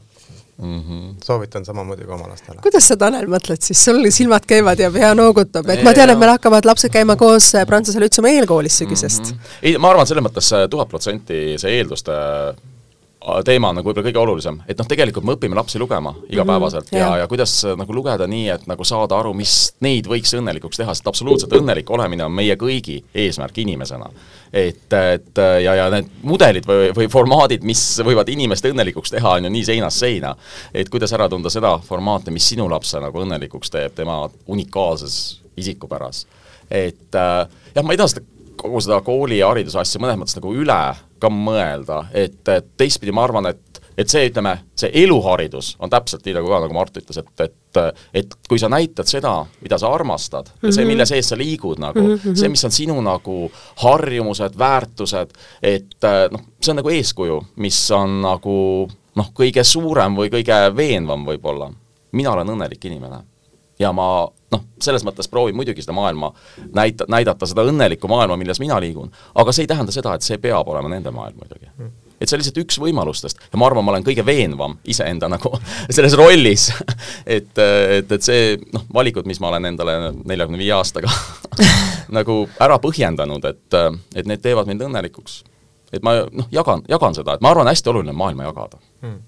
Mm 0.57 0.79
-hmm. 0.81 1.15
soovitan 1.23 1.65
samamoodi 1.65 2.05
ka 2.05 2.13
oma 2.13 2.29
lastele. 2.29 2.60
kuidas 2.62 2.88
sa, 2.88 2.95
Tanel, 2.97 3.27
mõtled 3.29 3.62
siis, 3.62 3.83
sul 3.86 4.10
silmad 4.10 4.45
käivad 4.47 4.79
ja 4.79 4.91
pea 4.91 5.12
noogutab, 5.15 5.69
et 5.69 5.83
ma 5.83 5.93
tean, 5.93 6.10
et 6.10 6.17
meil 6.17 6.31
hakkavad 6.31 6.65
lapsed 6.65 6.89
käima 6.89 7.15
koos 7.15 7.51
Prantsuse 7.67 7.99
Lütseumi 7.99 8.29
eelkoolis 8.29 8.77
sügisest 8.77 9.21
mm. 9.21 9.38
-hmm. 9.38 9.60
ei, 9.62 9.77
ma 9.77 9.89
arvan, 9.89 10.07
selles 10.07 10.23
mõttes 10.23 10.49
tuhat 10.69 10.89
protsenti 10.89 11.60
see 11.62 11.77
eelduste 11.77 12.12
teema 13.45 13.71
on 13.71 13.77
nagu 13.79 13.89
võib-olla 13.89 14.07
kõige 14.07 14.21
olulisem, 14.21 14.59
et 14.69 14.79
noh, 14.79 14.87
tegelikult 14.87 15.25
me 15.27 15.35
õpime 15.35 15.57
lapsi 15.57 15.79
lugema 15.79 16.13
igapäevaselt 16.29 16.91
mm 16.91 16.97
-hmm, 16.97 17.01
ja, 17.01 17.17
ja 17.23 17.27
kuidas 17.27 17.53
äh, 17.65 17.75
nagu 17.77 17.93
lugeda 17.93 18.27
nii, 18.27 18.49
et 18.49 18.67
nagu 18.67 18.83
saada 18.83 19.17
aru, 19.19 19.33
mis 19.33 19.73
neid 19.83 20.07
võiks 20.07 20.33
õnnelikuks 20.37 20.77
teha, 20.77 20.93
sest 20.95 21.07
absoluutselt 21.07 21.53
õnnelik 21.53 21.89
olemine 21.89 22.25
on 22.25 22.31
meie 22.31 22.55
kõigi 22.55 23.01
eesmärk 23.15 23.57
inimesena. 23.57 24.09
et, 24.53 24.93
et 24.93 25.37
äh, 25.37 25.61
ja, 25.63 25.75
ja 25.75 25.89
need 25.89 26.07
mudelid 26.23 26.67
või, 26.67 26.91
või 26.95 27.09
formaadid, 27.11 27.63
mis 27.63 27.99
võivad 28.03 28.29
inimest 28.29 28.65
õnnelikuks 28.65 29.11
teha, 29.11 29.31
on 29.31 29.43
ju 29.43 29.49
nii 29.49 29.65
seinast 29.65 29.99
seina. 29.99 30.35
et 30.73 30.89
kuidas 30.89 31.13
ära 31.13 31.29
tunda 31.29 31.49
seda 31.49 31.77
formaati, 31.79 32.31
mis 32.31 32.49
sinu 32.49 32.69
lapse 32.69 32.99
nagu 32.99 33.19
õnnelikuks 33.19 33.69
teeb 33.71 33.95
tema 33.95 34.29
unikaalses 34.47 35.41
isikupäras. 35.57 36.25
et 36.71 37.15
äh, 37.15 37.47
jah, 37.75 37.83
ma 37.83 37.93
ei 37.93 37.97
taha 37.97 38.07
seda 38.07 38.25
kogu 38.57 38.81
seda 38.81 39.01
kooli 39.01 39.37
ja 39.37 39.47
hariduse 39.47 39.79
asja 39.79 40.01
mõnes 40.01 40.17
mõttes 40.17 40.37
nagu 40.39 40.53
üle 40.53 40.79
ka 41.19 41.32
mõelda, 41.34 42.06
et, 42.13 42.41
et 42.53 42.73
teistpidi 42.77 43.15
ma 43.15 43.27
arvan, 43.27 43.51
et 43.53 43.63
et 43.97 44.12
see, 44.12 44.27
ütleme, 44.30 44.51
see 44.77 44.91
eluharidus 45.01 45.71
on 45.82 45.89
täpselt 45.89 46.25
nii, 46.25 46.36
nagu 46.38 46.49
ka, 46.51 46.60
nagu 46.62 46.75
Mart 46.77 46.99
ütles, 47.01 47.17
et, 47.17 47.47
et 47.47 47.56
et 48.17 48.36
kui 48.49 48.58
sa 48.58 48.69
näitad 48.73 49.06
seda, 49.10 49.32
mida 49.62 49.77
sa 49.77 49.91
armastad 49.93 50.47
ja 50.49 50.71
see, 50.71 50.82
mhm. 50.82 50.88
mille 50.89 51.06
sees 51.06 51.27
sa 51.30 51.38
liigud 51.38 51.82
nagu 51.82 52.01
mm, 52.01 52.15
-hmm. 52.15 52.36
see, 52.39 52.49
mis 52.49 52.65
on 52.65 52.71
sinu 52.71 52.95
nagu 53.01 53.51
harjumused, 53.84 54.58
väärtused, 54.58 55.34
et 55.62 56.08
noh, 56.32 56.41
see 56.62 56.71
on 56.73 56.80
nagu 56.82 56.89
eeskuju, 56.89 57.41
mis 57.56 57.82
on 57.91 58.21
nagu 58.21 58.56
noh, 59.15 59.30
kõige 59.34 59.63
suurem 59.63 60.17
või 60.17 60.32
kõige 60.34 60.58
veenvam 60.75 61.25
võib-olla. 61.25 61.71
mina 62.12 62.32
olen 62.32 62.49
õnnelik 62.49 62.86
inimene 62.86 63.21
ja 63.80 63.91
ma 63.93 64.27
noh, 64.53 64.63
selles 64.81 65.03
mõttes 65.07 65.29
proovin 65.31 65.55
muidugi 65.57 65.83
seda 65.83 65.95
maailma 65.97 66.31
näita, 66.75 67.07
näidata 67.12 67.47
seda 67.49 67.65
õnnelikku 67.67 68.10
maailma, 68.12 68.38
milles 68.39 68.62
mina 68.63 68.79
liigun, 68.83 69.12
aga 69.36 69.53
see 69.53 69.65
ei 69.65 69.71
tähenda 69.71 69.95
seda, 69.95 70.15
et 70.15 70.25
see 70.25 70.39
peab 70.41 70.69
olema 70.71 70.91
nende 70.91 71.12
maailm 71.12 71.41
muidugi. 71.41 71.69
Mm. 71.77 71.95
Et 72.17 72.29
see 72.29 72.33
on 72.33 72.41
lihtsalt 72.41 72.57
üks 72.63 72.79
võimalustest. 72.81 73.43
Ja 73.51 73.60
ma 73.62 73.67
arvan, 73.67 73.86
ma 73.86 73.93
olen 73.93 74.05
kõige 74.05 74.23
veenvam 74.25 74.77
iseenda 74.89 75.29
nagu 75.29 75.51
selles 75.95 76.15
rollis. 76.17 76.71
Et, 77.38 77.60
et, 77.60 78.12
et 78.12 78.23
see 78.23 78.55
noh, 78.73 78.86
valikud, 78.93 79.25
mis 79.27 79.39
ma 79.43 79.49
olen 79.51 79.67
endale 79.67 79.97
neljakümne 80.15 80.60
viie 80.62 80.71
aastaga 80.73 81.12
nagu 82.17 82.38
ära 82.63 82.77
põhjendanud, 82.79 83.43
et, 83.49 83.77
et 84.15 84.29
need 84.29 84.41
teevad 84.41 84.69
mind 84.69 84.86
õnnelikuks. 84.88 85.41
et 85.91 86.03
ma 86.05 86.13
noh, 86.23 86.47
jagan, 86.53 86.86
jagan 86.88 87.17
seda, 87.17 87.36
et 87.36 87.43
ma 87.43 87.51
arvan, 87.51 87.67
hästi 87.67 87.91
oluline 87.91 88.13
on 88.13 88.19
maailma 88.21 88.47
jagada. 88.47 88.79
Mm.. 89.03 89.19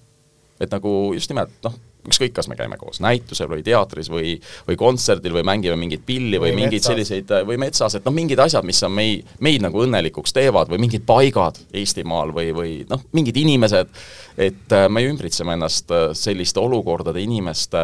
et 0.64 0.72
nagu 0.72 0.94
just 1.18 1.30
nimelt 1.34 1.52
noh, 1.68 1.76
ükskõik, 2.10 2.34
kas 2.36 2.50
me 2.52 2.58
käime 2.60 2.78
koos 2.80 3.00
näitusel 3.04 3.50
või 3.52 3.64
teatris 3.66 4.10
või, 4.12 4.36
või 4.68 4.78
kontserdil 4.80 5.36
või 5.38 5.46
mängime 5.48 5.78
mingit 5.80 6.06
pilli 6.06 6.38
või, 6.38 6.50
või 6.50 6.64
mingeid 6.64 6.86
selliseid, 6.86 7.34
või 7.48 7.60
metsas, 7.62 7.98
et 7.98 8.08
noh, 8.08 8.16
mingid 8.16 8.42
asjad, 8.44 8.66
mis 8.68 8.82
on 8.86 8.94
mei-, 8.96 9.20
meid 9.46 9.64
nagu 9.66 9.84
õnnelikuks 9.86 10.36
teevad 10.36 10.72
või 10.72 10.82
mingid 10.86 11.06
paigad 11.08 11.60
Eestimaal 11.80 12.34
või, 12.36 12.52
või 12.56 12.76
noh, 12.90 13.04
mingid 13.16 13.38
inimesed, 13.40 13.92
et 14.40 14.76
äh, 14.76 14.88
me 14.92 15.04
ümbritseme 15.08 15.56
ennast 15.58 15.92
äh, 15.96 16.10
selliste 16.18 16.62
olukordade, 16.62 17.22
inimeste, 17.24 17.84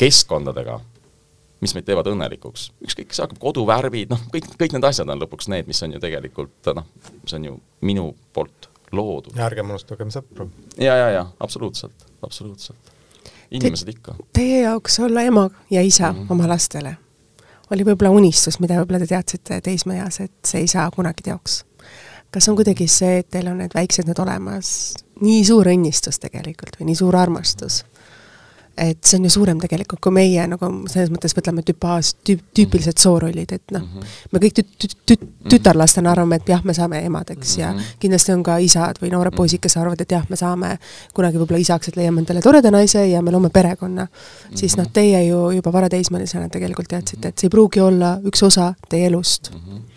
keskkondadega, 0.00 0.78
mis 1.62 1.76
meid 1.76 1.86
teevad 1.86 2.10
õnnelikuks. 2.10 2.70
ükskõik, 2.88 3.14
see 3.14 3.24
hakkab 3.24 3.40
koduvärvid, 3.42 4.12
noh, 4.12 4.26
kõik, 4.34 4.50
kõik 4.58 4.76
need 4.76 4.88
asjad 4.88 5.10
on 5.12 5.22
lõpuks 5.22 5.50
need, 5.52 5.70
mis 5.70 5.82
on 5.86 5.96
ju 5.96 6.02
tegelikult 6.02 6.74
noh, 6.74 6.88
see 7.24 7.38
on 7.38 7.50
ju 7.50 7.58
minu 7.86 8.10
poolt 8.34 8.72
loodud. 8.92 9.36
ja 9.36 9.46
ärgem 9.48 9.70
unustagem 9.70 10.10
sõpru. 10.14 10.48
ja, 10.76 10.96
ja, 10.96 11.12
ja 11.18 11.26
absoluutselt, 11.40 12.08
absoluutselt 12.22 12.92
inimesed 13.52 13.88
ikka. 13.88 14.16
Teie 14.32 14.62
jaoks 14.62 15.00
olla 15.00 15.22
ema 15.22 15.50
ja 15.70 15.82
isa 15.82 16.12
mm 16.12 16.18
-hmm. 16.18 16.32
oma 16.32 16.48
lastele 16.48 16.96
oli 17.72 17.84
võib-olla 17.86 18.12
unistus, 18.12 18.58
mida 18.60 18.76
võib-olla 18.80 19.02
te 19.02 19.06
teadsite 19.14 19.60
teismeeas, 19.64 20.20
et 20.20 20.32
see 20.46 20.64
ei 20.64 20.70
saa 20.70 20.90
kunagi 20.90 21.24
teoks. 21.24 21.64
kas 22.32 22.48
on 22.48 22.56
kuidagi 22.56 22.86
see, 22.88 23.18
et 23.18 23.28
teil 23.30 23.48
on 23.50 23.58
need 23.60 23.74
väiksed 23.76 24.08
nüüd 24.08 24.20
olemas, 24.22 24.94
nii 25.20 25.44
suur 25.44 25.68
õnnistus 25.68 26.20
tegelikult 26.20 26.78
või 26.80 26.86
nii 26.90 26.96
suur 26.96 27.16
armastus? 27.16 27.82
Et 28.76 28.98
see 29.04 29.18
on 29.18 29.26
ju 29.26 29.30
suurem 29.34 29.60
tegelikult 29.60 30.00
kui 30.00 30.14
meie 30.14 30.46
nagu 30.48 30.68
selles 30.90 31.10
mõttes 31.12 31.34
võtame 31.36 31.64
tüpaas, 31.66 32.14
tüüp, 32.24 32.40
tüüpilised 32.56 32.94
mhm. 32.94 33.02
soorollid, 33.04 33.52
et 33.52 33.74
noh 33.74 33.82
mm 33.82 34.00
-hmm., 34.00 34.32
me 34.32 34.42
kõik 34.42 34.56
tüt-, 34.58 34.72
tüt-, 34.80 34.96
tüt-, 35.06 35.26
mhm. 35.26 35.48
tütarlastena 35.52 36.12
arvame, 36.12 36.36
et 36.40 36.48
jah, 36.48 36.64
me 36.64 36.74
saame 36.74 37.04
emadeks 37.04 37.56
mm 37.56 37.60
-hmm. 37.60 37.60
ja 37.60 37.72
mhm. 37.72 37.98
kindlasti 37.98 38.32
on 38.32 38.42
ka 38.42 38.58
isad 38.58 38.98
või 39.02 39.10
noored 39.12 39.36
poisid, 39.36 39.60
kes 39.60 39.76
arvavad, 39.76 40.00
et 40.00 40.12
jah, 40.12 40.24
me 40.28 40.36
saame 40.36 40.78
kunagi 41.14 41.38
võib-olla 41.38 41.60
isaks, 41.60 41.88
et 41.88 41.96
leiame 41.96 42.20
endale 42.20 42.40
toreda 42.40 42.70
naise 42.70 43.06
ja 43.06 43.22
me 43.22 43.30
loome 43.30 43.50
perekonna 43.50 44.04
mm. 44.04 44.08
-hmm. 44.08 44.56
siis 44.56 44.76
noh, 44.76 44.86
teie 44.92 45.26
ju 45.26 45.50
juba 45.50 45.72
varateismelisena 45.72 46.48
tegelikult 46.48 46.88
teadsite, 46.88 47.28
et 47.28 47.38
see 47.38 47.46
ei 47.46 47.50
pruugi 47.50 47.80
olla 47.80 48.18
üks 48.24 48.42
osa 48.42 48.74
teie 48.88 49.06
elust 49.06 49.50
mm. 49.52 49.58
-hmm 49.58 49.91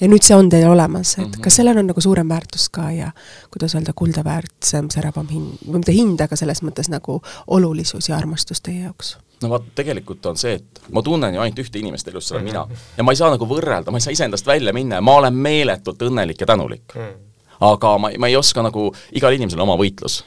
ja 0.00 0.08
nüüd 0.10 0.24
see 0.24 0.36
on 0.36 0.48
teil 0.52 0.68
olemas, 0.68 1.14
et 1.18 1.24
mm 1.24 1.30
-hmm. 1.30 1.40
kas 1.44 1.56
sellel 1.56 1.78
on 1.78 1.86
nagu 1.86 2.00
suurem 2.00 2.28
väärtus 2.28 2.68
ka 2.68 2.90
ja 2.90 3.10
kuidas 3.50 3.74
öelda, 3.74 3.92
kuldaväärsem, 3.96 4.90
säravam 4.90 5.28
hind, 5.28 5.58
või 5.66 5.82
mitte 5.82 5.92
hind, 5.92 6.20
aga 6.20 6.36
selles 6.36 6.62
mõttes 6.62 6.88
nagu 6.88 7.22
olulisus 7.46 8.08
ja 8.08 8.16
armastus 8.16 8.60
teie 8.60 8.82
jaoks? 8.82 9.16
no 9.42 9.48
vaat, 9.50 9.62
tegelikult 9.74 10.26
on 10.26 10.36
see, 10.36 10.54
et 10.54 10.82
ma 10.90 11.02
tunnen 11.02 11.34
ju 11.34 11.40
ainult 11.40 11.58
ühte 11.58 11.78
inimest 11.78 12.08
elus, 12.08 12.28
see 12.28 12.36
olen 12.36 12.44
mina. 12.44 12.66
ja 12.96 13.02
ma 13.02 13.12
ei 13.12 13.16
saa 13.16 13.30
nagu 13.30 13.46
võrrelda, 13.46 13.90
ma 13.90 13.96
ei 13.96 14.00
saa 14.00 14.12
iseendast 14.12 14.46
välja 14.46 14.72
minna 14.72 15.00
ja 15.00 15.00
ma 15.00 15.14
olen 15.14 15.34
meeletult 15.34 16.02
õnnelik 16.02 16.40
ja 16.40 16.46
tänulik 16.46 16.94
mm.. 16.94 17.14
aga 17.60 17.98
ma, 17.98 18.10
ma 18.18 18.28
ei 18.28 18.36
oska 18.36 18.62
nagu, 18.62 18.94
igal 19.12 19.32
inimesel 19.32 19.60
on 19.60 19.68
oma 19.68 19.78
võitlus 19.80 20.22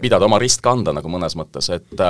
pidada 0.00 0.28
oma 0.28 0.38
rist 0.42 0.62
kanda 0.64 0.92
nagu 0.96 1.10
mõnes 1.12 1.36
mõttes, 1.38 1.70
et 1.74 2.04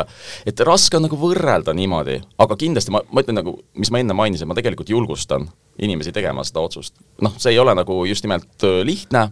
et 0.47 0.63
raske 0.67 0.99
on 0.99 1.07
nagu 1.07 1.19
võrrelda 1.21 1.75
niimoodi, 1.77 2.19
aga 2.43 2.59
kindlasti 2.59 2.95
ma, 2.95 3.03
ma 3.11 3.25
ütlen 3.25 3.39
nagu, 3.41 3.57
mis 3.79 3.93
ma 3.95 4.03
enne 4.03 4.17
mainisin, 4.17 4.49
ma 4.49 4.57
tegelikult 4.59 4.91
julgustan 4.91 5.49
inimesi 5.83 6.15
tegema 6.17 6.45
seda 6.47 6.65
otsust. 6.67 6.97
noh, 7.23 7.35
see 7.39 7.55
ei 7.55 7.61
ole 7.63 7.75
nagu 7.77 8.05
just 8.09 8.27
nimelt 8.27 8.67
äh, 8.67 8.81
lihtne, 8.87 9.29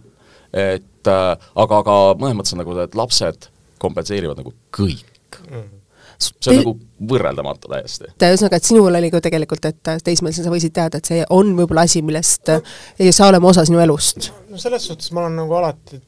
et 0.53 1.11
äh, 1.11 1.47
aga, 1.55 1.81
aga 1.81 1.97
mõnes 2.19 2.39
mõttes 2.39 2.55
on 2.55 2.63
nagu, 2.63 2.77
et 2.83 2.95
lapsed 2.95 3.49
kompenseerivad 3.81 4.39
nagu 4.43 4.55
kõik 4.75 5.41
mm 5.49 5.73
see 6.19 6.31
on 6.51 6.55
Te... 6.55 6.57
nagu 6.61 6.73
võrreldamatu 7.11 7.69
täiesti. 7.71 8.09
ühesõnaga, 8.15 8.59
et 8.59 8.67
sinul 8.67 8.99
oli 8.99 9.11
ka 9.13 9.21
tegelikult, 9.23 9.65
et 9.67 9.93
teismelisena 10.03 10.47
sa 10.47 10.53
võisid 10.53 10.73
teada, 10.75 10.99
et 11.01 11.11
see 11.11 11.25
on 11.33 11.53
võib-olla 11.57 11.85
asi, 11.89 12.01
millest 12.05 12.51
no. 12.51 12.61
ei 12.99 13.11
saa 13.15 13.31
olema 13.33 13.51
osa 13.51 13.65
sinu 13.67 13.81
elust? 13.83 14.31
no 14.49 14.61
selles 14.61 14.87
suhtes 14.87 15.11
ma 15.15 15.25
olen 15.25 15.39
nagu 15.41 15.57
alati 15.59 15.99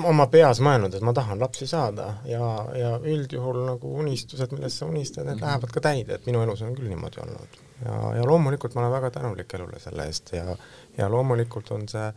oma 0.00 0.26
peas 0.32 0.60
mõelnud, 0.64 0.94
et 0.96 1.04
ma 1.04 1.12
tahan 1.16 1.40
lapsi 1.42 1.66
saada 1.68 2.06
ja, 2.24 2.40
ja 2.78 2.92
üldjuhul 2.98 3.60
nagu 3.66 3.92
unistused, 4.00 4.54
millest 4.56 4.80
sa 4.80 4.88
unistad, 4.88 5.26
need 5.26 5.36
-hmm. 5.36 5.44
lähevad 5.44 5.74
ka 5.74 5.80
täide, 5.84 6.14
et 6.14 6.26
minu 6.26 6.42
elus 6.42 6.62
on 6.62 6.74
küll 6.76 6.88
niimoodi 6.88 7.20
olnud 7.20 7.58
ja, 7.84 7.98
ja 8.16 8.26
loomulikult 8.26 8.74
ma 8.74 8.80
olen 8.80 8.92
väga 8.92 9.10
tänulik 9.18 9.54
elule 9.54 9.80
selle 9.80 10.06
eest 10.08 10.32
ja, 10.32 10.56
ja 10.96 11.10
loomulikult 11.10 11.70
on 11.76 11.88
see 11.88 12.08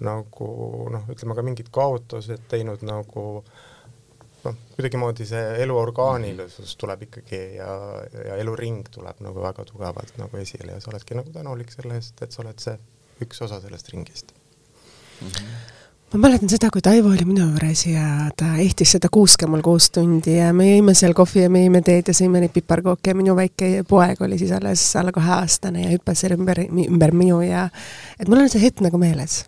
nagu 0.00 0.50
noh, 0.90 1.08
ütleme 1.12 1.36
ka 1.36 1.42
mingid 1.46 1.70
kaotused 1.70 2.46
teinud 2.48 2.82
nagu 2.82 3.24
noh, 4.44 4.60
kuidagimoodi 4.74 5.26
see 5.28 5.42
elu 5.62 5.76
orgaanilisus 5.78 6.76
tuleb 6.76 7.02
ikkagi 7.08 7.42
ja, 7.60 7.72
ja 8.26 8.36
eluring 8.42 8.88
tuleb 8.90 9.20
nagu 9.20 9.42
väga 9.42 9.64
tugevalt 9.64 10.16
nagu 10.18 10.36
esile 10.36 10.72
ja 10.72 10.80
sa 10.80 10.90
oledki 10.90 11.14
nagu 11.14 11.30
tänulik 11.30 11.70
selle 11.70 12.00
eest, 12.00 12.22
et 12.22 12.32
sa 12.32 12.42
oled 12.42 12.58
see 12.58 12.78
üks 13.20 13.44
osa 13.44 13.60
sellest 13.60 13.92
ringist 13.94 14.34
mm. 15.20 15.28
-hmm 15.28 15.79
ma 16.10 16.18
mäletan 16.18 16.50
seda, 16.50 16.70
kui 16.74 16.82
Taivo 16.82 17.12
oli 17.14 17.24
minu 17.26 17.44
juures 17.44 17.84
ja 17.86 18.04
ta 18.38 18.48
ehtis 18.62 18.96
seda 18.96 19.08
kuuske 19.12 19.46
mul 19.50 19.62
kuus 19.62 19.90
tundi 19.94 20.34
ja 20.40 20.48
me 20.56 20.66
jõime 20.66 20.94
seal 20.98 21.14
kohvi 21.14 21.44
ja 21.44 21.52
me 21.52 21.62
jõime 21.62 21.84
teed 21.86 22.10
ja 22.10 22.14
sõime 22.16 22.42
neid 22.42 22.54
piparkooke 22.54 23.12
ja 23.12 23.18
minu 23.18 23.36
väike 23.38 23.84
poeg 23.88 24.18
oli 24.26 24.38
siis 24.40 24.50
alles 24.56 24.82
alla 24.98 25.14
kaheaastane 25.14 25.84
ja 25.84 25.92
hüppas 25.94 26.24
seal 26.24 26.34
ümber, 26.34 26.64
ümber 26.66 27.14
minu 27.14 27.38
ja 27.46 27.68
et 28.18 28.26
mul 28.26 28.42
on 28.42 28.50
see 28.50 28.62
hetk 28.64 28.82
nagu 28.82 28.98
meeles 28.98 29.44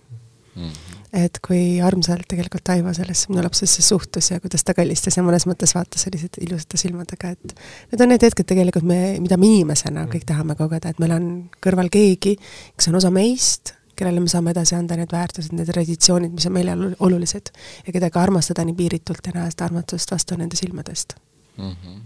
mm. 0.55 0.63
-hmm. 0.63 1.03
et 1.25 1.43
kui 1.43 1.81
armsalt 1.83 2.29
tegelikult 2.31 2.65
Taivo 2.71 2.95
sellesse 2.95 3.35
minu 3.35 3.43
lapsesse 3.43 3.83
suhtus 3.83 4.31
ja 4.31 4.41
kuidas 4.41 4.63
ta 4.63 4.75
kallistas 4.75 5.19
ja 5.19 5.27
mõnes 5.27 5.49
mõttes 5.51 5.75
vaatas 5.75 6.07
selliste 6.07 6.47
ilusate 6.47 6.77
silmadega, 6.77 7.35
et 7.35 7.59
need 7.91 8.01
on 8.01 8.15
need 8.15 8.23
hetked 8.23 8.47
tegelikult 8.47 8.87
me, 8.87 9.19
mida 9.19 9.37
me 9.37 9.51
inimesena 9.51 10.07
kõik 10.07 10.31
tahame 10.31 10.55
kogeda, 10.55 10.95
et 10.95 10.99
meil 11.03 11.19
on 11.19 11.31
kõrval 11.59 11.91
keegi, 11.91 12.37
kes 12.77 12.89
on 12.89 13.03
osa 13.03 13.11
meist 13.11 13.82
kellele 13.97 14.21
me 14.21 14.29
saame 14.29 14.55
edasi 14.55 14.77
anda 14.77 14.97
need 14.97 15.13
väärtused, 15.13 15.53
need 15.57 15.69
traditsioonid, 15.69 16.33
mis 16.33 16.47
on 16.49 16.57
meile 16.57 16.77
olulised 16.99 17.53
ja 17.87 17.93
keda 17.93 18.11
ka 18.11 18.23
armastada 18.23 18.65
nii 18.65 18.79
piiritult 18.79 19.27
ja 19.27 19.35
näha 19.37 19.51
seda 19.53 19.69
armastust 19.69 20.15
vastu 20.15 20.39
nende 20.41 20.57
silmadest 20.57 21.15
mm. 21.59 21.71
-hmm. 21.71 22.01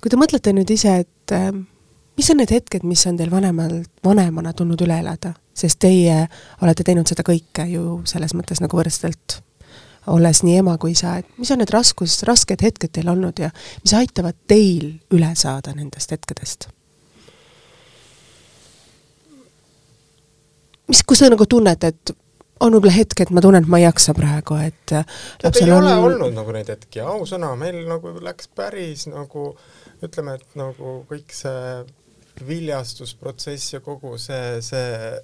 kui 0.00 0.10
te 0.10 0.20
mõtlete 0.20 0.52
nüüd 0.52 0.70
ise, 0.72 0.96
et 1.04 1.32
äh, 1.32 1.50
mis 2.16 2.30
on 2.30 2.40
need 2.40 2.52
hetked, 2.52 2.84
mis 2.84 3.06
on 3.06 3.16
teil 3.16 3.30
vanemal, 3.30 3.82
vanemana 4.04 4.52
tulnud 4.52 4.80
üle 4.84 5.00
elada, 5.00 5.34
sest 5.54 5.78
teie 5.84 6.26
olete 6.62 6.84
teinud 6.84 7.08
seda 7.08 7.24
kõike 7.26 7.68
ju 7.72 8.00
selles 8.04 8.34
mõttes 8.34 8.62
nagu 8.64 8.78
võrdselt, 8.78 9.40
olles 10.06 10.42
nii 10.46 10.60
ema 10.62 10.76
kui 10.78 10.94
isa, 10.94 11.16
et 11.20 11.38
mis 11.38 11.50
on 11.50 11.60
need 11.62 11.72
raskus, 11.74 12.22
rasked 12.28 12.62
hetked 12.62 12.94
teil 12.94 13.08
olnud 13.12 13.38
ja 13.42 13.50
mis 13.82 13.94
aitavad 13.94 14.38
teil 14.48 14.96
üle 15.10 15.32
saada 15.34 15.74
nendest 15.74 16.14
hetkedest? 16.14 16.68
Mis, 20.88 21.02
kus 21.06 21.22
te 21.22 21.30
nagu 21.32 21.46
tunnete, 21.50 21.92
et 21.92 22.14
on 22.64 22.72
võib-olla 22.72 22.94
hetk, 22.94 23.20
et 23.20 23.32
ma 23.34 23.42
tunnen, 23.44 23.64
et 23.64 23.70
ma 23.70 23.80
ei 23.80 23.84
jaksa 23.84 24.14
praegu, 24.16 24.56
et 24.64 24.82
tead, 24.88 25.60
ei 25.60 25.70
ole 25.70 25.92
on... 25.92 26.06
olnud 26.14 26.36
nagu 26.36 26.54
neid 26.56 26.70
hetki, 26.72 27.02
ausõna, 27.04 27.52
meil 27.58 27.82
nagu 27.88 28.14
läks 28.24 28.48
päris 28.56 29.06
nagu 29.10 29.50
ütleme, 30.04 30.36
et 30.38 30.58
nagu 30.58 30.98
kõik 31.10 31.32
see 31.36 31.84
viljastusprotsess 32.46 33.76
ja 33.76 33.80
kogu 33.84 34.16
see, 34.20 34.60
see 34.64 35.16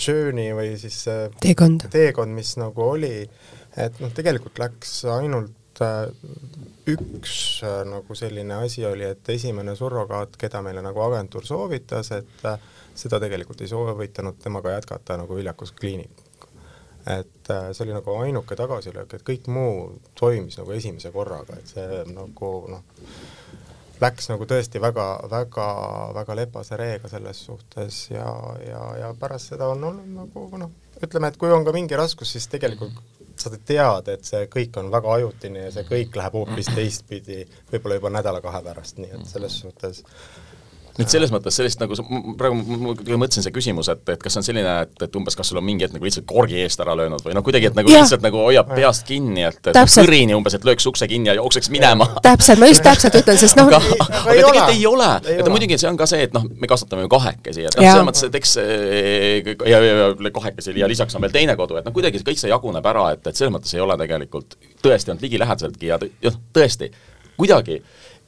journey 0.00 0.52
või 0.56 0.74
siis 0.80 1.02
see 1.06 1.28
teekond, 1.42 1.88
teekond, 1.92 2.32
mis 2.36 2.54
nagu 2.60 2.84
oli, 2.96 3.12
et 3.76 4.00
noh, 4.02 4.12
tegelikult 4.16 4.60
läks 4.60 5.02
ainult 5.12 5.82
äh, 5.84 6.08
üks 6.88 7.34
äh, 7.66 7.82
nagu 7.88 8.16
selline 8.16 8.62
asi 8.64 8.86
oli, 8.88 9.06
et 9.12 9.32
esimene 9.32 9.76
surrogaat, 9.78 10.36
keda 10.40 10.62
meile 10.64 10.84
nagu 10.84 11.04
agentuur 11.04 11.46
soovitas, 11.48 12.12
et 12.16 12.48
äh, 12.48 12.56
seda 12.98 13.20
tegelikult 13.22 13.62
ei 13.62 13.70
soovitanud 13.70 14.40
temaga 14.42 14.74
jätkata 14.76 15.16
nagu 15.20 15.38
viljakuskliinik. 15.38 16.24
et 17.08 17.50
äh, 17.50 17.70
see 17.72 17.84
oli 17.86 17.94
nagu 17.94 18.14
ainuke 18.20 18.56
tagasilöök, 18.58 19.14
et 19.14 19.22
kõik 19.24 19.46
muu 19.48 20.00
toimis 20.18 20.58
nagu 20.58 20.74
esimese 20.76 21.12
korraga, 21.14 21.56
et 21.56 21.70
see 21.72 22.02
nagu 22.10 22.50
noh, 22.68 22.82
läks 24.02 24.28
nagu 24.28 24.44
tõesti 24.50 24.82
väga, 24.82 25.06
väga, 25.30 25.68
väga 26.18 26.36
lepase 26.36 26.76
reega 26.76 27.08
selles 27.08 27.40
suhtes 27.46 28.02
ja, 28.10 28.26
ja, 28.66 28.82
ja 28.98 29.14
pärast 29.20 29.54
seda 29.54 29.70
on 29.72 29.86
olnud 29.88 30.10
nagu 30.18 30.60
noh, 30.60 30.74
ütleme, 31.00 31.30
et 31.30 31.38
kui 31.40 31.54
on 31.54 31.64
ka 31.64 31.72
mingi 31.72 31.96
raskus, 31.96 32.34
siis 32.34 32.50
tegelikult 32.52 32.98
sa 33.38 33.52
tead, 33.54 34.10
et 34.10 34.26
see 34.26 34.46
kõik 34.50 34.76
on 34.80 34.90
väga 34.92 35.14
ajutine 35.14 35.68
ja 35.68 35.72
see 35.74 35.86
kõik 35.86 36.16
läheb 36.18 36.36
hoopis 36.40 36.70
teistpidi, 36.74 37.44
võib-olla 37.70 37.98
juba 38.00 38.12
nädala-kahe 38.18 38.62
pärast, 38.66 38.98
nii 38.98 39.14
et 39.14 39.30
selles 39.30 39.60
suhtes 39.62 40.02
et 40.98 41.12
selles 41.12 41.30
mõttes 41.30 41.54
sellist 41.54 41.78
nagu, 41.78 41.94
praegu 42.38 42.56
ma 42.58 42.94
mõtlesin 43.22 43.44
see 43.44 43.54
küsimus, 43.54 43.90
et, 43.92 44.02
et 44.14 44.22
kas 44.22 44.38
on 44.40 44.46
selline, 44.46 44.72
et, 44.84 44.94
et 45.06 45.18
umbes 45.18 45.36
kas 45.38 45.50
sul 45.50 45.60
on 45.60 45.66
mingi 45.66 45.86
hetk 45.86 45.94
nagu 45.94 46.06
lihtsalt 46.06 46.26
korgi 46.28 46.58
eest 46.64 46.82
ära 46.82 46.96
löönud 46.98 47.22
või 47.24 47.36
noh, 47.36 47.44
kuidagi, 47.46 47.70
et 47.70 47.78
nagu 47.78 47.92
ja. 47.92 48.02
lihtsalt 48.02 48.24
nagu 48.24 48.40
hoiab 48.42 48.72
peast 48.74 49.06
kinni, 49.06 49.44
et, 49.46 49.60
et 49.70 49.78
kõrini 49.94 50.34
umbes, 50.34 50.56
et 50.58 50.66
lööks 50.66 50.88
ukse 50.90 51.06
kinni 51.10 51.30
ja 51.30 51.36
jookseks 51.38 51.70
minema. 51.74 52.08
täpselt, 52.26 52.58
ma 52.58 52.70
just 52.70 52.82
täpselt 52.86 53.18
ütlen, 53.20 53.38
sest 53.40 53.58
noh 53.60 53.70
aga, 53.70 53.78
aga, 53.78 54.08
aga 54.24 54.34
tegelikult 54.34 54.74
ei 54.74 54.86
ole, 54.90 55.10
et 55.36 55.52
muidugi 55.52 55.78
see 55.78 55.90
on 55.90 56.00
ka 56.00 56.08
see, 56.10 56.26
et 56.26 56.34
noh, 56.34 56.48
me 56.48 56.70
kasvatame 56.70 57.06
ju 57.06 57.12
kahekesi, 57.14 57.68
et 57.68 57.78
noh, 57.78 57.86
selles 57.86 58.08
mõttes, 58.10 58.26
et 58.26 58.40
eks 58.40 58.56
ja, 58.58 59.78
ja, 59.84 59.94
ja 60.10 60.32
kahekesi 60.34 60.74
ja 60.78 60.90
lisaks 60.90 61.14
on 61.14 61.24
veel 61.24 61.34
teine 61.34 61.54
kodu, 61.58 61.78
et 61.78 61.86
noh, 61.86 61.94
kuidagi 61.94 62.24
kõik 62.26 62.42
see 62.42 62.50
jaguneb 62.50 62.90
ära, 62.90 63.12
et, 63.14 63.22
et 63.22 63.38
selles 63.38 63.54
mõttes 63.54 63.74
ei 63.76 63.84
ole 63.84 63.94
tegelikult 64.02 64.58
tõesti 64.82 65.14
olnud 65.14 65.24
ligilähedaseltki 65.28 65.92
ja 65.92 66.00
noh, 66.02 66.42
tõesti, 66.58 66.90
kuidagi 67.38 67.78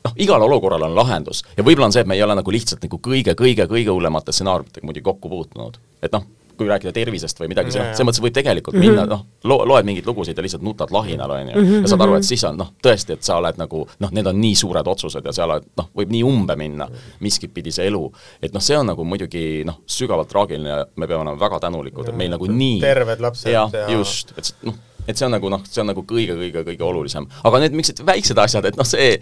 noh, 0.04 0.16
igal 0.16 0.42
olukorral 0.42 0.88
on 0.88 0.96
lahendus. 0.96 1.44
Ja 1.56 1.64
võib-olla 1.66 1.90
on 1.90 1.96
see, 1.96 2.04
et 2.04 2.10
me 2.10 2.18
ei 2.18 2.22
ole 2.26 2.36
nagu 2.38 2.52
lihtsalt 2.54 2.84
nagu 2.86 3.00
kõige-kõige-kõige 3.04 3.92
hullemate 3.92 4.32
stsenaariumitega 4.32 4.86
muidugi 4.86 5.08
kokku 5.08 5.32
puutunud. 5.32 5.80
et 6.02 6.12
noh, 6.12 6.24
kui 6.60 6.68
rääkida 6.68 6.92
tervisest 6.92 7.38
või 7.40 7.48
midagi, 7.54 7.72
see 7.72 7.80
noh, 7.80 7.92
selles 7.94 8.06
mõttes 8.08 8.22
võib 8.24 8.34
tegelikult 8.36 8.76
mm 8.76 8.82
-hmm. 8.84 8.98
minna 8.98 9.06
noh, 9.08 9.22
lo-, 9.48 9.62
loed 9.68 9.86
mingeid 9.88 10.08
lugusid 10.08 10.36
ja 10.36 10.44
lihtsalt 10.44 10.64
nutad 10.64 10.92
lahinal, 10.92 11.32
on 11.32 11.48
ju, 11.52 11.62
ja 11.80 11.92
saad 11.92 12.04
aru, 12.04 12.18
et 12.18 12.28
siis 12.28 12.44
on 12.44 12.58
noh, 12.60 12.72
tõesti, 12.84 13.16
et 13.16 13.24
sa 13.24 13.38
oled 13.40 13.60
nagu 13.60 13.86
noh, 14.04 14.12
need 14.16 14.28
on 14.28 14.40
nii 14.40 14.58
suured 14.60 14.90
otsused 14.92 15.24
ja 15.24 15.32
sa 15.36 15.46
oled 15.48 15.70
noh, 15.80 15.88
võib 15.96 16.12
nii 16.12 16.20
umbe 16.28 16.56
minna 16.60 16.88
miskit 17.24 17.54
pidi 17.56 17.72
see 17.72 17.88
elu, 17.88 18.02
et 18.42 18.52
noh, 18.52 18.64
see 18.64 18.76
on 18.76 18.92
nagu 18.92 19.04
muidugi 19.08 19.64
noh, 19.64 19.80
sügavalt 19.86 20.28
traagiline 20.28 20.68
ja 20.68 20.84
me 20.96 21.08
peame 21.08 21.24
olema 21.24 21.40
väga 21.40 21.62
tänulikud, 21.64 22.12
et 22.12 22.20
meil 22.20 22.36
nagu 22.36 22.52
nii 22.52 22.80
terved 22.84 23.24
lapsed 23.24 23.52
ja, 23.52 23.64
ja 23.72 23.88
just, 23.96 24.36
et 24.36 24.52
noh, 24.68 24.76
et 25.12 25.20
see 25.20 25.26
on 25.26 25.34
nagu 25.34 25.50
noh, 25.52 25.62
see 25.68 25.82
on 25.82 25.90
nagu 25.90 26.04
kõige-kõige-kõige 26.08 26.86
olulisem. 26.86 27.26
aga 27.44 27.62
need 27.64 27.76
niisugused 27.78 28.06
väiksed 28.06 28.40
asjad, 28.42 28.68
et 28.70 28.78
noh, 28.78 28.88
see, 28.88 29.12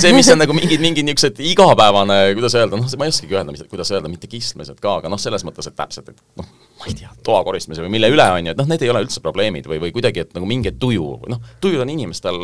see, 0.00 0.12
mis 0.16 0.30
on 0.32 0.40
nagu 0.42 0.56
mingid, 0.56 0.82
mingid 0.82 1.06
niisugused 1.08 1.40
igapäevane, 1.52 2.20
kuidas 2.38 2.56
öelda, 2.58 2.80
noh, 2.80 2.90
ma 3.00 3.08
ei 3.08 3.14
oskagi 3.14 3.38
öelda, 3.38 3.68
kuidas 3.70 3.92
öelda, 3.94 4.10
mitte 4.12 4.30
kistmised 4.30 4.80
ka, 4.82 4.98
aga 5.02 5.12
noh, 5.12 5.20
selles 5.20 5.46
mõttes, 5.46 5.70
et 5.70 5.78
täpselt, 5.78 6.12
et 6.12 6.40
noh, 6.40 6.48
ma 6.80 6.90
ei 6.90 6.96
tea, 6.98 7.12
toa 7.26 7.42
koristmise 7.46 7.84
või 7.84 7.94
mille 7.96 8.12
üle, 8.12 8.26
on 8.36 8.50
ju, 8.50 8.54
et 8.54 8.60
noh, 8.60 8.68
need 8.70 8.84
ei 8.84 8.92
ole 8.92 9.04
üldse 9.06 9.22
probleemid 9.24 9.70
või, 9.70 9.80
või 9.86 9.94
kuidagi, 9.96 10.26
et 10.26 10.36
nagu 10.36 10.48
mingi 10.48 10.74
tuju, 10.80 11.08
noh, 11.30 11.54
tujud 11.62 11.84
on 11.84 11.94
inimestel 11.96 12.42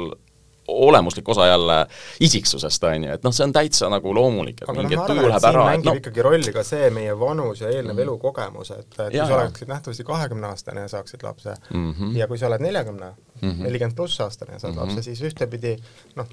olemuslik 0.69 1.29
osa 1.29 1.47
jälle 1.47 1.87
isiksusest, 2.21 2.85
on 2.85 3.05
ju, 3.05 3.13
et 3.13 3.25
noh, 3.27 3.35
see 3.35 3.45
on 3.47 3.53
täitsa 3.55 3.91
nagu 3.93 4.15
loomulik, 4.15 4.63
et 4.63 4.71
aga 4.71 4.83
mingi 4.83 4.99
no, 4.99 5.07
tuju 5.11 5.29
läheb 5.29 5.49
ära, 5.51 5.67
et 5.75 5.87
noh 5.87 6.01
ikkagi 6.01 6.27
rolli 6.27 6.55
ka 6.55 6.65
see 6.67 6.91
meie 6.95 7.15
vanus 7.19 7.63
ja 7.63 7.71
eelnev 7.71 7.95
mm. 7.95 8.03
elukogemus, 8.07 8.73
et, 8.77 8.89
et 8.99 9.15
kui 9.15 9.23
sa 9.23 9.39
oleksid 9.39 9.73
nähtavasti 9.73 10.09
kahekümneaastane 10.11 10.87
ja 10.87 10.93
saaksid 10.97 11.23
lapse 11.27 11.55
mm 11.71 11.93
-hmm. 11.93 12.17
ja 12.19 12.29
kui 12.29 12.39
sa 12.39 12.51
oled 12.51 12.65
neljakümne, 12.67 13.13
mhm. 13.43 13.63
nelikümmend 13.63 13.97
pluss 13.97 14.21
aastane 14.21 14.53
ja 14.53 14.59
saad 14.59 14.75
mm 14.75 14.79
-hmm. 14.79 14.97
lapse, 14.97 15.03
siis 15.03 15.23
ühtepidi 15.23 15.77
noh, 16.17 16.27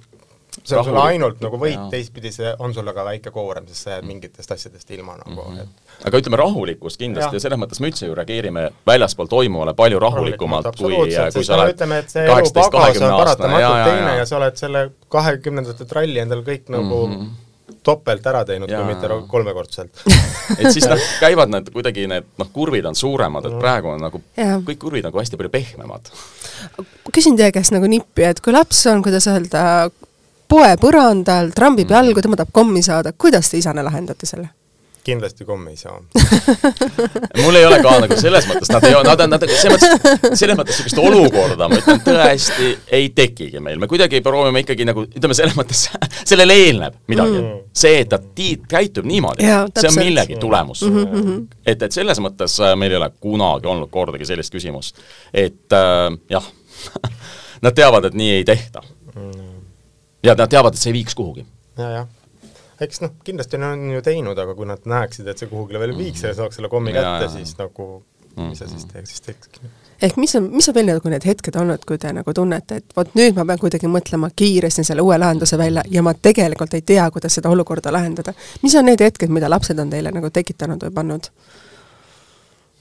see 0.62 0.78
on 0.78 0.86
sulle 0.86 1.04
ainult 1.10 1.42
nagu 1.44 1.58
võit, 1.60 1.80
teistpidi 1.92 2.32
see 2.34 2.52
on 2.64 2.74
sulle 2.76 2.94
ka 2.96 3.06
väike 3.08 3.34
koorem, 3.34 3.68
sest 3.70 3.88
sa 3.88 3.96
jääd 3.96 4.08
mingitest 4.08 4.52
asjadest 4.56 4.92
ilma 4.96 5.16
nagu 5.20 5.36
mm, 5.36 5.58
-hmm. 5.58 5.62
et 6.02 6.08
aga 6.10 6.22
ütleme, 6.22 6.40
rahulikkust 6.42 7.00
kindlasti 7.02 7.38
ja, 7.38 7.42
ja 7.42 7.46
selles 7.46 7.62
mõttes 7.62 7.82
me 7.82 7.90
üldse 7.92 8.10
ju 8.10 8.18
reageerime 8.18 8.66
väljaspool 8.88 9.32
toimuvale 9.32 9.74
palju 9.78 10.02
rahulikumalt, 10.04 10.76
kui, 10.78 10.98
kui 10.98 11.46
sa 11.46 11.58
oled 11.58 11.74
ütleme, 11.76 12.02
et 12.04 12.14
see 12.14 12.26
elu 12.28 12.52
pagas 12.60 13.02
on 13.02 13.16
paratamatult 13.18 13.88
teine 13.90 14.18
ja 14.20 14.28
sa 14.30 14.38
oled 14.42 14.60
selle 14.60 14.84
kahekümnendate 15.14 15.90
tralli 15.90 16.22
endal 16.26 16.46
kõik 16.46 16.70
nagu 16.74 17.08
mm 17.08 17.18
-hmm 17.18 17.40
topelt 17.84 18.26
ära 18.28 18.44
teinud, 18.48 18.72
kui 18.72 18.86
mitte 18.88 19.10
kolmekordselt. 19.28 20.04
Et 20.60 20.70
siis 20.72 20.86
noh, 20.90 21.00
käivad 21.24 21.52
need 21.52 21.70
kuidagi 21.74 22.06
need 22.12 22.28
noh, 22.40 22.50
kurvid 22.56 22.86
on 22.90 22.96
suuremad, 22.96 23.48
et 23.48 23.56
praegu 23.60 23.94
on 23.94 24.02
nagu 24.04 24.22
ja. 24.38 24.58
kõik 24.64 24.80
kurvid 24.82 25.08
nagu 25.08 25.20
hästi 25.20 25.40
palju 25.40 25.52
pehmemad. 25.54 26.12
küsin 27.16 27.38
teie 27.40 27.52
käest 27.56 27.76
nagu 27.76 27.88
nippi, 27.90 28.26
et 28.28 28.42
kui 28.44 28.56
laps 28.56 28.86
on, 28.92 29.04
kuidas 29.06 29.28
öelda, 29.32 29.64
poe 30.54 30.74
põrandal, 30.82 31.54
trambib 31.56 31.90
mm. 31.90 31.96
jalgu, 31.98 32.26
tema 32.26 32.38
tahab 32.40 32.52
kommi 32.54 32.84
saada, 32.86 33.16
kuidas 33.18 33.50
te 33.52 33.62
isana 33.62 33.86
lahendate 33.86 34.30
selle? 34.30 34.52
kindlasti 35.04 35.44
kommi 35.44 35.74
ei 35.74 35.76
saa 35.76 35.98
mul 37.44 37.58
ei 37.60 37.66
ole 37.68 37.82
ka 37.84 37.96
nagu 38.06 38.16
selles 38.16 38.46
mõttes, 38.48 38.70
nad 38.72 38.86
ei 38.88 38.94
ole, 38.96 39.04
nad 39.10 39.24
on, 39.26 39.34
nad 39.34 39.44
selles 39.52 39.84
mõttes, 39.84 40.38
selles 40.40 40.56
mõttes 40.56 40.78
niisugust 40.80 41.02
olukorda, 41.04 41.68
ma 41.68 41.80
ütlen, 41.82 42.00
tõesti 42.06 42.70
ei 42.96 43.10
tekigi 43.12 43.60
meil, 43.60 43.82
me 43.84 43.90
kuidagi 43.92 44.22
proovime 44.24 44.64
ikkagi 44.64 44.88
nagu, 44.88 45.04
ütleme 45.04 45.36
selles 45.36 45.58
mõttes, 45.60 45.84
sellele 46.32 46.56
eelneb 46.70 46.96
midagi 47.12 47.36
mm.. 47.36 47.62
see, 47.84 48.00
et 48.06 48.14
ta 48.16 48.22
tiit 48.24 48.64
käitub 48.72 49.10
niimoodi, 49.12 49.44
see 49.76 49.92
on 49.92 50.00
millegi 50.00 50.40
tulemus 50.40 50.86
mm. 50.88 51.04
-hmm. 51.04 51.46
et, 51.66 51.84
et 51.84 52.00
selles 52.00 52.24
mõttes 52.24 52.56
äh, 52.64 52.78
meil 52.80 52.96
ei 52.96 53.02
ole 53.02 53.12
kunagi 53.20 53.68
olnud 53.76 53.92
kordagi 53.92 54.32
sellist 54.32 54.56
küsimust. 54.56 55.04
et 55.34 55.76
äh, 55.76 56.08
jah 56.32 56.48
nad 57.66 57.76
teavad, 57.76 58.08
et 58.08 58.16
nii 58.16 58.38
ei 58.40 58.48
tehta 58.48 58.88
mm 59.18 59.53
ja 60.24 60.36
nad 60.36 60.50
teavad, 60.50 60.74
et 60.74 60.82
see 60.82 60.92
ei 60.94 61.00
viiks 61.02 61.16
kuhugi 61.18 61.46
ja,. 61.46 61.90
jajah 61.90 62.12
eks 62.84 63.04
noh, 63.04 63.14
kindlasti 63.24 63.60
on 63.62 63.86
ju 63.94 64.02
teinud, 64.04 64.40
aga 64.40 64.56
kui 64.58 64.68
nad 64.68 64.90
näeksid, 64.90 65.28
et 65.30 65.40
see 65.40 65.52
kuhugile 65.52 65.80
veel 65.80 65.96
viiks 65.98 66.26
ja 66.26 66.34
saaks 66.36 66.60
selle 66.60 66.72
kommi 66.72 66.94
kätte, 66.96 67.30
siis 67.38 67.56
nagu 67.60 67.88
mis 68.36 68.60
sa 68.60 68.68
siis 68.68 68.86
teeks, 68.86 69.10
siis 69.10 69.22
teekski. 69.22 69.60
ehk 70.02 70.18
mis 70.18 70.36
on, 70.36 70.50
mis 70.52 70.70
on 70.70 70.76
veel 70.76 70.90
nagu 70.90 71.12
need 71.12 71.26
hetked 71.28 71.56
olnud, 71.60 71.86
kui 71.88 72.00
te 72.02 72.12
nagu 72.16 72.34
tunnete, 72.34 72.82
et 72.82 72.96
vot 72.98 73.14
nüüd 73.18 73.38
ma 73.38 73.46
pean 73.50 73.62
kuidagi 73.62 73.90
mõtlema 73.92 74.32
kiiresti 74.36 74.86
selle 74.90 75.06
uue 75.06 75.18
lahenduse 75.22 75.58
välja 75.58 75.84
ja 75.92 76.04
ma 76.06 76.14
tegelikult 76.14 76.74
ei 76.74 76.82
tea, 76.82 77.06
kuidas 77.12 77.38
seda 77.40 77.52
olukorda 77.54 77.94
lahendada. 77.94 78.34
mis 78.64 78.76
on 78.76 78.90
need 78.90 79.02
hetked, 79.02 79.30
mida 79.30 79.50
lapsed 79.50 79.80
on 79.80 79.94
teile 79.94 80.12
nagu 80.12 80.30
tekitanud 80.30 80.84
või 80.88 80.98
pannud? 80.98 81.30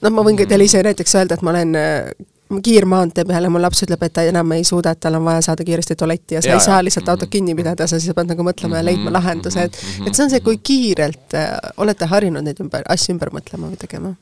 noh, 0.01 0.11
ma 0.11 0.25
võin 0.25 0.41
teile 0.41 0.63
ise 0.63 0.83
näiteks 0.83 1.15
öelda, 1.21 1.37
et 1.37 1.45
ma 1.45 1.53
olen 1.53 1.77
kiirmaantee 2.63 3.25
peal 3.25 3.47
ja 3.47 3.49
mu 3.49 3.61
laps 3.61 3.83
ütleb, 3.85 4.03
et 4.05 4.13
ta 4.13 4.23
enam 4.27 4.51
ei 4.55 4.63
suuda, 4.67 4.93
et 4.93 4.99
tal 5.03 5.17
on 5.17 5.25
vaja 5.25 5.41
saada 5.45 5.65
kiiresti 5.65 5.95
tualetti 5.99 6.37
ja 6.37 6.41
sa 6.41 6.51
ja, 6.51 6.57
ei 6.59 6.65
saa 6.65 6.81
lihtsalt 6.85 7.09
autot 7.09 7.31
kinni 7.31 7.55
pidada, 7.55 7.87
sa 7.87 7.99
siis 7.99 8.15
pead 8.15 8.29
nagu 8.29 8.45
mõtlema 8.45 8.81
ja 8.81 8.85
leidma 8.85 9.09
mhm, 9.09 9.15
lahenduse, 9.17 9.67
et 9.69 9.79
mhm, 9.79 10.07
et 10.07 10.17
see 10.17 10.25
on 10.25 10.33
see, 10.33 10.43
kui 10.45 10.59
kiirelt 10.63 11.37
äh, 11.39 11.55
olete 11.77 12.09
harjunud 12.11 12.45
neid 12.45 12.59
ümber, 12.63 12.85
asju 12.93 13.15
ümber 13.15 13.33
mõtlema 13.33 13.71
või 13.71 13.79
tegema? 13.81 14.13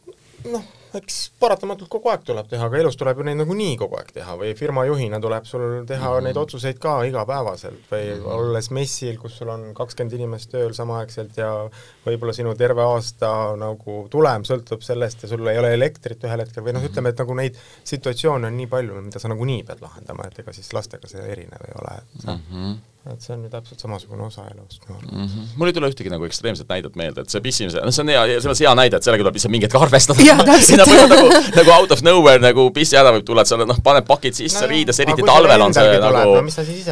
noh, 0.51 0.63
eks 0.97 1.17
paratamatult 1.39 1.89
kogu 1.91 2.11
aeg 2.11 2.23
tuleb 2.27 2.49
teha, 2.51 2.67
aga 2.67 2.79
elus 2.81 2.97
tuleb 2.99 3.21
ju 3.21 3.25
neid 3.27 3.39
nagunii 3.39 3.77
kogu 3.79 3.97
aeg 3.99 4.11
teha 4.15 4.35
või 4.39 4.51
firma 4.59 4.83
juhina 4.89 5.19
tuleb 5.23 5.47
sul 5.47 5.63
teha 5.87 6.09
mm 6.09 6.17
-hmm. 6.17 6.27
neid 6.27 6.39
otsuseid 6.41 6.79
ka 6.83 6.95
igapäevaselt 7.07 7.87
või 7.91 8.03
mm 8.09 8.19
-hmm. 8.19 8.35
olles 8.35 8.71
messil, 8.71 9.17
kus 9.21 9.37
sul 9.37 9.49
on 9.53 9.73
kakskümmend 9.77 10.17
inimest 10.19 10.51
tööl 10.51 10.73
samaaegselt 10.73 11.37
ja 11.37 11.51
võib-olla 12.05 12.33
sinu 12.33 12.55
terve 12.55 12.83
aasta 12.83 13.55
nagu 13.55 14.07
tulem 14.11 14.43
sõltub 14.43 14.81
sellest 14.81 15.23
ja 15.23 15.29
sul 15.29 15.47
ei 15.47 15.59
ole 15.59 15.73
elektrit 15.73 16.23
ühel 16.23 16.45
hetkel 16.45 16.63
või 16.63 16.73
noh, 16.73 16.83
ütleme, 16.83 17.09
et 17.09 17.19
nagu 17.19 17.33
neid 17.33 17.57
situatsioone 17.83 18.47
on 18.47 18.57
nii 18.57 18.67
palju, 18.67 19.01
mida 19.01 19.19
sa 19.19 19.27
nagunii 19.27 19.63
pead 19.63 19.81
lahendama, 19.81 20.27
et 20.27 20.39
ega 20.39 20.53
siis 20.53 20.73
lastega 20.73 21.07
see 21.07 21.21
erinev 21.21 21.67
ei 21.67 21.77
ole, 21.81 21.97
et 21.97 22.25
mm 22.25 22.39
-hmm 22.39 22.90
et 23.09 23.23
see 23.25 23.33
on 23.33 23.41
ju 23.41 23.49
täpselt 23.49 23.81
samasugune 23.81 24.21
osa 24.27 24.43
elust, 24.45 24.83
arvan 24.85 25.01
mm. 25.11 25.25
-hmm. 25.25 25.45
mul 25.57 25.67
ei 25.67 25.73
tule 25.73 25.87
ühtegi 25.89 26.09
nagu 26.13 26.25
ekstreemset 26.25 26.67
näidet 26.69 26.95
meelde, 26.95 27.23
et 27.25 27.33
see 27.33 27.41
pissimise, 27.41 27.81
noh 27.81 27.93
see 27.95 28.03
on 28.03 28.11
hea, 28.13 28.41
see 28.43 28.49
on 28.51 28.57
hea 28.59 28.73
näide, 28.77 28.99
et 28.99 29.07
sellega 29.07 29.23
tuleb 29.23 29.39
lihtsalt 29.39 29.51
mingi 29.55 29.65
hetk 29.65 29.77
arvestada. 29.79 30.19
sinna 30.61 30.85
võib 30.85 31.09
nagu, 31.09 31.31
nagu 31.55 31.71
out 31.73 31.95
of 31.95 32.03
nowhere 32.05 32.37
nagu 32.43 32.67
pissihäda 32.75 33.13
võib 33.15 33.25
tulla, 33.25 33.41
et 33.41 33.49
sa 33.49 33.57
noh, 33.57 33.79
paned 33.83 34.05
pakid 34.05 34.37
sisse 34.37 34.61
no, 34.61 34.69
riides, 34.69 34.99
eriti 35.01 35.25
talvel 35.25 35.65
on 35.65 35.73
see 35.73 35.95
nagu 36.03 36.35
no, 36.35 36.43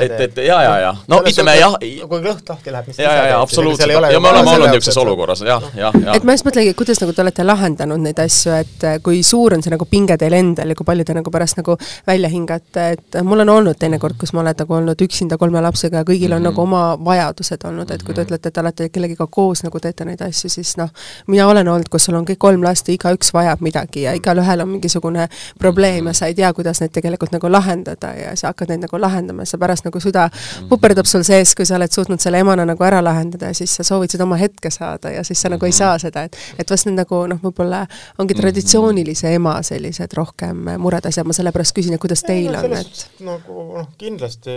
et, 0.01 0.16
et 0.26 0.41
ja, 0.47 0.57
ja, 0.66 0.72
ja 0.88 0.95
no 1.14 1.20
ütleme 1.30 1.55
jah. 1.60 1.78
kui 1.78 2.24
kõht 2.26 2.49
lahti 2.55 2.74
läheb, 2.74 2.89
mis 2.89 2.97
sa 2.97 3.05
ise 3.05 3.22
teed? 3.22 3.36
absoluutselt, 3.38 3.93
ja 4.16 4.24
me 4.26 4.34
oleme 4.34 4.53
olnud 4.55 4.74
niisuguses 4.74 4.99
olukorras, 5.03 5.45
jah, 5.45 5.70
jah, 5.78 5.93
jah. 5.93 6.18
et 6.18 6.26
ma 6.26 6.34
just 6.34 6.49
mõtlengi, 6.49 6.74
kuidas 6.80 7.03
nagu 7.05 7.14
te 7.14 7.22
olete 7.22 7.45
lahendanud 7.45 8.01
neid 8.07 8.24
asju, 8.26 8.57
et 8.57 8.88
äh, 8.95 8.97
kui 9.05 9.22
suur 9.22 9.53
on 9.53 9.62
see 9.62 9.76
nagu 9.76 9.86
pinge 9.86 10.18
teil 10.18 10.39
endal 10.41 10.74
ja 10.74 10.82
kui 10.82 10.89
palju 10.89 11.05
te 11.05 11.20
nagu 11.22 11.38
pärast 11.38 11.62
nagu 11.62 11.78
välja 12.10 12.34
hingate, 12.34 12.89
et 12.97 13.22
mul 13.22 13.45
on 13.45 13.55
olnud 13.60 13.78
teinekord, 13.78 14.18
kus 14.18 14.34
ma 14.34 14.41
olen 14.41 14.57
nagu 14.57 14.80
olnud 14.82 15.05
üksinda 15.05 15.38
kolme 15.38 15.62
lapsega 15.62 15.99
ja 16.00 16.08
kõigil 16.08 16.34
on 16.34 16.39
mm 16.41 16.45
-hmm. 16.45 16.52
nagu 16.52 16.62
oma 16.62 16.80
oma 16.80 17.06
vajadused 17.06 17.64
olnud, 17.66 17.91
et 17.91 18.04
kui 18.04 18.14
te 18.14 18.22
mhm. 18.22 18.28
ütlete, 18.28 18.50
et 18.50 18.54
te 18.54 18.62
olete 18.62 18.89
kellegiga 18.89 19.28
koos 19.28 19.64
nagu 19.64 19.80
teete 19.80 20.06
neid 20.08 20.22
asju, 20.24 20.50
siis 20.50 20.76
noh, 20.80 20.89
mina 21.28 21.47
olen 21.47 21.68
olnud, 21.68 21.89
kus 21.91 22.08
sul 22.08 22.18
on 22.20 22.28
kõik 22.28 22.39
kolm 22.41 22.64
last 22.64 22.88
ja 22.88 22.95
igaüks 22.95 23.34
vajab 23.36 23.64
midagi 23.66 24.06
ja 24.06 24.14
igalühel 24.18 24.64
on 24.64 24.70
mingisugune 24.74 25.28
probleem 25.60 26.10
ja 26.12 26.14
sa 26.14 26.30
ei 26.30 26.36
tea, 26.38 26.52
kuidas 26.54 26.82
neid 26.82 26.93
tegelikult 26.95 27.34
nagu 27.36 27.52
lahendada 27.52 28.14
ja 28.18 28.36
sa 28.39 28.54
hakkad 28.54 28.74
neid 28.74 28.86
nagu 28.86 29.02
lahendama 29.02 29.45
ja 29.45 29.54
sa 29.54 29.62
pärast 29.62 29.88
nagu 29.88 30.02
süda 30.04 30.30
mhm. 30.30 30.70
puperdab 30.70 31.10
sul 31.10 31.26
sees, 31.28 31.56
kui 31.56 31.66
sa 31.66 31.78
oled 31.80 31.91
suutnud 31.91 32.22
selle 32.24 32.41
emana 32.43 32.66
nagu 32.70 32.84
ära 32.84 33.02
lahendada 33.04 33.52
ja 33.52 33.58
siis 33.58 33.76
sa 33.76 33.84
soovid 33.88 34.14
seda 34.14 34.28
oma 34.28 34.39
hetke 34.39 34.72
saada 34.74 35.14
ja 35.14 35.24
siis 35.24 35.41
sa 35.41 35.50
nagu 35.50 35.66
ei 35.66 35.74
mhm. 35.74 35.78
saa 35.78 36.00
seda, 36.00 36.24
et 36.24 36.38
et 36.60 36.72
vast 36.72 36.88
need 36.88 37.00
nagu 37.00 37.24
noh, 37.28 37.41
võib-olla 37.43 37.86
ongi 38.20 38.38
traditsioonilise 38.38 39.34
ema 39.36 39.60
sellised 39.64 40.14
rohkem 40.18 40.76
mured 40.80 41.06
asjad, 41.06 41.28
ma 41.28 41.36
sellepärast 41.36 41.76
küsin, 41.76 41.95
et 41.95 42.02
kuidas 42.02 42.24
teil 42.24 42.56
on, 42.56 42.74
et 42.78 43.06
nagu 43.26 43.68
noh, 43.74 43.91
kindlasti 44.00 44.56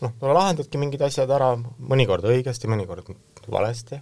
noh, 0.00 0.12
lahendadki 0.60 0.78
mingid 0.78 1.02
asjad 1.02 1.30
ära, 1.32 1.54
mõnikord 1.90 2.26
õigesti, 2.28 2.68
mõnikord 2.70 3.08
valesti 3.50 4.00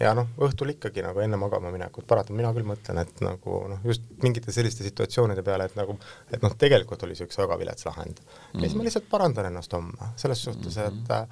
ja 0.00 0.14
noh, 0.16 0.30
õhtul 0.40 0.72
ikkagi 0.72 1.02
nagu 1.04 1.20
enne 1.20 1.36
magama 1.40 1.70
minekut 1.72 2.06
paratamatult 2.08 2.40
mina 2.40 2.52
küll 2.56 2.68
mõtlen, 2.68 3.02
et 3.02 3.20
nagu 3.24 3.60
noh, 3.68 3.84
just 3.84 4.06
mingite 4.24 4.52
selliste 4.54 4.84
situatsioonide 4.86 5.44
peale, 5.44 5.68
et 5.68 5.76
nagu 5.76 5.96
et 6.32 6.40
noh, 6.42 6.54
tegelikult 6.58 7.04
oli 7.04 7.16
see 7.18 7.28
üks 7.28 7.38
väga 7.40 7.58
vilets 7.60 7.86
lahend 7.88 8.20
mm. 8.20 8.30
-hmm. 8.32 8.62
ja 8.62 8.68
siis 8.68 8.78
ma 8.78 8.86
lihtsalt 8.86 9.10
parandan 9.10 9.50
ennast 9.50 9.76
homme, 9.76 10.12
selles 10.16 10.42
suhtes, 10.42 10.76
et 10.76 10.94
mm 10.94 11.04
-hmm. 11.08 11.26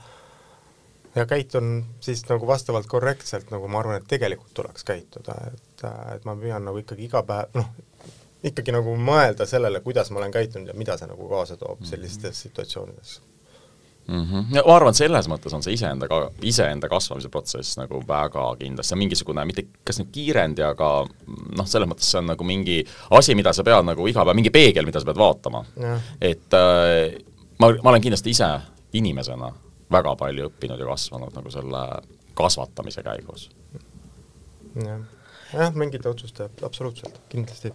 ja 1.15 1.27
käitun 1.27 1.85
siis 2.01 2.25
nagu 2.29 2.47
vastavalt 2.47 2.87
korrektselt, 2.87 3.51
nagu 3.51 3.69
ma 3.69 3.81
arvan, 3.81 4.03
et 4.03 4.09
tegelikult 4.09 4.55
tuleks 4.55 4.85
käituda, 4.85 5.35
et 5.47 5.85
et 6.15 6.25
ma 6.25 6.35
püüan 6.37 6.65
nagu 6.65 6.79
ikkagi 6.79 7.05
iga 7.05 7.23
päev, 7.23 7.49
noh, 7.55 7.71
ikkagi 8.45 8.73
nagu 8.73 8.97
mõelda 8.97 9.47
sellele, 9.47 9.81
kuidas 9.81 10.11
ma 10.11 10.19
olen 10.19 10.33
käitunud 10.33 10.69
ja 10.69 10.75
mida 10.75 10.97
see 10.99 11.09
nagu 11.09 11.29
kaasa 11.29 11.57
toob 11.57 11.81
Mhm. 11.81 11.89
sellistes 11.89 12.41
situatsioonides 12.41 13.21
mm. 14.09 14.25
-hmm. 14.25 14.57
ja 14.57 14.63
ma 14.67 14.77
arvan, 14.77 14.91
et 14.91 15.01
selles 15.01 15.29
mõttes 15.29 15.55
on 15.55 15.63
see 15.63 15.77
iseenda 15.77 16.09
ka, 16.09 16.21
iseenda 16.43 16.89
kasvamise 16.89 17.29
protsess 17.33 17.79
nagu 17.79 18.01
väga 18.09 18.45
kindlasti, 18.61 18.89
see 18.89 18.97
on 18.97 19.03
mingisugune 19.05 19.45
mitte 19.49 19.67
kas 19.85 20.01
nüüd 20.01 20.11
kiirendi, 20.15 20.65
aga 20.65 20.91
noh, 21.59 21.67
selles 21.67 21.89
mõttes 21.91 22.11
see 22.11 22.23
on 22.23 22.33
nagu 22.33 22.45
mingi 22.45 22.81
asi, 23.19 23.37
mida 23.39 23.53
sa 23.53 23.65
pead 23.67 23.87
nagu 23.87 24.09
iga 24.09 24.25
päev, 24.25 24.39
mingi 24.39 24.55
peegel, 24.55 24.89
mida 24.89 25.01
sa 25.01 25.09
pead 25.09 25.21
vaatama. 25.21 25.65
et 26.21 26.57
äh, 26.57 27.19
ma, 27.59 27.73
ma 27.83 27.91
olen 27.91 28.03
kindlasti 28.03 28.31
ise 28.37 28.51
inimesena 28.93 29.53
väga 29.93 30.17
palju 30.17 30.49
õppinud 30.49 30.81
ja 30.81 30.89
kasvanud 30.89 31.37
nagu 31.37 31.51
selle 31.53 31.85
kasvatamise 32.39 33.03
käigus. 33.03 33.51
jah, 34.85 35.01
jah, 35.53 35.75
mingite 35.75 36.09
otsuste, 36.09 36.51
absoluutselt, 36.63 37.21
kindlasti. 37.29 37.73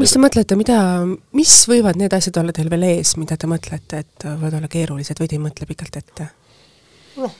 Mis 0.00 0.14
te 0.14 0.20
mõtlete, 0.22 0.56
mida, 0.58 0.78
mis 1.36 1.56
võivad 1.68 1.98
need 2.00 2.14
asjad 2.16 2.38
olla 2.42 2.54
teil 2.56 2.70
veel 2.72 2.86
ees, 2.88 3.16
mida 3.20 3.36
te 3.36 3.50
mõtlete, 3.50 4.04
et 4.04 4.26
võivad 4.28 4.60
olla 4.60 4.70
keerulised 4.72 5.20
või 5.20 5.30
te 5.30 5.38
ei 5.38 5.42
mõtle 5.42 5.68
pikalt 5.68 5.98
ette? 6.00 6.28
noh, 7.20 7.34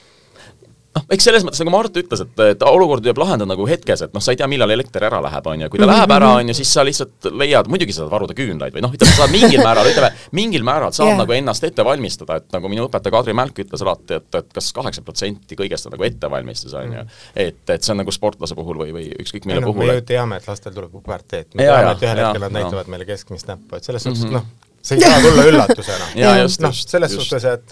eks 1.13 1.25
selles 1.25 1.45
mõttes, 1.47 1.61
nagu 1.63 1.73
Mart 1.73 1.97
ütles, 1.97 2.23
et, 2.25 2.43
et 2.53 2.65
olukord 2.67 3.05
tuleb 3.05 3.21
lahendada 3.23 3.49
nagu 3.53 3.67
hetkes, 3.69 4.05
et 4.07 4.15
noh, 4.17 4.23
sa 4.25 4.35
ei 4.35 4.41
tea, 4.41 4.49
millal 4.51 4.73
elekter 4.75 5.07
ära 5.09 5.21
läheb, 5.25 5.49
on 5.53 5.65
ju, 5.65 5.69
kui 5.73 5.83
ta 5.83 5.89
läheb 5.89 6.15
ära, 6.17 6.31
on 6.41 6.53
ju, 6.53 6.57
siis 6.59 6.73
sa 6.73 6.85
lihtsalt 6.87 7.29
leiad, 7.43 7.69
muidugi 7.73 7.95
sa 7.95 8.03
saad 8.03 8.13
varuda 8.13 8.37
küünlaid 8.39 8.77
või 8.77 8.85
noh, 8.85 8.95
ütleme, 8.97 9.13
sa 9.13 9.25
saad 9.25 9.35
mingil 9.35 9.63
määral, 9.69 9.91
ütleme, 9.93 10.11
mingil 10.39 10.67
määral 10.69 10.95
saad 10.97 11.13
yeah. 11.13 11.21
nagu 11.23 11.37
ennast 11.37 11.69
ette 11.69 11.85
valmistada, 11.87 12.41
et 12.41 12.57
nagu 12.57 12.73
minu 12.73 12.89
õpetaja 12.89 13.17
Kadri 13.17 13.37
Mälk 13.37 13.63
ütles 13.65 13.85
alati, 13.85 14.21
et, 14.21 14.41
et 14.41 14.57
kas 14.57 14.73
kaheksa 14.77 15.05
protsenti 15.07 15.59
kõigest 15.59 15.89
on 15.89 15.97
nagu 15.97 16.09
ettevalmistus, 16.09 16.77
on 16.79 16.97
ju. 16.99 17.07
et, 17.37 17.63
et 17.69 17.83
see 17.83 17.95
on 17.95 18.03
nagu 18.03 18.15
sportlase 18.15 18.57
puhul 18.59 18.85
või, 18.85 18.97
või 18.97 19.09
ükskõik 19.23 19.49
mille 19.49 19.65
no, 19.65 19.73
puhul. 19.73 19.89
me 19.89 20.01
ju 20.01 20.07
teame, 20.13 20.41
et 20.41 20.49
lastel 20.49 20.77
tuleb 20.77 20.93
puberteet, 20.93 21.53
me 21.57 21.69
Jaa, 21.69 21.81
teame, 21.81 21.97
et 21.97 22.07
ühel 22.09 22.23
jaa, 22.25 22.33
hetkel 22.33 22.47
nad 22.49 22.59
näitavad 22.61 22.93
meile 22.93 23.09
keskmist 23.09 23.49
näppu, 23.49 23.79
et 23.79 23.89
selles 23.89 24.09
suhtes 24.09 24.23
Mhm. 24.23 24.35
mm 24.35 24.39
-hmm. 24.39 24.43
noh, 24.43 24.45
see 24.83 24.97
ei 24.97 25.01
saa 25.01 25.21
tulla 25.21 25.45
üllatusena. 25.45 26.07
Noh, 26.67 26.75
selles 26.75 27.13
just. 27.13 27.29
suhtes, 27.29 27.45
et 27.45 27.71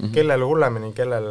äh, 0.00 0.10
kellel 0.14 0.42
hullemini, 0.46 0.92
kellel, 0.92 1.26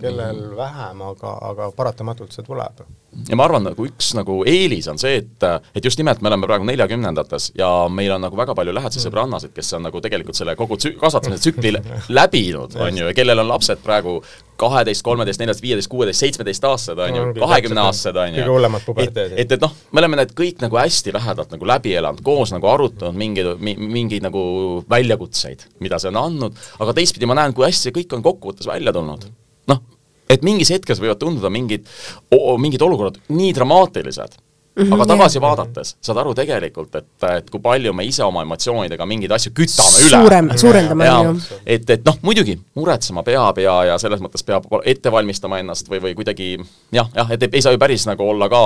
kellel 0.00 0.40
Mhm. 0.48 0.56
vähem, 0.56 1.02
aga, 1.02 1.38
aga 1.50 1.70
paratamatult 1.70 2.32
see 2.32 2.42
tuleb. 2.44 2.82
Ja 3.28 3.38
ma 3.38 3.46
arvan, 3.48 3.66
nagu 3.70 3.86
üks 3.88 4.12
nagu 4.18 4.40
eelis 4.48 4.88
on 4.90 5.00
see, 5.00 5.22
et, 5.22 5.46
et 5.76 5.84
just 5.84 5.98
nimelt 6.00 6.22
me 6.22 6.30
oleme 6.30 6.48
praegu 6.48 6.66
neljakümnendates 6.68 7.52
ja 7.58 7.70
meil 7.92 8.12
on 8.14 8.24
nagu 8.26 8.38
väga 8.38 8.54
palju 8.58 8.74
lähedasi 8.76 9.02
sõbrannasid, 9.04 9.54
kes 9.56 9.72
on 9.78 9.86
nagu 9.88 10.02
tegelikult 10.04 10.38
selle 10.38 10.54
kogu 10.58 10.78
tsü-, 10.80 10.94
kasvatamise 11.00 11.42
tsükli 11.42 11.74
lä- 11.76 11.82
läbinud, 12.08 12.76
on 12.78 12.98
ju, 12.98 13.08
ja 13.08 13.16
kellel 13.16 13.42
on 13.42 13.48
lapsed 13.48 13.82
praegu 13.84 14.20
kaheteist, 14.58 15.04
kolmeteist, 15.06 15.38
neljateist, 15.40 15.62
viieteist, 15.62 15.90
kuueteist, 15.92 16.22
seitsmeteistaastased, 16.24 16.98
on 16.98 17.16
ju, 17.16 17.26
kahekümneaastased, 17.38 18.16
on 18.18 18.32
ju. 18.32 18.40
kõige 18.42 18.54
hullemad 18.54 18.86
puberteedid. 18.86 19.36
et, 19.36 19.44
et, 19.44 19.52
et 19.54 19.62
noh, 19.62 19.74
me 19.92 20.02
oleme 20.02 20.18
need 20.18 20.32
kõik 20.38 20.64
nagu 20.64 20.80
hästi 20.80 21.14
lähedalt 21.14 21.54
nagu 21.54 21.68
läbi 21.70 21.94
elanud, 21.98 22.22
koos 22.26 22.52
nagu 22.54 22.70
arutanud 22.70 23.18
mingeid, 23.18 23.52
mingeid 23.62 24.26
nagu 24.26 24.42
väljakutseid, 24.90 25.62
mida 25.84 26.00
see 26.02 26.10
on 26.10 26.18
andnud, 26.24 26.58
aga 26.82 26.96
teistpidi 26.98 27.30
ma 27.30 27.38
näen, 27.38 27.54
kui 27.54 27.68
hästi 27.68 27.88
see 27.88 27.96
kõik 28.00 28.18
on 28.18 28.26
kokkuvõttes 28.26 28.66
välja 28.70 28.94
tulnud. 28.96 29.28
noh, 29.70 29.84
et 30.30 30.44
mingis 30.46 30.72
hetkes 30.74 31.00
võivad 31.02 31.20
tunduda 31.20 31.50
mingid, 31.52 31.86
mingid 32.60 32.84
olukorrad 32.84 33.18
nii 33.32 33.54
dramaatilised 33.56 34.36
mm, 34.36 34.84
-hmm, 34.84 34.94
aga 34.94 35.06
tagasi 35.06 35.40
vaadates 35.40 35.94
saad 36.00 36.20
aru 36.22 36.34
tegelikult, 36.38 36.94
et, 36.94 37.08
et 37.36 37.50
kui 37.50 37.60
palju 37.60 37.92
me 37.92 38.04
ise 38.08 38.24
oma 38.24 38.42
emotsioonidega 38.46 39.06
mingeid 39.06 39.34
asju 39.38 39.52
kütame 39.56 40.04
üle. 40.04 40.10
suurem, 40.10 40.50
suurendame, 40.56 41.08
ju. 41.08 41.34
et, 41.66 41.90
et 41.90 42.04
noh, 42.06 42.20
muidugi 42.22 42.58
muretsema 42.78 43.24
peab 43.26 43.58
ja, 43.62 43.78
ja 43.92 43.98
selles 43.98 44.22
mõttes 44.24 44.44
peab 44.46 44.68
ette 44.84 45.12
valmistama 45.12 45.62
ennast 45.64 45.90
või, 45.90 46.02
või 46.08 46.14
kuidagi 46.18 46.54
jah, 46.92 47.10
jah, 47.14 47.34
et 47.34 47.42
ei, 47.42 47.58
ei 47.58 47.64
saa 47.64 47.74
ju 47.74 47.82
päris 47.82 48.06
nagu 48.10 48.28
olla 48.28 48.48
ka 48.52 48.62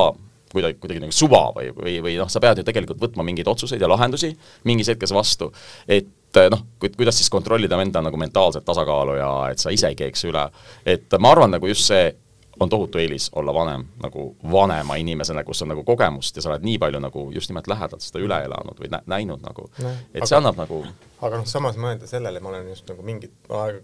kuidagi, 0.53 0.79
kuidagi 0.81 1.01
nagu 1.01 1.15
suva 1.17 1.47
või, 1.57 1.71
või, 1.77 1.99
või 2.05 2.17
noh, 2.21 2.29
sa 2.29 2.41
pead 2.41 2.61
ju 2.61 2.67
tegelikult 2.67 3.01
võtma 3.01 3.25
mingeid 3.27 3.49
otsuseid 3.49 3.81
ja 3.81 3.89
lahendusi 3.89 4.35
mingis 4.69 4.93
hetkes 4.93 5.15
vastu, 5.17 5.53
et 5.89 6.11
noh, 6.51 6.63
kuidas 6.97 7.17
siis 7.19 7.31
kontrollida 7.31 7.81
enda 7.83 8.03
nagu 8.03 8.17
mentaalset 8.17 8.65
tasakaalu 8.65 9.15
ja 9.19 9.31
et 9.53 9.59
sa 9.59 9.71
ise 9.71 9.89
ei 9.89 9.95
keeks 9.95 10.25
üle. 10.25 10.51
et 10.87 11.13
ma 11.19 11.31
arvan, 11.31 11.51
nagu 11.51 11.67
just 11.67 11.85
see 11.87 12.15
on 12.61 12.69
tohutu 12.69 12.99
eelis 13.01 13.31
olla 13.35 13.53
vanem, 13.55 13.87
nagu 14.03 14.37
vanema 14.53 14.95
inimesena, 15.01 15.43
kus 15.45 15.63
on 15.63 15.69
nagu 15.73 15.83
kogemust 15.85 16.37
ja 16.37 16.43
sa 16.43 16.51
oled 16.51 16.63
nii 16.63 16.79
palju 16.79 17.01
nagu 17.01 17.31
just 17.33 17.49
nimelt 17.51 17.67
lähedalt 17.67 18.03
seda 18.05 18.21
üle 18.21 18.37
elanud 18.45 18.79
või 18.79 18.91
nä 18.93 19.01
näinud 19.07 19.41
nagu, 19.43 19.71
et 20.15 20.27
see 20.27 20.37
aga- 20.37 20.37
annab 20.37 20.57
nagu 20.61 20.83
aga 21.23 21.37
noh, 21.41 21.47
samas 21.49 21.77
mõelda 21.81 22.07
sellele, 22.07 22.41
ma 22.41 22.49
olen 22.53 22.69
just 22.69 22.89
nagu 22.93 23.03
mingit 23.03 23.33
aega 23.49 23.81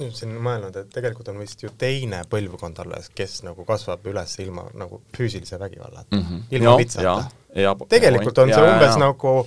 nüüd 0.00 0.12
siin 0.14 0.36
mõelnud, 0.36 0.76
et 0.76 0.90
tegelikult 0.92 1.28
on 1.32 1.38
vist 1.40 1.62
ju 1.62 1.70
teine 1.78 2.20
põlvkond 2.30 2.78
alles, 2.84 3.08
kes 3.14 3.42
nagu 3.46 3.64
kasvab 3.64 4.04
üles 4.12 4.36
ilma 4.44 4.66
nagu 4.74 5.00
füüsilise 5.16 5.58
vägivallata 5.58 6.16
mm, 6.16 6.20
Mhm. 6.22 6.34
-hmm. 6.34 6.42
ilma 6.50 6.76
ja- 7.02 7.74
tegelikult 7.88 8.38
on 8.38 8.48
see. 8.52 8.62
Ja, 8.62 8.72
umbes 8.72 8.86
ja, 8.86 8.92
ja. 8.92 8.98
nagu, 8.98 9.46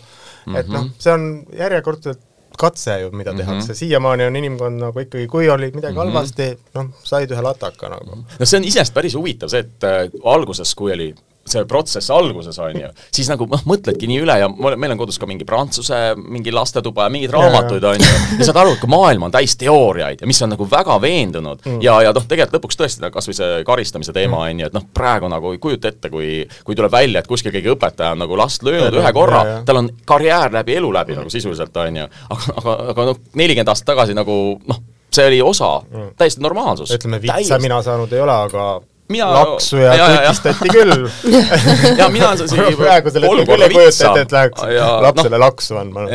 et 0.60 0.68
noh, 0.68 0.86
see 1.00 1.14
on 1.14 1.46
järjekordselt 1.58 2.20
katse 2.60 3.00
ju, 3.02 3.12
mida 3.18 3.34
tehakse, 3.38 3.76
siiamaani 3.78 4.28
on 4.30 4.40
inimkond 4.40 4.82
nagu 4.86 5.04
ikkagi, 5.04 5.28
kui 5.32 5.50
oli 5.50 5.72
midagi 5.76 6.00
halvasti, 6.00 6.50
noh, 6.78 6.90
said 7.04 7.32
ühe 7.34 7.44
lataka 7.46 7.92
nagu. 7.94 8.24
no 8.24 8.48
see 8.48 8.60
on 8.60 8.68
iseenesest 8.70 8.96
päris 8.96 9.18
huvitav, 9.20 9.52
see, 9.54 9.64
et 9.66 9.88
äh, 9.88 10.04
alguses, 10.34 10.74
kui 10.78 10.94
oli 10.96 11.12
see 11.50 11.66
protsess 11.68 12.12
alguses, 12.14 12.58
on 12.64 12.78
ju, 12.80 12.90
siis 13.14 13.28
nagu 13.32 13.46
noh, 13.52 13.64
mõtledki 13.68 14.08
nii 14.08 14.22
üle 14.24 14.36
ja 14.40 14.48
meil 14.50 14.94
on 14.94 15.00
kodus 15.02 15.20
ka 15.20 15.28
mingi 15.28 15.46
prantsuse 15.48 16.14
mingi 16.16 16.54
lastetuba 16.56 17.08
ja 17.08 17.14
mingeid 17.14 17.34
raamatuid, 17.36 17.84
on 17.90 18.00
ju, 18.00 18.12
ja 18.40 18.48
saad 18.48 18.62
aru, 18.62 18.76
et 18.78 18.82
kui 18.84 18.92
maailm 18.92 19.28
on 19.28 19.34
täis 19.34 19.58
teooriaid 19.60 20.24
ja 20.24 20.30
mis 20.30 20.40
on 20.46 20.54
nagu 20.56 20.68
väga 20.70 20.96
veendunud. 21.04 21.60
Mm. 21.68 21.82
ja, 21.84 21.98
ja 22.08 22.14
noh, 22.16 22.24
tegelikult 22.30 22.60
lõpuks 22.60 22.80
tõesti 22.80 23.12
kas 23.14 23.28
või 23.28 23.38
see 23.38 23.60
karistamise 23.68 24.16
teema 24.16 24.46
on 24.48 24.64
ju, 24.64 24.70
et 24.72 24.78
noh, 24.78 24.88
praegu 24.96 25.28
nagu 25.32 25.52
ei 25.52 25.60
kujuta 25.64 25.92
ette, 25.92 26.12
kui 26.14 26.46
kui 26.64 26.78
tuleb 26.80 26.94
välja, 26.94 27.20
et 27.20 27.28
kuskil 27.28 27.52
keegi 27.52 27.74
õpetaja 27.74 28.16
on 28.16 28.24
nagu 28.24 28.40
last 28.40 28.64
löönud 28.64 28.96
ühe 29.02 29.14
korra 29.16 29.44
tal 29.68 29.82
on 29.82 29.92
karjäär 30.08 30.54
läbi 30.56 30.78
elu 30.80 30.94
läbi 30.96 31.20
nagu 31.20 31.32
sisuliselt, 31.34 31.76
on 31.84 32.02
ju, 32.04 32.08
aga, 32.38 32.58
aga, 32.62 32.78
aga 32.96 33.08
noh, 33.12 33.22
nelikümmend 33.36 33.74
aastat 33.74 33.92
tagasi 33.92 34.16
nagu 34.16 34.38
noh, 34.70 34.82
see 35.14 35.28
oli 35.28 35.44
osa 35.44 35.76
mm., 35.84 36.16
täiesti 36.18 36.42
normaalsus. 36.44 36.96
ütleme, 36.96 37.20
vitsa 37.22 37.60
mina 37.62 37.82
saanud 37.86 38.14
ei 38.16 38.24
ole, 38.24 38.40
aga 38.48 38.68
Mina- 39.14 39.30
laksu 39.34 39.78
ja, 39.82 39.94
ja, 39.98 40.08
tutistati 40.28 40.72
küll. 40.74 41.08
Ja 42.00 42.10
mina 42.14 42.32
olen 42.32 42.46
isegi 42.46 42.78
praegu 42.80 43.14
selle 43.14 43.30
hetkel 43.30 43.48
küll 43.54 43.66
ei 43.68 43.74
kujuta 43.74 44.10
ette, 44.10 44.22
et 44.26 44.36
läheks 44.38 44.66
ja, 44.74 44.88
lapsele 45.08 45.38
noh, 45.38 45.44
laksu 45.46 45.78
andma. 45.80 46.06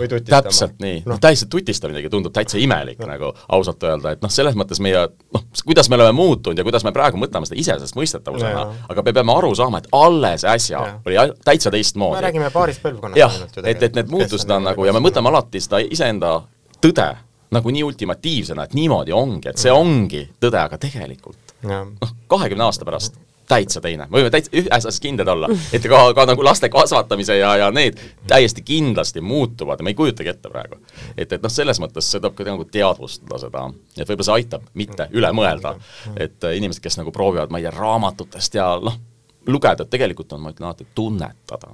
Või 0.00 0.10
tutistama. 0.10 0.42
täpselt 0.48 0.76
nii, 0.82 0.96
noh. 1.04 1.14
Noh, 1.14 1.22
täiesti 1.22 1.48
tutistamisegi 1.52 2.10
tundub 2.12 2.34
täitsa 2.36 2.60
imelik 2.62 3.00
nagu 3.06 3.32
ausalt 3.54 3.82
öelda, 3.88 4.16
et 4.16 4.24
noh, 4.24 4.32
selles 4.32 4.58
mõttes 4.58 4.82
meie 4.84 5.06
noh, 5.08 5.46
kuidas 5.64 5.90
me 5.90 5.98
oleme 5.98 6.14
muutunud 6.18 6.58
ja 6.58 6.66
kuidas 6.66 6.86
me 6.86 6.92
praegu 6.96 7.20
mõtleme 7.20 7.48
seda 7.48 7.60
iseenesestmõistetavusena 7.62 8.66
aga 8.88 9.04
me 9.04 9.14
peame 9.16 9.34
aru 9.34 9.54
saama, 9.58 9.82
et 9.82 9.88
alles 9.92 10.44
äsja 10.48 10.78
Ja. 10.78 10.92
oli 11.06 11.16
täitsa 11.44 11.70
me 11.70 11.78
teistmoodi. 11.78 12.22
räägime 12.22 12.50
paarist 12.54 12.82
põlvkonnast 12.82 13.18
jah, 13.18 13.34
et, 13.64 13.82
et 13.82 13.96
need 13.98 14.10
muutused 14.12 14.50
on 14.50 14.68
nagu 14.68 14.84
ja 14.86 14.92
me 14.94 15.02
mõtleme 15.02 15.28
alati 15.32 15.60
seda 15.60 15.80
iseenda 15.82 16.36
tõde 16.80 17.08
nagu 17.54 17.72
nii 17.72 17.82
ultimatiivsena, 17.82 18.66
et 18.68 18.74
niimoodi 18.76 19.14
ongi, 19.16 19.48
et 19.48 19.60
see 19.60 19.72
ongi 19.72 20.26
tõde, 20.40 20.60
aga 20.60 20.78
tegelikult. 20.80 21.47
Noh, 21.62 22.14
kahekümne 22.30 22.64
aasta 22.68 22.86
pärast. 22.88 23.18
Täitsa 23.48 23.80
teine, 23.80 24.04
me 24.10 24.18
võime 24.18 24.28
täitsa 24.28 24.50
ühes 24.52 24.68
asjas 24.76 24.98
kindlad 25.00 25.30
olla, 25.32 25.48
et 25.72 25.86
ka, 25.88 26.00
ka 26.12 26.26
nagu 26.28 26.42
laste 26.44 26.68
kasvatamise 26.68 27.38
ja, 27.38 27.54
ja 27.56 27.70
need 27.72 27.96
täiesti 28.28 28.60
kindlasti 28.60 29.22
muutuvad. 29.24 29.80
Ja 29.80 29.86
me 29.86 29.94
ei 29.94 29.96
kujutagi 29.96 30.34
ette 30.34 30.52
praegu. 30.52 30.76
et, 31.16 31.32
et 31.32 31.40
noh, 31.40 31.52
selles 31.52 31.80
mõttes 31.80 32.10
see 32.12 32.20
tuleb 32.20 32.36
ka 32.36 32.44
nagu 32.44 32.68
teadvustada 32.68 33.40
seda, 33.40 33.64
et 33.96 34.04
võib-olla 34.04 34.28
see 34.28 34.36
aitab 34.36 34.68
mitte 34.76 35.08
üle 35.16 35.32
mõelda, 35.32 35.78
et 36.20 36.44
inimesed, 36.44 36.82
kes 36.84 37.00
nagu 37.00 37.14
proovivad, 37.14 37.48
ma 37.48 37.62
ei 37.62 37.64
tea, 37.64 37.72
raamatutest 37.78 38.60
ja 38.60 38.68
noh, 38.84 39.00
lugeda, 39.48 39.86
et 39.86 39.96
tegelikult 39.96 40.36
on, 40.36 40.44
ma 40.44 40.52
ütlen 40.52 40.68
alati, 40.68 40.90
tunnetada 40.94 41.72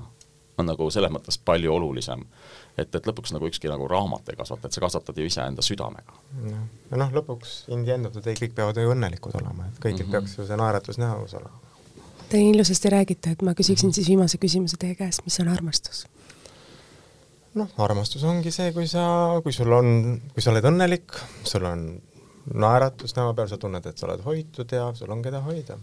on 0.59 0.68
nagu 0.70 0.91
selles 0.95 1.11
mõttes 1.11 1.39
palju 1.43 1.72
olulisem. 1.74 2.22
Et, 2.79 2.95
et 2.95 3.07
lõpuks 3.07 3.35
nagu 3.35 3.49
ükski 3.49 3.70
nagu 3.70 3.89
raamat 3.91 4.33
ei 4.33 4.39
kasvata, 4.39 4.68
et 4.68 4.77
sa 4.77 4.83
kasvatad 4.85 5.18
ju 5.18 5.27
iseenda 5.29 5.62
südamega. 5.62 6.16
ja 6.91 7.01
noh, 7.01 7.12
lõpuks 7.14 7.64
in 7.75 7.85
the 7.85 7.95
end 7.95 8.07
of 8.07 8.16
the 8.16 8.22
day 8.25 8.39
kõik 8.39 8.57
peavad 8.57 8.81
ju 8.81 8.91
õnnelikud 8.95 9.37
olema, 9.41 9.68
et 9.68 9.79
kõigil 9.79 10.07
mm 10.07 10.11
-hmm. 10.11 10.27
peaks 10.27 10.39
ju 10.39 10.47
see 10.47 10.57
naeratus 10.57 10.99
näos 10.99 11.35
olema. 11.35 11.61
Te 12.29 12.37
nii 12.37 12.55
ilusasti 12.55 12.91
räägite, 12.91 13.31
et 13.31 13.43
ma 13.43 13.55
küsiksin 13.55 13.93
siis 13.93 14.09
viimase 14.09 14.39
küsimuse 14.39 14.77
teie 14.81 14.95
käest, 14.95 15.25
mis 15.25 15.41
on 15.41 15.49
armastus? 15.49 16.07
noh, 17.55 17.70
armastus 17.79 18.25
ongi 18.25 18.51
see, 18.51 18.72
kui 18.72 18.87
sa, 18.91 19.05
kui 19.43 19.53
sul 19.53 19.72
on, 19.72 20.20
kui 20.35 20.43
sa 20.43 20.51
oled 20.51 20.64
õnnelik, 20.64 21.14
sul 21.45 21.66
on 21.68 21.87
naeratus 22.55 23.16
näo 23.16 23.35
peal, 23.35 23.49
sa 23.49 23.59
tunned, 23.61 23.87
et 23.87 23.99
sa 23.99 24.09
oled 24.09 24.25
hoitud 24.25 24.72
ja 24.72 24.89
sul 24.99 25.12
on 25.14 25.22
keda 25.22 25.41
hoida. 25.45 25.79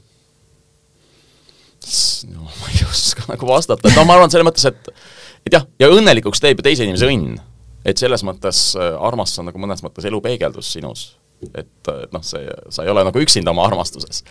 No 2.32 2.46
ma 2.46 2.70
ei 2.74 2.84
oska 2.90 3.26
nagu 3.32 3.48
vastata, 3.50 3.90
et 3.90 3.98
no 3.98 4.06
ma 4.06 4.18
arvan 4.18 4.34
selles 4.34 4.48
mõttes, 4.48 4.68
et 4.70 4.92
et 5.46 5.56
jah, 5.56 5.66
ja 5.82 5.90
õnnelikuks 5.92 6.42
teeb 6.44 6.62
ju 6.62 6.66
teise 6.66 6.86
inimese 6.86 7.10
õnn. 7.10 7.40
et 7.86 7.98
selles 7.98 8.22
mõttes 8.28 8.76
äh, 8.78 8.94
armastus 9.02 9.42
on 9.42 9.50
nagu 9.50 9.62
mõnes 9.62 9.82
mõttes 9.86 10.06
elu 10.06 10.22
peegeldus 10.22 10.74
sinus. 10.76 11.08
et, 11.42 11.66
et 11.66 12.12
noh, 12.14 12.22
see, 12.22 12.44
sa 12.70 12.84
ei 12.86 12.92
ole 12.94 13.02
nagu 13.08 13.24
üksinda 13.24 13.50
oma 13.52 13.66
armastuses. 13.66 14.24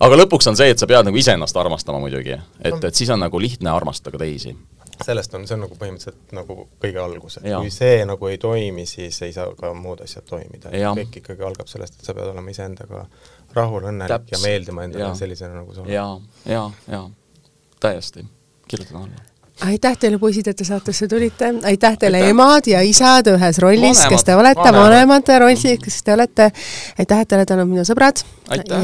aga 0.00 0.18
lõpuks 0.24 0.50
on 0.50 0.58
see, 0.58 0.72
et 0.74 0.82
sa 0.82 0.90
pead 0.90 1.06
nagu 1.06 1.16
iseennast 1.16 1.56
armastama 1.56 2.02
muidugi, 2.02 2.34
et, 2.34 2.84
et 2.84 2.94
siis 2.94 3.10
on 3.14 3.22
nagu 3.22 3.40
lihtne 3.40 3.70
armastada 3.70 4.16
ka 4.16 4.24
teisi. 4.24 4.56
sellest 5.04 5.34
on, 5.38 5.46
see 5.46 5.54
on 5.54 5.66
nagu 5.68 5.78
põhimõtteliselt 5.78 6.34
nagu 6.34 6.66
kõige 6.82 7.02
algus, 7.04 7.38
et 7.38 7.50
Jaa. 7.52 7.62
kui 7.62 7.70
see 7.70 8.02
nagu 8.08 8.32
ei 8.32 8.42
toimi, 8.42 8.86
siis 8.90 9.22
ei 9.22 9.32
saa 9.32 9.52
ka 9.54 9.70
muud 9.74 10.02
asjad 10.02 10.26
toimida. 10.26 10.74
Kõik 10.74 11.22
ikkagi 11.22 11.46
algab 11.46 11.70
sellest, 11.70 12.00
et 12.00 12.10
sa 12.10 12.16
pead 12.18 12.32
olema 12.32 12.50
iseendaga 12.50 13.06
rahul, 13.54 13.88
õnnelik 13.92 14.34
ja 14.34 14.42
meeldima 14.42 14.84
endale 14.84 15.08
Jaa. 15.08 15.14
sellisena, 15.14 15.54
nagu 15.62 15.74
sa 15.74 15.84
oled. 15.84 15.92
ja, 15.92 16.08
ja, 16.44 16.66
ja 16.88 17.06
täiesti, 17.80 18.26
kirjutan 18.68 19.02
alla. 19.02 19.26
Aitäh 19.66 19.96
teile, 19.98 20.20
poisid, 20.22 20.46
et 20.46 20.56
te 20.56 20.62
saatesse 20.62 21.08
tulite, 21.10 21.48
aitäh 21.66 21.96
teile, 21.98 22.20
emad 22.30 22.68
ja 22.70 22.78
isad 22.86 23.26
ühes 23.32 23.58
rollis, 23.58 24.04
kes 24.06 24.22
te 24.24 24.36
olete, 24.38 24.70
vanemad. 24.74 25.26
rollis, 25.42 25.64
kes 25.82 25.96
te 26.06 26.14
olete. 26.14 26.46
aitäh, 26.98 27.24
et 27.24 27.28
te 27.28 27.34
olete 27.34 27.56
olnud 27.56 27.72
minu 27.72 27.86
sõbrad. 27.88 28.22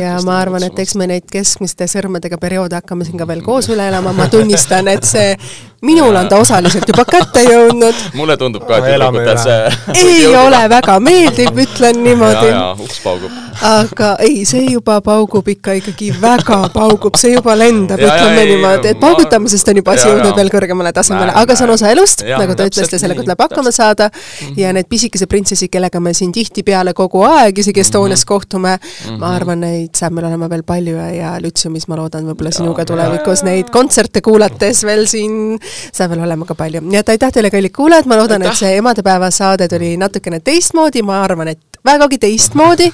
ja 0.01 0.17
ma 0.27 0.41
arvan, 0.41 0.67
et 0.67 0.79
eks 0.83 0.97
me 0.99 1.07
neid 1.07 1.31
keskmiste 1.31 1.87
sõrmedega 1.87 2.41
perioode 2.43 2.75
hakkame 2.75 3.07
siin 3.07 3.23
ka 3.23 3.29
veel 3.31 3.45
koos 3.47 3.71
üle 3.71 3.87
elama, 3.87 4.12
ma 4.12 4.27
tunnistan, 4.27 4.91
et 4.91 5.07
see 5.07 5.37
minul 5.85 6.16
on 6.16 6.28
ta 6.28 6.41
osaliselt 6.41 6.89
juba 6.89 7.05
kätte 7.09 7.45
jõudnud. 7.45 8.03
mulle 8.18 8.37
tundub 8.41 8.64
ka, 8.68 8.78
et 8.80 8.95
tüdrukutel 8.95 9.39
see 9.45 10.05
ei 10.05 10.37
ole 10.37 10.61
väga 10.70 10.99
meeldiv, 11.03 11.59
ütlen 11.64 12.01
niimoodi. 12.07 12.53
uks 12.85 13.01
paugub. 13.05 13.32
aga 13.62 14.14
ei, 14.24 14.45
see 14.49 14.64
juba 14.72 14.99
paugub 15.05 15.49
ikka 15.49 15.76
ikkagi 15.80 16.11
väga 16.20 16.61
paugub, 16.74 17.18
see 17.20 17.35
juba 17.35 17.57
lendab, 17.59 18.03
ütleme 18.03 18.47
niimoodi, 18.51 18.95
et 18.95 19.01
paugutamisest 19.03 19.72
on 19.72 19.80
juba 19.82 19.95
asi 19.97 20.09
jõudnud 20.11 20.37
veel 20.39 20.53
kõrgemale 20.53 20.93
tasemele, 20.97 21.35
aga 21.43 21.57
see 21.57 21.68
on 21.68 21.74
osa 21.76 21.93
elust, 21.93 22.24
nagu 22.26 22.57
te 22.59 22.68
ütlesite, 22.70 23.01
sellega 23.03 23.26
tuleb 23.26 23.45
hakkama 23.47 23.72
saada 23.74 24.11
-hmm. 24.11 24.59
ja 24.61 24.72
need 24.72 24.89
pisikesed 24.91 25.30
printsessid, 25.30 25.70
kellega 25.72 26.01
me 26.01 26.14
siin 26.14 26.32
tihtipeale 26.32 26.95
kogu 26.95 27.22
aeg, 27.28 27.59
isegi 27.59 27.80
Estonias 27.80 28.20
mm 28.20 28.22
-hmm. 28.22 28.28
kohtume 28.28 28.78
-hmm. 28.78 29.18
ma 29.18 29.35
arvan, 29.37 29.61
neid 29.61 29.95
saab 29.95 30.12
meil 30.12 30.26
olema 30.26 30.51
veel 30.51 30.62
palju 30.62 30.97
ja, 30.97 31.11
ja 31.11 31.35
Lütseumis 31.43 31.89
ma 31.89 31.97
loodan 31.97 32.26
võib-olla 32.26 32.51
sinuga 32.51 32.85
tulevikus 32.85 33.43
neid 33.43 33.70
kontserte 33.70 34.20
kuulates 34.20 34.85
veel 34.85 35.07
siin 35.07 35.59
saab 35.93 36.14
veel 36.14 36.25
olema 36.27 36.47
ka 36.49 36.55
palju. 36.59 36.81
nii 36.85 37.01
et 37.01 37.14
aitäh 37.14 37.33
teile, 37.33 37.51
kallid 37.51 37.75
kuulajad, 37.75 38.09
ma 38.11 38.18
loodan, 38.20 38.43
et 38.43 38.59
see 38.59 38.77
emadepäeva 38.79 39.31
saade 39.35 39.68
tuli 39.68 39.95
natukene 40.01 40.41
teistmoodi, 40.45 41.03
ma 41.03 41.22
arvan, 41.25 41.53
et 41.55 41.81
vägagi 41.85 42.18
teistmoodi, 42.18 42.91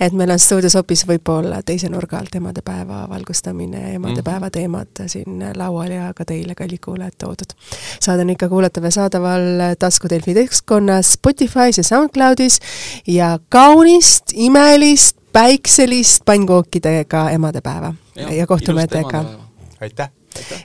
et 0.00 0.12
meil 0.12 0.30
on 0.34 0.40
stuudios 0.40 0.76
hoopis 0.76 1.06
võib-olla 1.08 1.62
teise 1.66 1.88
nurga 1.92 2.18
alt 2.20 2.34
emadepäeva 2.36 3.06
valgustamine 3.10 3.82
ja 3.82 3.94
emadepäeva 3.96 4.46
mhm. 4.46 4.54
teemad 4.58 5.04
siin 5.06 5.44
laual 5.56 5.92
ja 5.94 6.10
ka 6.16 6.24
teile, 6.28 6.54
kallid 6.58 6.82
kuulajad, 6.84 7.16
toodud. 7.18 7.56
saade 8.00 8.26
on 8.26 8.34
ikka 8.36 8.48
kuulatav 8.52 8.84
ja 8.84 8.94
saadaval 9.00 9.46
Tasku 9.78 10.10
Delfi 10.10 10.34
keskkonnas, 10.34 11.16
Spotify's 11.18 11.80
ja 11.80 11.84
SoundCloudis 11.84 12.60
ja 13.06 13.38
kaunist, 13.48 14.34
imelist, 14.34 15.16
päikselist 15.32 16.24
pannkookidega 16.24 17.30
emadepäeva 17.30 17.94
ja, 18.16 18.32
ja 18.32 18.46
kohtume 18.46 18.86
teiega. 18.86 19.24
aitäh! 19.80 20.10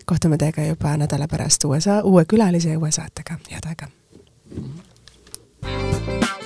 kohtume 0.06 0.38
teiega 0.38 0.66
juba 0.66 0.98
nädala 0.98 1.28
pärast 1.28 1.64
USA, 1.64 2.02
uue 2.04 2.26
külalise 2.26 2.70
ja 2.70 2.80
uue 2.80 2.92
saatega, 2.92 3.38
head 3.52 3.68
aega 3.70 3.88
mm! 4.56 4.64
-hmm. 4.64 6.41